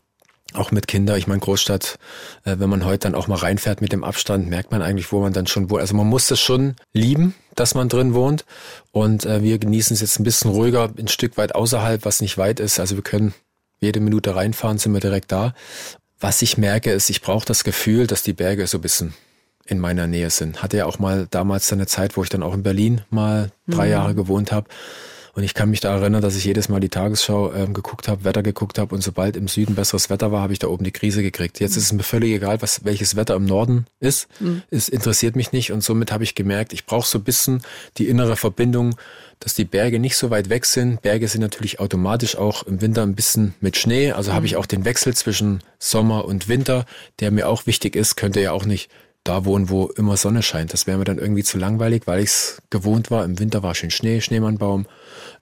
auch 0.54 0.70
mit 0.70 0.86
Kindern. 0.86 1.16
Ich 1.16 1.26
meine, 1.26 1.40
Großstadt, 1.40 1.98
äh, 2.44 2.56
wenn 2.58 2.68
man 2.68 2.84
heute 2.84 3.00
dann 3.00 3.14
auch 3.14 3.26
mal 3.26 3.36
reinfährt 3.36 3.80
mit 3.80 3.92
dem 3.92 4.04
Abstand, 4.04 4.48
merkt 4.48 4.70
man 4.70 4.82
eigentlich, 4.82 5.10
wo 5.12 5.20
man 5.20 5.32
dann 5.32 5.46
schon 5.46 5.70
wohnt. 5.70 5.80
Also 5.80 5.94
man 5.94 6.06
muss 6.06 6.26
das 6.26 6.40
schon 6.40 6.76
lieben, 6.92 7.34
dass 7.54 7.74
man 7.74 7.88
drin 7.88 8.14
wohnt. 8.14 8.44
Und 8.90 9.24
äh, 9.24 9.42
wir 9.42 9.58
genießen 9.58 9.94
es 9.94 10.00
jetzt 10.00 10.20
ein 10.20 10.24
bisschen 10.24 10.50
ruhiger, 10.50 10.90
ein 10.98 11.08
Stück 11.08 11.36
weit 11.36 11.54
außerhalb, 11.54 12.04
was 12.04 12.20
nicht 12.20 12.38
weit 12.38 12.60
ist. 12.60 12.78
Also 12.78 12.96
wir 12.96 13.02
können 13.02 13.34
jede 13.80 14.00
Minute 14.00 14.36
reinfahren, 14.36 14.78
sind 14.78 14.92
wir 14.92 15.00
direkt 15.00 15.32
da. 15.32 15.54
Was 16.20 16.42
ich 16.42 16.56
merke, 16.58 16.92
ist, 16.92 17.10
ich 17.10 17.22
brauche 17.22 17.46
das 17.46 17.64
Gefühl, 17.64 18.06
dass 18.06 18.22
die 18.22 18.32
Berge 18.32 18.66
so 18.66 18.78
ein 18.78 18.82
bisschen 18.82 19.14
in 19.66 19.78
meiner 19.78 20.06
Nähe 20.06 20.30
sind. 20.30 20.62
Hatte 20.62 20.76
ja 20.76 20.86
auch 20.86 20.98
mal 20.98 21.26
damals 21.30 21.72
eine 21.72 21.86
Zeit, 21.86 22.16
wo 22.16 22.22
ich 22.22 22.28
dann 22.28 22.42
auch 22.42 22.54
in 22.54 22.62
Berlin 22.62 23.02
mal 23.10 23.50
drei 23.68 23.86
mhm. 23.86 23.92
Jahre 23.92 24.14
gewohnt 24.14 24.52
habe. 24.52 24.68
Und 25.34 25.44
ich 25.44 25.54
kann 25.54 25.70
mich 25.70 25.80
da 25.80 25.96
erinnern, 25.96 26.20
dass 26.20 26.36
ich 26.36 26.44
jedes 26.44 26.68
Mal 26.68 26.80
die 26.80 26.90
Tagesschau 26.90 27.54
ähm, 27.54 27.72
geguckt 27.72 28.06
habe, 28.06 28.24
Wetter 28.24 28.42
geguckt 28.42 28.78
habe 28.78 28.94
und 28.94 29.00
sobald 29.00 29.34
im 29.34 29.48
Süden 29.48 29.74
besseres 29.74 30.10
Wetter 30.10 30.30
war, 30.30 30.42
habe 30.42 30.52
ich 30.52 30.58
da 30.58 30.68
oben 30.68 30.84
die 30.84 30.92
Krise 30.92 31.22
gekriegt. 31.22 31.58
Jetzt 31.58 31.72
mhm. 31.72 31.78
ist 31.78 31.84
es 31.84 31.92
mir 31.92 32.02
völlig 32.02 32.32
egal, 32.32 32.60
was 32.60 32.84
welches 32.84 33.16
Wetter 33.16 33.34
im 33.34 33.46
Norden 33.46 33.86
ist. 33.98 34.28
Mhm. 34.40 34.62
Es 34.70 34.90
interessiert 34.90 35.34
mich 35.34 35.52
nicht 35.52 35.72
und 35.72 35.82
somit 35.82 36.12
habe 36.12 36.22
ich 36.22 36.34
gemerkt, 36.34 36.74
ich 36.74 36.84
brauche 36.84 37.06
so 37.06 37.18
ein 37.18 37.24
bisschen 37.24 37.62
die 37.96 38.08
innere 38.08 38.36
Verbindung, 38.36 38.94
dass 39.40 39.54
die 39.54 39.64
Berge 39.64 39.98
nicht 39.98 40.18
so 40.18 40.28
weit 40.28 40.50
weg 40.50 40.66
sind. 40.66 41.00
Berge 41.00 41.26
sind 41.28 41.40
natürlich 41.40 41.80
automatisch 41.80 42.36
auch 42.36 42.64
im 42.64 42.82
Winter 42.82 43.02
ein 43.02 43.14
bisschen 43.14 43.54
mit 43.60 43.78
Schnee. 43.78 44.12
Also 44.12 44.32
mhm. 44.32 44.34
habe 44.34 44.46
ich 44.46 44.56
auch 44.56 44.66
den 44.66 44.84
Wechsel 44.84 45.14
zwischen 45.14 45.62
Sommer 45.78 46.26
und 46.26 46.48
Winter, 46.48 46.84
der 47.20 47.30
mir 47.30 47.48
auch 47.48 47.64
wichtig 47.64 47.96
ist, 47.96 48.16
könnte 48.16 48.42
ja 48.42 48.52
auch 48.52 48.66
nicht 48.66 48.90
da 49.24 49.44
wohnen, 49.44 49.68
wo 49.68 49.86
immer 49.86 50.16
Sonne 50.16 50.42
scheint. 50.42 50.72
Das 50.72 50.86
wäre 50.86 50.98
mir 50.98 51.04
dann 51.04 51.18
irgendwie 51.18 51.44
zu 51.44 51.58
langweilig, 51.58 52.02
weil 52.06 52.20
ich 52.20 52.30
es 52.30 52.62
gewohnt 52.70 53.10
war. 53.10 53.24
Im 53.24 53.38
Winter 53.38 53.62
war 53.62 53.74
schön 53.74 53.90
Schnee, 53.90 54.20
Schneemannbaum, 54.20 54.86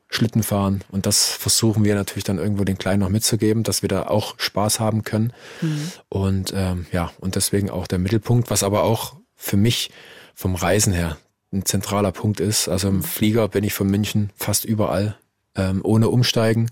Schlitten 0.08 0.42
fahren. 0.42 0.82
Und 0.90 1.06
das 1.06 1.30
versuchen 1.30 1.84
wir 1.84 1.94
natürlich 1.94 2.24
dann 2.24 2.38
irgendwo 2.38 2.64
den 2.64 2.78
Kleinen 2.78 3.00
noch 3.00 3.08
mitzugeben, 3.08 3.62
dass 3.62 3.82
wir 3.82 3.88
da 3.88 4.04
auch 4.04 4.34
Spaß 4.38 4.80
haben 4.80 5.02
können. 5.02 5.32
Mhm. 5.62 5.92
Und 6.08 6.52
ähm, 6.54 6.86
ja, 6.92 7.10
und 7.20 7.36
deswegen 7.36 7.70
auch 7.70 7.86
der 7.86 7.98
Mittelpunkt, 7.98 8.50
was 8.50 8.62
aber 8.62 8.82
auch 8.82 9.14
für 9.36 9.56
mich 9.56 9.90
vom 10.34 10.54
Reisen 10.54 10.92
her 10.92 11.16
ein 11.52 11.64
zentraler 11.64 12.12
Punkt 12.12 12.40
ist. 12.40 12.68
Also 12.68 12.88
im 12.88 13.02
Flieger 13.02 13.48
bin 13.48 13.64
ich 13.64 13.72
von 13.72 13.88
München 13.88 14.30
fast 14.36 14.64
überall, 14.64 15.16
ähm, 15.56 15.80
ohne 15.82 16.08
Umsteigen. 16.08 16.70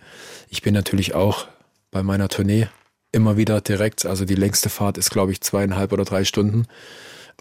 Ich 0.48 0.62
bin 0.62 0.74
natürlich 0.74 1.14
auch 1.14 1.46
bei 1.90 2.02
meiner 2.02 2.28
Tournee 2.28 2.68
immer 3.12 3.36
wieder 3.36 3.60
direkt. 3.60 4.06
Also 4.06 4.24
die 4.24 4.34
längste 4.34 4.68
Fahrt 4.68 4.98
ist, 4.98 5.10
glaube 5.10 5.32
ich, 5.32 5.40
zweieinhalb 5.40 5.92
oder 5.92 6.04
drei 6.04 6.24
Stunden. 6.24 6.66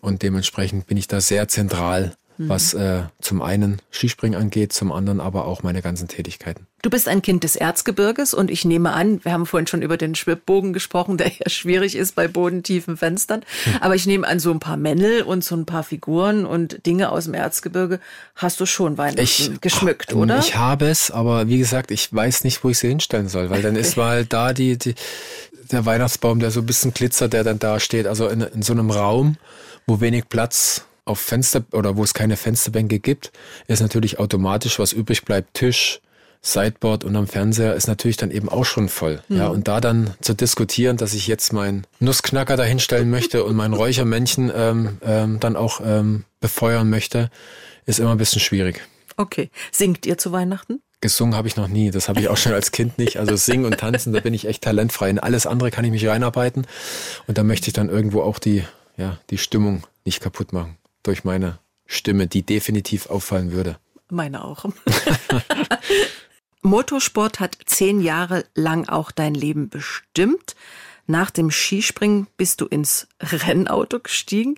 Und 0.01 0.21
dementsprechend 0.21 0.87
bin 0.87 0.97
ich 0.97 1.07
da 1.07 1.21
sehr 1.21 1.47
zentral, 1.47 2.15
mhm. 2.37 2.49
was 2.49 2.73
äh, 2.73 3.03
zum 3.19 3.41
einen 3.41 3.81
Skispringen 3.91 4.39
angeht, 4.39 4.73
zum 4.73 4.91
anderen 4.91 5.19
aber 5.19 5.45
auch 5.45 5.63
meine 5.63 5.81
ganzen 5.81 6.07
Tätigkeiten. 6.07 6.67
Du 6.83 6.91
bist 6.91 7.07
ein 7.07 7.23
Kind 7.23 7.43
des 7.43 7.55
Erzgebirges 7.55 8.35
und 8.35 8.51
ich 8.51 8.63
nehme 8.63 8.93
an, 8.93 9.19
wir 9.25 9.31
haben 9.31 9.47
vorhin 9.47 9.65
schon 9.65 9.81
über 9.81 9.97
den 9.97 10.13
Schwibbogen 10.13 10.73
gesprochen, 10.73 11.17
der 11.17 11.27
ja 11.27 11.49
schwierig 11.49 11.95
ist 11.95 12.13
bei 12.13 12.27
bodentiefen 12.27 12.97
Fenstern. 12.97 13.43
Aber 13.81 13.95
ich 13.95 14.05
nehme 14.05 14.27
an, 14.27 14.39
so 14.39 14.51
ein 14.51 14.59
paar 14.59 14.77
Männel 14.77 15.23
und 15.23 15.43
so 15.43 15.55
ein 15.55 15.65
paar 15.65 15.81
Figuren 15.81 16.45
und 16.45 16.85
Dinge 16.85 17.11
aus 17.11 17.25
dem 17.25 17.33
Erzgebirge 17.33 17.99
hast 18.35 18.59
du 18.59 18.67
schon 18.67 18.99
Weihnachten 18.99 19.21
ich, 19.21 19.59
geschmückt, 19.59 20.13
oder? 20.13 20.37
Ich 20.37 20.55
habe 20.55 20.87
es, 20.87 21.09
aber 21.09 21.47
wie 21.47 21.57
gesagt, 21.57 21.89
ich 21.89 22.13
weiß 22.13 22.43
nicht, 22.43 22.63
wo 22.63 22.69
ich 22.69 22.77
sie 22.77 22.89
hinstellen 22.89 23.27
soll, 23.27 23.49
weil 23.49 23.63
dann 23.63 23.75
ist 23.75 23.97
mal 23.97 24.23
da 24.25 24.53
die, 24.53 24.77
die 24.77 24.93
der 25.71 25.85
Weihnachtsbaum, 25.85 26.39
der 26.39 26.51
so 26.51 26.61
ein 26.61 26.65
bisschen 26.65 26.93
glitzert, 26.93 27.33
der 27.33 27.43
dann 27.43 27.59
da 27.59 27.79
steht. 27.79 28.07
Also 28.07 28.27
in, 28.27 28.41
in 28.41 28.61
so 28.61 28.73
einem 28.73 28.91
Raum, 28.91 29.37
wo 29.85 29.99
wenig 30.01 30.29
Platz 30.29 30.85
auf 31.05 31.19
Fenster 31.19 31.63
oder 31.71 31.95
wo 31.95 32.03
es 32.03 32.13
keine 32.13 32.37
Fensterbänke 32.37 32.99
gibt, 32.99 33.31
ist 33.67 33.81
natürlich 33.81 34.19
automatisch, 34.19 34.79
was 34.79 34.93
übrig 34.93 35.23
bleibt, 35.23 35.53
Tisch, 35.53 36.01
Sideboard 36.41 37.03
und 37.03 37.15
am 37.15 37.27
Fernseher 37.27 37.73
ist 37.73 37.87
natürlich 37.87 38.17
dann 38.17 38.31
eben 38.31 38.49
auch 38.49 38.65
schon 38.65 38.89
voll. 38.89 39.21
Mhm. 39.27 39.37
Ja, 39.37 39.47
und 39.47 39.67
da 39.67 39.81
dann 39.81 40.13
zu 40.21 40.33
diskutieren, 40.33 40.97
dass 40.97 41.13
ich 41.13 41.27
jetzt 41.27 41.51
meinen 41.51 41.85
Nussknacker 41.99 42.57
dahinstellen 42.57 43.09
möchte 43.09 43.43
und 43.43 43.55
mein 43.55 43.73
Räuchermännchen 43.73 44.51
ähm, 44.55 44.97
ähm, 45.01 45.39
dann 45.39 45.55
auch 45.55 45.81
ähm, 45.83 46.25
befeuern 46.39 46.89
möchte, 46.89 47.29
ist 47.85 47.99
immer 47.99 48.11
ein 48.11 48.17
bisschen 48.17 48.41
schwierig. 48.41 48.81
Okay. 49.17 49.49
Singt 49.71 50.05
ihr 50.05 50.17
zu 50.17 50.31
Weihnachten? 50.31 50.81
Gesungen 50.99 51.35
habe 51.35 51.47
ich 51.47 51.55
noch 51.55 51.67
nie. 51.67 51.91
Das 51.91 52.09
habe 52.09 52.19
ich 52.19 52.27
auch 52.27 52.37
schon 52.37 52.53
als 52.53 52.71
Kind 52.71 52.97
nicht. 52.97 53.17
Also 53.17 53.35
singen 53.35 53.65
und 53.65 53.77
tanzen, 53.77 54.13
da 54.13 54.19
bin 54.19 54.33
ich 54.33 54.47
echt 54.47 54.63
talentfrei. 54.63 55.09
In 55.09 55.19
alles 55.19 55.45
andere 55.45 55.69
kann 55.69 55.85
ich 55.85 55.91
mich 55.91 56.07
reinarbeiten. 56.07 56.65
Und 57.27 57.37
da 57.37 57.43
möchte 57.43 57.67
ich 57.67 57.73
dann 57.73 57.89
irgendwo 57.89 58.21
auch 58.21 58.39
die, 58.39 58.63
ja, 58.97 59.19
die 59.29 59.37
Stimmung 59.37 59.83
nicht 60.05 60.21
kaputt 60.21 60.53
machen. 60.53 60.77
Durch 61.03 61.23
meine 61.23 61.59
Stimme, 61.85 62.27
die 62.27 62.43
definitiv 62.43 63.07
auffallen 63.07 63.51
würde. 63.51 63.77
Meine 64.09 64.43
auch. 64.43 64.65
Motorsport 66.61 67.39
hat 67.39 67.57
zehn 67.65 68.01
Jahre 68.01 68.45
lang 68.55 68.89
auch 68.89 69.11
dein 69.11 69.35
Leben 69.35 69.69
bestimmt. 69.69 70.55
Nach 71.05 71.29
dem 71.29 71.51
Skispringen 71.51 72.27
bist 72.35 72.59
du 72.59 72.65
ins 72.65 73.07
Rennauto 73.21 73.99
gestiegen, 73.99 74.55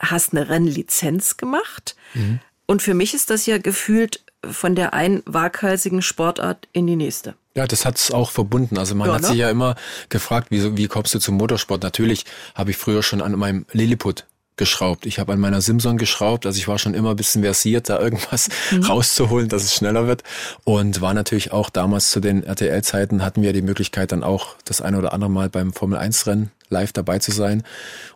hast 0.00 0.32
eine 0.32 0.48
Rennlizenz 0.48 1.36
gemacht. 1.36 1.94
Mhm. 2.14 2.40
Und 2.66 2.82
für 2.82 2.94
mich 2.94 3.14
ist 3.14 3.30
das 3.30 3.46
ja 3.46 3.58
gefühlt 3.58 4.24
von 4.50 4.74
der 4.74 4.94
einen 4.94 5.22
waghalsigen 5.26 6.02
Sportart 6.02 6.68
in 6.72 6.86
die 6.86 6.96
nächste. 6.96 7.34
Ja, 7.54 7.66
das 7.66 7.84
hat 7.84 7.96
es 7.96 8.10
auch 8.10 8.30
verbunden. 8.30 8.78
Also 8.78 8.94
man 8.94 9.08
ja, 9.08 9.14
hat 9.14 9.22
ne? 9.22 9.28
sich 9.28 9.36
ja 9.36 9.50
immer 9.50 9.76
gefragt, 10.08 10.50
wie, 10.50 10.76
wie 10.76 10.88
kommst 10.88 11.14
du 11.14 11.18
zum 11.18 11.36
Motorsport? 11.36 11.82
Natürlich 11.82 12.24
habe 12.54 12.70
ich 12.70 12.76
früher 12.76 13.02
schon 13.02 13.20
an 13.20 13.32
meinem 13.38 13.66
Lilliput 13.72 14.24
geschraubt. 14.56 15.06
Ich 15.06 15.18
habe 15.18 15.32
an 15.32 15.40
meiner 15.40 15.60
Simson 15.60 15.96
geschraubt, 15.96 16.46
also 16.46 16.58
ich 16.58 16.68
war 16.68 16.78
schon 16.78 16.94
immer 16.94 17.10
ein 17.10 17.16
bisschen 17.16 17.42
versiert, 17.42 17.88
da 17.88 17.98
irgendwas 17.98 18.48
mhm. 18.70 18.82
rauszuholen, 18.84 19.48
dass 19.48 19.64
es 19.64 19.74
schneller 19.74 20.06
wird. 20.06 20.22
Und 20.64 21.00
war 21.00 21.14
natürlich 21.14 21.52
auch 21.52 21.70
damals 21.70 22.10
zu 22.10 22.20
den 22.20 22.42
RTL-Zeiten 22.42 23.24
hatten 23.24 23.42
wir 23.42 23.52
die 23.52 23.62
Möglichkeit 23.62 24.12
dann 24.12 24.22
auch 24.22 24.56
das 24.64 24.80
eine 24.80 24.98
oder 24.98 25.12
andere 25.12 25.30
Mal 25.30 25.48
beim 25.48 25.72
Formel 25.72 25.98
1-Rennen 25.98 26.50
live 26.68 26.92
dabei 26.92 27.18
zu 27.18 27.32
sein. 27.32 27.62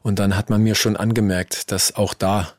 Und 0.03 0.19
dann 0.19 0.37
hat 0.37 0.51
man 0.51 0.63
mir 0.63 0.75
schon 0.75 0.97
angemerkt, 0.97 1.73
dass 1.73 1.97
auch 1.97 2.15
da 2.15 2.53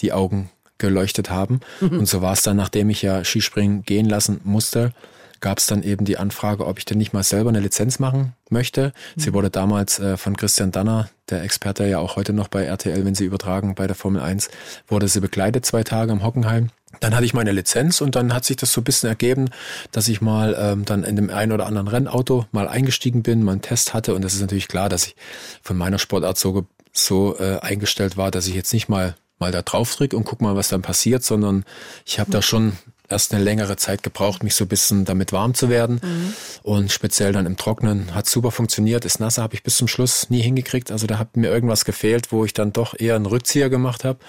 die 0.00 0.12
Augen 0.12 0.50
geleuchtet 0.80 1.30
haben. 1.30 1.60
Mhm. 1.80 2.00
Und 2.00 2.06
so 2.06 2.22
war 2.22 2.32
es 2.32 2.42
dann, 2.42 2.56
nachdem 2.56 2.90
ich 2.90 3.02
ja 3.02 3.22
Skispringen 3.24 3.82
gehen 3.82 4.06
lassen 4.06 4.40
musste, 4.42 4.92
gab 5.40 5.58
es 5.58 5.66
dann 5.66 5.82
eben 5.82 6.04
die 6.04 6.18
Anfrage, 6.18 6.66
ob 6.66 6.78
ich 6.78 6.84
denn 6.84 6.98
nicht 6.98 7.12
mal 7.12 7.22
selber 7.22 7.48
eine 7.48 7.60
Lizenz 7.60 7.98
machen 7.98 8.34
möchte. 8.50 8.92
Mhm. 9.16 9.20
Sie 9.20 9.32
wurde 9.32 9.50
damals 9.50 9.98
äh, 9.98 10.16
von 10.16 10.36
Christian 10.36 10.70
Danner, 10.70 11.08
der 11.30 11.42
Experte 11.42 11.86
ja 11.86 11.98
auch 11.98 12.16
heute 12.16 12.32
noch 12.32 12.48
bei 12.48 12.64
RTL, 12.64 13.04
wenn 13.04 13.14
sie 13.14 13.24
übertragen 13.24 13.74
bei 13.74 13.86
der 13.86 13.96
Formel 13.96 14.20
1, 14.20 14.50
wurde 14.88 15.08
sie 15.08 15.20
begleitet 15.20 15.64
zwei 15.64 15.82
Tage 15.82 16.12
am 16.12 16.22
Hockenheim. 16.22 16.70
Dann 16.98 17.14
hatte 17.14 17.24
ich 17.24 17.34
meine 17.34 17.52
Lizenz 17.52 18.00
und 18.00 18.16
dann 18.16 18.34
hat 18.34 18.44
sich 18.44 18.56
das 18.56 18.72
so 18.72 18.80
ein 18.80 18.84
bisschen 18.84 19.08
ergeben, 19.08 19.50
dass 19.92 20.08
ich 20.08 20.20
mal 20.20 20.56
ähm, 20.58 20.84
dann 20.84 21.04
in 21.04 21.14
dem 21.16 21.30
einen 21.30 21.52
oder 21.52 21.66
anderen 21.66 21.86
Rennauto 21.86 22.46
mal 22.50 22.68
eingestiegen 22.68 23.22
bin, 23.22 23.44
mal 23.44 23.52
einen 23.52 23.62
Test 23.62 23.94
hatte 23.94 24.14
und 24.14 24.22
das 24.22 24.34
ist 24.34 24.40
natürlich 24.40 24.66
klar, 24.66 24.88
dass 24.88 25.06
ich 25.06 25.16
von 25.62 25.76
meiner 25.76 26.00
Sportart 26.00 26.36
so, 26.36 26.66
so 26.92 27.38
äh, 27.38 27.60
eingestellt 27.60 28.16
war, 28.16 28.32
dass 28.32 28.48
ich 28.48 28.54
jetzt 28.54 28.72
nicht 28.72 28.88
mal 28.88 29.14
mal 29.40 29.52
da 29.52 29.62
drauf 29.62 29.94
drücke 29.96 30.16
und 30.16 30.24
guck 30.24 30.40
mal, 30.40 30.54
was 30.54 30.68
dann 30.68 30.82
passiert, 30.82 31.24
sondern 31.24 31.64
ich 32.06 32.20
habe 32.20 32.30
da 32.30 32.42
schon 32.42 32.74
erst 33.10 33.34
eine 33.34 33.42
längere 33.42 33.76
Zeit 33.76 34.02
gebraucht, 34.02 34.42
mich 34.44 34.54
so 34.54 34.64
ein 34.64 34.68
bisschen 34.68 35.04
damit 35.04 35.32
warm 35.32 35.54
zu 35.54 35.68
werden. 35.68 36.00
Mhm. 36.02 36.34
Und 36.62 36.92
speziell 36.92 37.32
dann 37.32 37.46
im 37.46 37.56
Trocknen 37.56 38.14
hat 38.14 38.28
super 38.28 38.50
funktioniert. 38.50 39.04
Das 39.04 39.18
Nasse 39.18 39.42
habe 39.42 39.54
ich 39.54 39.62
bis 39.62 39.76
zum 39.76 39.88
Schluss 39.88 40.30
nie 40.30 40.40
hingekriegt. 40.40 40.92
Also 40.92 41.06
da 41.06 41.18
hat 41.18 41.36
mir 41.36 41.50
irgendwas 41.50 41.84
gefehlt, 41.84 42.30
wo 42.30 42.44
ich 42.44 42.52
dann 42.52 42.72
doch 42.72 42.94
eher 42.98 43.16
einen 43.16 43.26
Rückzieher 43.26 43.68
gemacht 43.68 44.04
habe. 44.04 44.20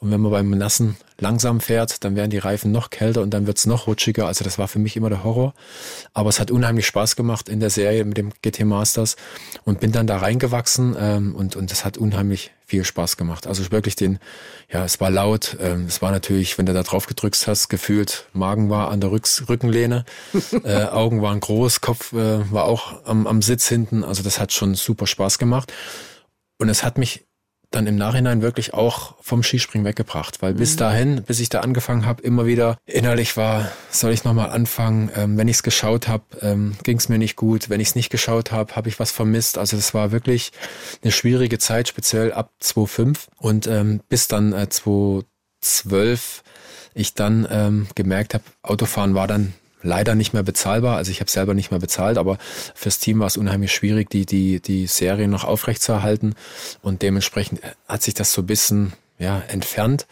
Und 0.00 0.10
wenn 0.10 0.20
man 0.20 0.30
beim 0.30 0.50
Nassen 0.50 0.96
langsam 1.20 1.60
fährt, 1.60 2.04
dann 2.04 2.16
werden 2.16 2.30
die 2.30 2.38
Reifen 2.38 2.70
noch 2.70 2.90
kälter 2.90 3.22
und 3.22 3.30
dann 3.30 3.46
wird's 3.46 3.66
noch 3.66 3.86
rutschiger. 3.86 4.26
Also 4.26 4.44
das 4.44 4.58
war 4.58 4.68
für 4.68 4.78
mich 4.78 4.96
immer 4.96 5.08
der 5.08 5.24
Horror. 5.24 5.54
Aber 6.14 6.28
es 6.28 6.38
hat 6.38 6.50
unheimlich 6.50 6.86
Spaß 6.86 7.16
gemacht 7.16 7.48
in 7.48 7.60
der 7.60 7.70
Serie 7.70 8.04
mit 8.04 8.16
dem 8.16 8.32
GT 8.42 8.64
Masters 8.64 9.16
und 9.64 9.80
bin 9.80 9.92
dann 9.92 10.06
da 10.06 10.18
reingewachsen 10.18 10.96
ähm, 10.98 11.34
und, 11.34 11.56
und 11.56 11.70
das 11.70 11.84
hat 11.84 11.98
unheimlich 11.98 12.52
viel 12.64 12.84
Spaß 12.84 13.16
gemacht. 13.16 13.46
Also 13.46 13.68
wirklich 13.72 13.96
den, 13.96 14.18
ja, 14.70 14.84
es 14.84 15.00
war 15.00 15.10
laut, 15.10 15.56
ähm, 15.60 15.86
es 15.86 16.02
war 16.02 16.12
natürlich, 16.12 16.58
wenn 16.58 16.66
du 16.66 16.74
da 16.74 16.82
drauf 16.82 17.06
gedrückt 17.06 17.46
hast, 17.46 17.68
gefühlt, 17.68 18.26
Magen 18.32 18.68
war 18.68 18.90
an 18.90 19.00
der 19.00 19.10
Rücks 19.10 19.48
Rückenlehne, 19.48 20.04
äh, 20.64 20.84
Augen 20.84 21.22
waren 21.22 21.40
groß, 21.40 21.80
Kopf 21.80 22.12
äh, 22.12 22.52
war 22.52 22.64
auch 22.64 23.04
am, 23.06 23.26
am 23.26 23.42
Sitz 23.42 23.66
hinten. 23.68 24.04
Also 24.04 24.22
das 24.22 24.38
hat 24.38 24.52
schon 24.52 24.74
super 24.74 25.06
Spaß 25.06 25.38
gemacht. 25.38 25.72
Und 26.58 26.68
es 26.68 26.82
hat 26.82 26.98
mich 26.98 27.27
dann 27.70 27.86
im 27.86 27.96
Nachhinein 27.96 28.40
wirklich 28.40 28.72
auch 28.72 29.16
vom 29.20 29.42
Skispringen 29.42 29.86
weggebracht, 29.86 30.40
weil 30.40 30.54
mhm. 30.54 30.58
bis 30.58 30.76
dahin, 30.76 31.22
bis 31.22 31.38
ich 31.40 31.50
da 31.50 31.60
angefangen 31.60 32.06
habe, 32.06 32.22
immer 32.22 32.46
wieder 32.46 32.78
innerlich 32.86 33.36
war, 33.36 33.70
soll 33.90 34.12
ich 34.12 34.24
nochmal 34.24 34.50
anfangen? 34.50 35.10
Ähm, 35.14 35.36
wenn 35.36 35.48
ich 35.48 35.56
es 35.56 35.62
geschaut 35.62 36.08
habe, 36.08 36.24
ähm, 36.40 36.76
ging 36.82 36.96
es 36.96 37.08
mir 37.08 37.18
nicht 37.18 37.36
gut. 37.36 37.68
Wenn 37.68 37.80
ich 37.80 37.88
es 37.88 37.94
nicht 37.94 38.10
geschaut 38.10 38.52
habe, 38.52 38.74
habe 38.74 38.88
ich 38.88 38.98
was 38.98 39.10
vermisst. 39.10 39.58
Also 39.58 39.76
es 39.76 39.92
war 39.92 40.12
wirklich 40.12 40.52
eine 41.02 41.12
schwierige 41.12 41.58
Zeit, 41.58 41.88
speziell 41.88 42.32
ab 42.32 42.52
2005 42.60 43.28
und 43.36 43.66
ähm, 43.66 44.00
bis 44.08 44.28
dann 44.28 44.52
äh, 44.52 44.68
2012 44.68 46.42
ich 46.94 47.14
dann 47.14 47.46
ähm, 47.50 47.86
gemerkt 47.94 48.34
habe, 48.34 48.44
Autofahren 48.62 49.14
war 49.14 49.26
dann 49.26 49.52
leider 49.82 50.14
nicht 50.14 50.32
mehr 50.32 50.42
bezahlbar. 50.42 50.96
Also 50.96 51.10
ich 51.10 51.20
habe 51.20 51.30
selber 51.30 51.54
nicht 51.54 51.70
mehr 51.70 51.80
bezahlt, 51.80 52.18
aber 52.18 52.38
fürs 52.74 52.98
Team 52.98 53.20
war 53.20 53.26
es 53.26 53.36
unheimlich 53.36 53.72
schwierig, 53.72 54.10
die, 54.10 54.26
die, 54.26 54.60
die 54.60 54.86
Serie 54.86 55.28
noch 55.28 55.44
aufrechtzuerhalten. 55.44 56.34
Und 56.82 57.02
dementsprechend 57.02 57.60
hat 57.86 58.02
sich 58.02 58.14
das 58.14 58.32
so 58.32 58.42
ein 58.42 58.46
bisschen 58.46 58.92
ja, 59.18 59.42
entfernt. 59.48 60.06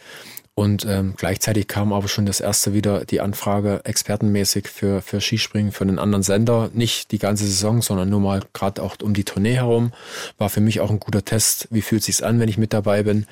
Und 0.57 0.87
ähm, 0.89 1.13
gleichzeitig 1.15 1.67
kam 1.67 1.93
aber 1.93 2.07
schon 2.07 2.25
das 2.25 2.39
erste 2.39 2.73
wieder 2.73 3.05
die 3.05 3.21
Anfrage 3.21 3.81
expertenmäßig 3.83 4.67
für, 4.67 5.03
für 5.03 5.21
Skispringen 5.21 5.71
für 5.71 5.83
einen 5.83 5.99
anderen 5.99 6.23
Sender. 6.23 6.71
Nicht 6.73 7.11
die 7.11 7.19
ganze 7.19 7.45
Saison, 7.45 7.83
sondern 7.83 8.09
nur 8.09 8.21
mal 8.21 8.41
gerade 8.53 8.81
auch 8.81 8.95
um 9.03 9.13
die 9.13 9.23
Tournee 9.23 9.53
herum. 9.53 9.93
War 10.39 10.49
für 10.49 10.59
mich 10.59 10.79
auch 10.79 10.89
ein 10.89 10.99
guter 10.99 11.23
Test. 11.23 11.67
Wie 11.69 11.83
fühlt 11.83 12.01
sich's 12.01 12.23
an, 12.23 12.39
wenn 12.39 12.49
ich 12.49 12.57
mit 12.57 12.73
dabei 12.73 13.03
bin? 13.03 13.27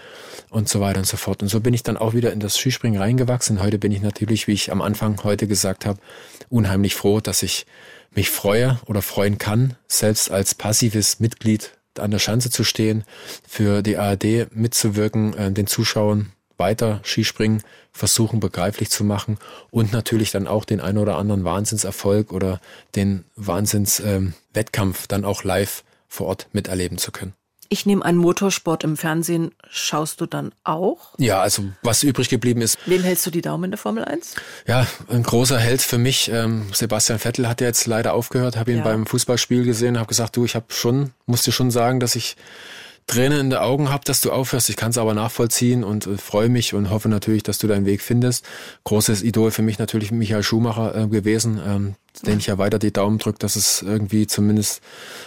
Und 0.52 0.70
so 0.70 0.82
weiter 0.82 1.00
und 1.00 1.08
so 1.08 1.18
fort. 1.18 1.42
Und 1.42 1.50
so 1.50 1.62
bin 1.62 1.74
ich 1.74 1.82
dann 1.82 1.98
auch 1.98 2.14
wieder 2.14 2.32
in 2.32 2.40
das 2.40 2.60
Skispringen 2.60 3.02
reingewachsen. 3.02 3.60
Heute 3.60 3.80
bin 3.80 3.92
ich 3.92 4.04
natürlich, 4.04 4.46
wie 4.46 4.54
ich 4.54 4.72
am 4.72 4.84
Anfang 4.84 5.24
heute 5.24 5.48
gesagt 5.48 5.88
habe, 5.88 5.98
unheimlich 6.50 6.94
froh, 6.94 7.22
dass 7.22 7.42
ich 7.42 7.66
mich 8.12 8.30
freue 8.30 8.80
oder 8.86 9.02
freuen 9.02 9.40
kann, 9.40 9.74
selbst 9.88 10.30
als 10.30 10.54
passives 10.54 11.20
Mitglied 11.20 11.72
an 11.98 12.12
der 12.12 12.20
Schanze 12.20 12.52
zu 12.52 12.64
stehen, 12.64 13.04
für 13.48 13.82
die 13.82 13.98
ARD 13.98 14.54
mitzuwirken, 14.54 15.36
äh, 15.36 15.52
den 15.52 15.66
Zuschauern 15.66 16.32
weiter 16.58 17.02
Skispringen 17.04 17.64
versuchen 17.92 18.40
begreiflich 18.40 18.90
zu 18.90 19.04
machen 19.04 19.38
und 19.72 19.94
natürlich 19.94 20.32
dann 20.32 20.48
auch 20.48 20.66
den 20.66 20.82
ein 20.82 20.98
oder 20.98 21.18
anderen 21.18 21.44
Wahnsinnserfolg 21.44 22.34
oder 22.34 22.60
den 22.96 23.26
Wahnsinnswettkampf 23.36 25.02
ähm, 25.02 25.06
dann 25.08 25.26
auch 25.26 25.44
live 25.44 25.84
vor 26.08 26.28
Ort 26.28 26.48
miterleben 26.52 26.98
zu 26.98 27.12
können. 27.12 27.34
Ich 27.68 27.86
nehme 27.86 28.06
an, 28.06 28.16
Motorsport 28.16 28.84
im 28.84 28.96
Fernsehen 28.96 29.52
schaust 29.70 30.22
du 30.22 30.28
dann 30.28 30.52
auch? 30.64 31.16
Ja, 31.18 31.42
also 31.42 31.64
was 31.82 32.04
übrig 32.04 32.30
geblieben 32.30 32.62
ist. 32.62 32.78
Wem 32.86 33.02
hältst 33.02 33.26
du 33.26 33.32
die 33.32 33.42
Daumen 33.42 33.66
in 33.66 33.72
der 33.72 33.78
Formel 33.80 34.06
1? 34.06 34.36
Ja, 34.68 34.86
ein 35.10 35.24
großer 35.24 35.58
Held 35.58 35.82
für 35.82 35.98
mich. 35.98 36.30
Ähm, 36.32 36.68
Sebastian 36.74 37.18
Vettel 37.18 37.48
hat 37.48 37.62
ja 37.62 37.68
jetzt 37.68 37.88
leider 37.88 38.14
aufgehört, 38.14 38.56
habe 38.56 38.72
ihn 38.72 38.80
ja. 38.80 38.84
beim 38.84 39.08
Fußballspiel 39.08 39.64
gesehen, 39.64 39.98
habe 39.98 40.08
gesagt, 40.08 40.36
du, 40.36 40.46
ich 40.46 40.56
habe 40.56 40.68
schon, 40.70 41.12
musste 41.26 41.52
schon 41.52 41.72
sagen, 41.72 42.00
dass 42.00 42.16
ich 42.16 42.36
Tränen 43.08 43.40
in 43.40 43.50
den 43.52 43.60
Augen 43.60 43.90
habe, 43.90 44.04
dass 44.04 44.22
du 44.22 44.32
aufhörst. 44.32 44.70
Ich 44.70 44.78
kann 44.78 44.90
es 44.90 44.98
aber 44.98 45.14
nachvollziehen 45.14 45.84
und 45.84 46.08
äh, 46.08 46.18
freue 46.18 46.50
mich 46.50 46.74
und 46.74 46.90
hoffe 46.90 47.08
natürlich, 47.08 47.44
dass 47.44 47.60
du 47.60 47.68
deinen 47.68 47.86
Weg 47.86 48.02
findest. 48.02 48.46
Großes 48.84 49.22
Idol 49.22 49.52
für 49.52 49.62
mich 49.62 49.78
natürlich 49.78 50.12
Michael 50.12 50.42
Schumacher 50.42 50.96
äh, 50.96 51.08
gewesen, 51.08 51.62
ähm, 51.66 51.96
den 52.26 52.40
ich 52.40 52.48
ja 52.48 52.58
weiter 52.58 52.80
die 52.80 52.92
Daumen 52.94 53.20
drücke, 53.20 53.38
dass 53.40 53.56
es 53.56 53.84
irgendwie 53.84 54.26
zumindest 54.26 54.82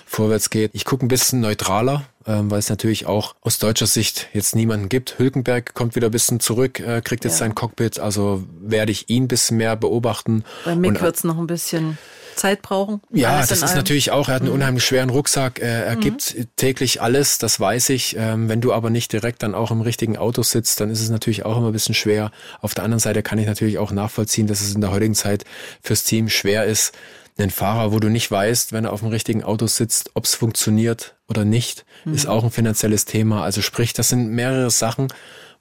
vorwärts 0.07 0.51
geht. 0.51 0.71
Ich 0.75 0.85
gucke 0.85 1.07
ein 1.07 1.09
bisschen 1.09 1.41
neutraler, 1.41 2.05
ähm, 2.27 2.51
weil 2.51 2.59
es 2.59 2.69
natürlich 2.69 3.07
auch 3.07 3.37
aus 3.43 3.59
deutscher 3.59 3.87
Sicht 3.87 4.29
jetzt 4.33 4.57
niemanden 4.57 4.89
gibt. 4.89 5.19
Hülkenberg 5.19 5.75
kommt 5.75 5.95
wieder 5.95 6.09
ein 6.09 6.13
bisschen 6.13 6.41
zurück, 6.41 6.81
äh, 6.81 7.01
kriegt 7.01 7.25
jetzt 7.25 7.35
ja. 7.35 7.47
sein 7.47 7.55
Cockpit, 7.55 8.01
also 8.01 8.43
werde 8.61 8.91
ich 8.91 9.09
ihn 9.09 9.25
ein 9.25 9.29
bisschen 9.29 9.57
mehr 9.57 9.77
beobachten. 9.77 10.43
Bei 10.65 10.75
Mick 10.75 11.01
wird 11.01 11.17
es 11.17 11.25
noch 11.25 11.39
ein 11.39 11.47
bisschen 11.47 11.97
Zeit 12.39 12.63
brauchen. 12.63 13.01
Ja, 13.13 13.45
das 13.45 13.63
ist 13.63 13.75
natürlich 13.75 14.11
auch, 14.11 14.29
er 14.29 14.37
hat 14.37 14.43
einen 14.43 14.51
mhm. 14.51 14.57
unheimlich 14.57 14.85
schweren 14.85 15.11
Rucksack, 15.11 15.59
er, 15.59 15.97
mhm. 15.97 16.01
gibt 16.01 16.37
täglich 16.57 17.03
alles, 17.03 17.39
das 17.39 17.61
weiß 17.61 17.91
ich. 17.91 18.17
Ähm, 18.17 18.49
wenn 18.49 18.61
du 18.61 18.73
aber 18.73 18.91
nicht 18.91 19.13
direkt 19.13 19.43
dann 19.43 19.55
auch 19.55 19.71
im 19.71 19.81
richtigen 19.81 20.17
Auto 20.17 20.43
sitzt, 20.43 20.81
dann 20.81 20.91
ist 20.91 21.01
es 21.01 21.11
natürlich 21.11 21.45
auch 21.45 21.59
immer 21.59 21.69
ein 21.69 21.73
bisschen 21.73 21.95
schwer. 21.95 22.31
Auf 22.61 22.75
der 22.75 22.85
anderen 22.85 23.01
Seite 23.01 23.23
kann 23.23 23.39
ich 23.39 23.47
natürlich 23.47 23.79
auch 23.79 23.93
nachvollziehen, 23.93 24.47
dass 24.47 24.61
es 24.61 24.75
in 24.75 24.81
der 24.81 24.91
heutigen 24.91 25.15
Zeit 25.15 25.45
fürs 25.83 26.05
Team 26.05 26.29
schwer 26.29 26.65
ist, 26.65 26.95
einen 27.37 27.51
Fahrer, 27.51 27.93
wo 27.93 28.01
du 28.01 28.09
nicht 28.09 28.31
weißt, 28.31 28.73
wenn 28.73 28.85
er 28.85 28.93
auf 28.93 29.01
dem 29.01 29.11
richtigen 29.11 29.45
Auto 29.45 29.67
sitzt, 29.67 30.11
ob 30.15 30.25
es 30.25 30.35
funktioniert 30.35 31.15
oder 31.29 31.45
nicht, 31.45 31.85
mhm. 32.05 32.15
ist 32.15 32.27
auch 32.27 32.45
ein 32.45 32.51
finanzielles 32.51 33.05
Thema. 33.05 33.45
Also 33.45 33.63
sprich, 33.63 33.93
das 33.93 34.09
sind 34.09 34.31
mehrere 34.31 34.71
Sachen, 34.71 35.09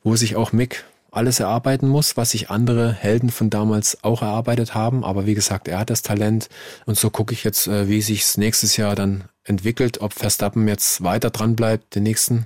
wo 0.03 0.15
sich 0.15 0.36
auch 0.36 0.51
Mick 0.51 0.86
alles 1.18 1.39
erarbeiten 1.39 1.88
muss, 1.88 2.15
was 2.15 2.32
sich 2.32 2.49
andere 2.49 2.93
Helden 2.93 3.30
von 3.30 3.49
damals 3.49 4.03
auch 4.03 4.22
erarbeitet 4.22 4.76
haben. 4.76 5.03
Aber 5.03 5.26
wie 5.26 5.34
gesagt, 5.34 5.68
er 5.68 5.80
hat 5.80 5.89
das 5.89 6.03
Talent 6.03 6.47
und 6.86 6.97
so 6.97 7.09
gucke 7.09 7.34
ich 7.34 7.43
jetzt, 7.43 7.68
äh, 7.68 7.89
wie 7.89 8.01
sich 8.01 8.38
nächstes 8.38 8.78
Jahr 8.78 8.95
dann 8.95 9.26
entwickelt, 9.43 9.99
ob 10.01 10.13
Verstappen 10.13 10.68
jetzt 10.68 11.03
weiter 11.03 11.30
dran 11.30 11.55
bleibt, 11.55 11.95
den 11.95 12.03
nächsten 12.03 12.45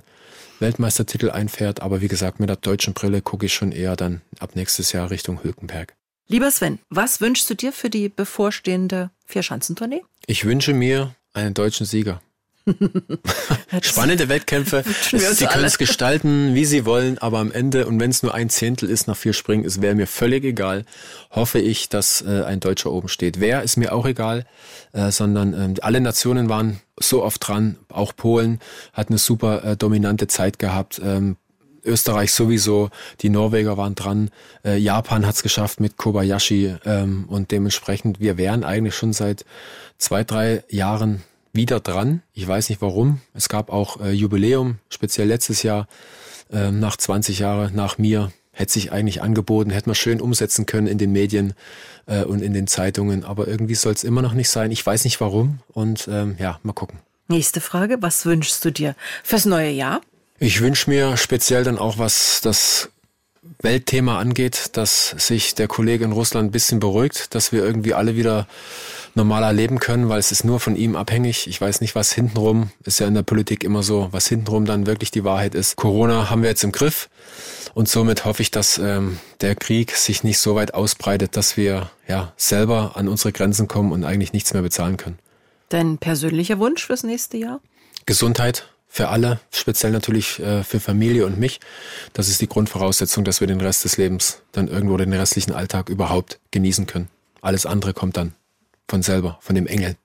Weltmeistertitel 0.58 1.30
einfährt. 1.30 1.82
Aber 1.82 2.00
wie 2.00 2.08
gesagt, 2.08 2.40
mit 2.40 2.48
der 2.48 2.56
deutschen 2.56 2.94
Brille 2.94 3.20
gucke 3.20 3.46
ich 3.46 3.54
schon 3.54 3.72
eher 3.72 3.94
dann 3.94 4.22
ab 4.40 4.56
nächstes 4.56 4.92
Jahr 4.92 5.10
Richtung 5.10 5.42
Hülkenberg. 5.42 5.94
Lieber 6.28 6.50
Sven, 6.50 6.78
was 6.88 7.20
wünschst 7.20 7.50
du 7.50 7.54
dir 7.54 7.72
für 7.72 7.90
die 7.90 8.08
bevorstehende 8.08 9.10
Vierschanzentournee? 9.26 10.02
Ich 10.26 10.44
wünsche 10.44 10.72
mir 10.72 11.14
einen 11.34 11.52
deutschen 11.52 11.84
Sieger. 11.84 12.22
Spannende 13.82 14.28
Wettkämpfe. 14.28 14.84
Sie 15.10 15.46
können 15.46 15.64
es 15.64 15.78
gestalten, 15.78 16.54
wie 16.54 16.64
sie 16.64 16.84
wollen, 16.84 17.18
aber 17.18 17.38
am 17.38 17.50
Ende, 17.50 17.86
und 17.86 17.98
wenn 18.00 18.10
es 18.10 18.22
nur 18.22 18.34
ein 18.34 18.50
Zehntel 18.50 18.88
ist 18.88 19.08
nach 19.08 19.16
vier 19.16 19.32
Springen, 19.32 19.64
es 19.64 19.80
wäre 19.80 19.94
mir 19.94 20.06
völlig 20.06 20.44
egal, 20.44 20.84
hoffe 21.30 21.58
ich, 21.58 21.88
dass 21.88 22.22
äh, 22.22 22.42
ein 22.44 22.60
Deutscher 22.60 22.92
oben 22.92 23.08
steht. 23.08 23.40
Wer 23.40 23.62
ist 23.62 23.76
mir 23.76 23.92
auch 23.92 24.06
egal, 24.06 24.46
äh, 24.92 25.10
sondern 25.10 25.74
äh, 25.76 25.80
alle 25.80 26.00
Nationen 26.00 26.48
waren 26.48 26.80
so 26.98 27.22
oft 27.22 27.46
dran, 27.46 27.76
auch 27.88 28.14
Polen 28.14 28.60
hat 28.92 29.08
eine 29.08 29.18
super 29.18 29.64
äh, 29.64 29.76
dominante 29.76 30.28
Zeit 30.28 30.58
gehabt. 30.58 31.00
Ähm, 31.04 31.36
Österreich 31.84 32.32
sowieso, 32.32 32.90
die 33.22 33.28
Norweger 33.28 33.76
waren 33.76 33.96
dran, 33.96 34.30
äh, 34.64 34.76
Japan 34.76 35.26
hat 35.26 35.34
es 35.34 35.42
geschafft 35.42 35.80
mit 35.80 35.96
Kobayashi 35.96 36.76
ähm, 36.84 37.24
und 37.28 37.50
dementsprechend, 37.50 38.20
wir 38.20 38.36
wären 38.36 38.62
eigentlich 38.62 38.94
schon 38.94 39.12
seit 39.12 39.44
zwei, 39.98 40.22
drei 40.22 40.62
Jahren 40.68 41.22
wieder 41.52 41.80
dran. 41.80 42.22
Ich 42.32 42.46
weiß 42.46 42.68
nicht 42.68 42.80
warum. 42.80 43.20
Es 43.34 43.48
gab 43.48 43.70
auch 43.70 44.00
äh, 44.00 44.10
Jubiläum, 44.10 44.78
speziell 44.88 45.28
letztes 45.28 45.62
Jahr, 45.62 45.86
äh, 46.50 46.70
nach 46.70 46.96
20 46.96 47.38
Jahren 47.40 47.74
nach 47.74 47.98
mir. 47.98 48.32
Hätte 48.54 48.74
sich 48.74 48.92
eigentlich 48.92 49.22
angeboten, 49.22 49.70
hätte 49.70 49.88
man 49.88 49.94
schön 49.94 50.20
umsetzen 50.20 50.66
können 50.66 50.86
in 50.86 50.98
den 50.98 51.12
Medien 51.12 51.54
äh, 52.06 52.24
und 52.24 52.42
in 52.42 52.52
den 52.52 52.66
Zeitungen. 52.66 53.24
Aber 53.24 53.48
irgendwie 53.48 53.74
soll 53.74 53.94
es 53.94 54.04
immer 54.04 54.20
noch 54.20 54.34
nicht 54.34 54.50
sein. 54.50 54.70
Ich 54.70 54.84
weiß 54.84 55.04
nicht 55.04 55.20
warum. 55.20 55.60
Und 55.72 56.08
ähm, 56.10 56.36
ja, 56.38 56.58
mal 56.62 56.74
gucken. 56.74 56.98
Nächste 57.28 57.60
Frage. 57.60 57.98
Was 58.00 58.26
wünschst 58.26 58.62
du 58.64 58.70
dir 58.70 58.94
fürs 59.24 59.46
neue 59.46 59.70
Jahr? 59.70 60.02
Ich 60.38 60.60
wünsche 60.60 60.90
mir 60.90 61.16
speziell 61.16 61.64
dann 61.64 61.78
auch, 61.78 61.98
was 61.98 62.40
das 62.42 62.90
Weltthema 63.60 64.18
angeht, 64.18 64.70
dass 64.76 65.10
sich 65.18 65.54
der 65.54 65.66
Kollege 65.66 66.04
in 66.04 66.12
Russland 66.12 66.48
ein 66.48 66.52
bisschen 66.52 66.78
beruhigt, 66.78 67.34
dass 67.34 67.52
wir 67.52 67.64
irgendwie 67.64 67.94
alle 67.94 68.16
wieder 68.16 68.46
normaler 69.14 69.52
leben 69.52 69.78
können, 69.78 70.08
weil 70.08 70.20
es 70.20 70.32
ist 70.32 70.44
nur 70.44 70.60
von 70.60 70.76
ihm 70.76 70.96
abhängig. 70.96 71.46
Ich 71.48 71.60
weiß 71.60 71.80
nicht, 71.80 71.94
was 71.94 72.12
hintenrum, 72.12 72.70
ist 72.84 73.00
ja 73.00 73.06
in 73.06 73.14
der 73.14 73.22
Politik 73.22 73.64
immer 73.64 73.82
so, 73.82 74.08
was 74.12 74.28
hintenrum 74.28 74.64
dann 74.64 74.86
wirklich 74.86 75.10
die 75.10 75.24
Wahrheit 75.24 75.54
ist. 75.54 75.76
Corona 75.76 76.30
haben 76.30 76.42
wir 76.42 76.50
jetzt 76.50 76.64
im 76.64 76.72
Griff 76.72 77.08
und 77.74 77.88
somit 77.88 78.24
hoffe 78.24 78.42
ich, 78.42 78.50
dass 78.50 78.78
ähm, 78.78 79.18
der 79.40 79.54
Krieg 79.56 79.96
sich 79.96 80.22
nicht 80.22 80.38
so 80.38 80.54
weit 80.54 80.74
ausbreitet, 80.74 81.36
dass 81.36 81.56
wir 81.56 81.90
ja 82.06 82.32
selber 82.36 82.92
an 82.94 83.08
unsere 83.08 83.32
Grenzen 83.32 83.66
kommen 83.68 83.92
und 83.92 84.04
eigentlich 84.04 84.32
nichts 84.32 84.52
mehr 84.54 84.62
bezahlen 84.62 84.96
können. 84.96 85.18
Dein 85.68 85.98
persönlicher 85.98 86.58
Wunsch 86.58 86.86
fürs 86.86 87.02
nächste 87.02 87.38
Jahr? 87.38 87.60
Gesundheit 88.06 88.68
für 88.94 89.08
alle, 89.08 89.40
speziell 89.50 89.90
natürlich 89.90 90.38
äh, 90.38 90.62
für 90.64 90.78
Familie 90.78 91.24
und 91.24 91.38
mich. 91.38 91.60
Das 92.12 92.28
ist 92.28 92.42
die 92.42 92.46
Grundvoraussetzung, 92.46 93.24
dass 93.24 93.40
wir 93.40 93.46
den 93.46 93.62
Rest 93.62 93.84
des 93.84 93.96
Lebens 93.96 94.42
dann 94.52 94.68
irgendwo 94.68 94.98
den 94.98 95.14
restlichen 95.14 95.52
Alltag 95.52 95.88
überhaupt 95.88 96.40
genießen 96.50 96.86
können. 96.86 97.08
Alles 97.40 97.64
andere 97.64 97.94
kommt 97.94 98.18
dann 98.18 98.34
von 98.86 99.02
selber, 99.02 99.38
von 99.40 99.54
dem 99.54 99.66
Engel, 99.66 99.96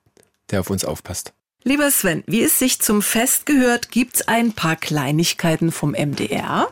der 0.50 0.60
auf 0.60 0.70
uns 0.70 0.86
aufpasst. 0.86 1.34
Lieber 1.64 1.90
Sven, 1.90 2.24
wie 2.26 2.42
es 2.42 2.58
sich 2.58 2.80
zum 2.80 3.02
Fest 3.02 3.44
gehört, 3.44 3.90
gibt's 3.90 4.26
ein 4.26 4.54
paar 4.54 4.76
Kleinigkeiten 4.76 5.70
vom 5.70 5.90
MDR. 5.90 6.68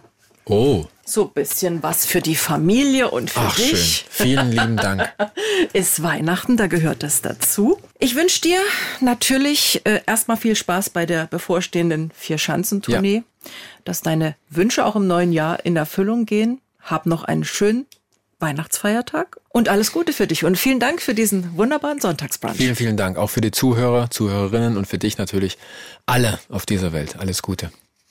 Oh. 0.46 0.86
So 1.08 1.26
ein 1.26 1.32
bisschen 1.32 1.84
was 1.84 2.04
für 2.04 2.20
die 2.20 2.34
Familie 2.34 3.10
und 3.10 3.30
für 3.30 3.40
Ach, 3.40 3.54
dich. 3.54 4.06
Schön. 4.08 4.26
Vielen 4.26 4.50
lieben 4.50 4.76
Dank. 4.76 5.08
Ist 5.72 6.02
Weihnachten, 6.02 6.56
da 6.56 6.66
gehört 6.66 7.04
das 7.04 7.22
dazu. 7.22 7.78
Ich 8.00 8.16
wünsche 8.16 8.40
dir 8.40 8.58
natürlich 9.00 9.82
äh, 9.84 10.00
erstmal 10.04 10.36
viel 10.36 10.56
Spaß 10.56 10.90
bei 10.90 11.06
der 11.06 11.26
bevorstehenden 11.28 12.10
Vier-Schanzentournee, 12.12 13.18
ja. 13.18 13.50
dass 13.84 14.02
deine 14.02 14.34
Wünsche 14.50 14.84
auch 14.84 14.96
im 14.96 15.06
neuen 15.06 15.32
Jahr 15.32 15.64
in 15.64 15.76
Erfüllung 15.76 16.26
gehen. 16.26 16.60
Hab 16.80 17.06
noch 17.06 17.22
einen 17.22 17.44
schönen 17.44 17.86
Weihnachtsfeiertag 18.40 19.38
und 19.50 19.68
alles 19.68 19.92
Gute 19.92 20.12
für 20.12 20.26
dich 20.26 20.44
und 20.44 20.58
vielen 20.58 20.80
Dank 20.80 21.00
für 21.00 21.14
diesen 21.14 21.56
wunderbaren 21.56 22.00
Sonntagsbrunch. 22.00 22.56
Vielen, 22.56 22.76
vielen 22.76 22.96
Dank 22.96 23.16
auch 23.16 23.30
für 23.30 23.40
die 23.40 23.52
Zuhörer, 23.52 24.10
Zuhörerinnen 24.10 24.76
und 24.76 24.86
für 24.86 24.98
dich 24.98 25.18
natürlich 25.18 25.56
alle 26.04 26.40
auf 26.48 26.66
dieser 26.66 26.92
Welt. 26.92 27.16
Alles 27.18 27.42
Gute. 27.42 27.70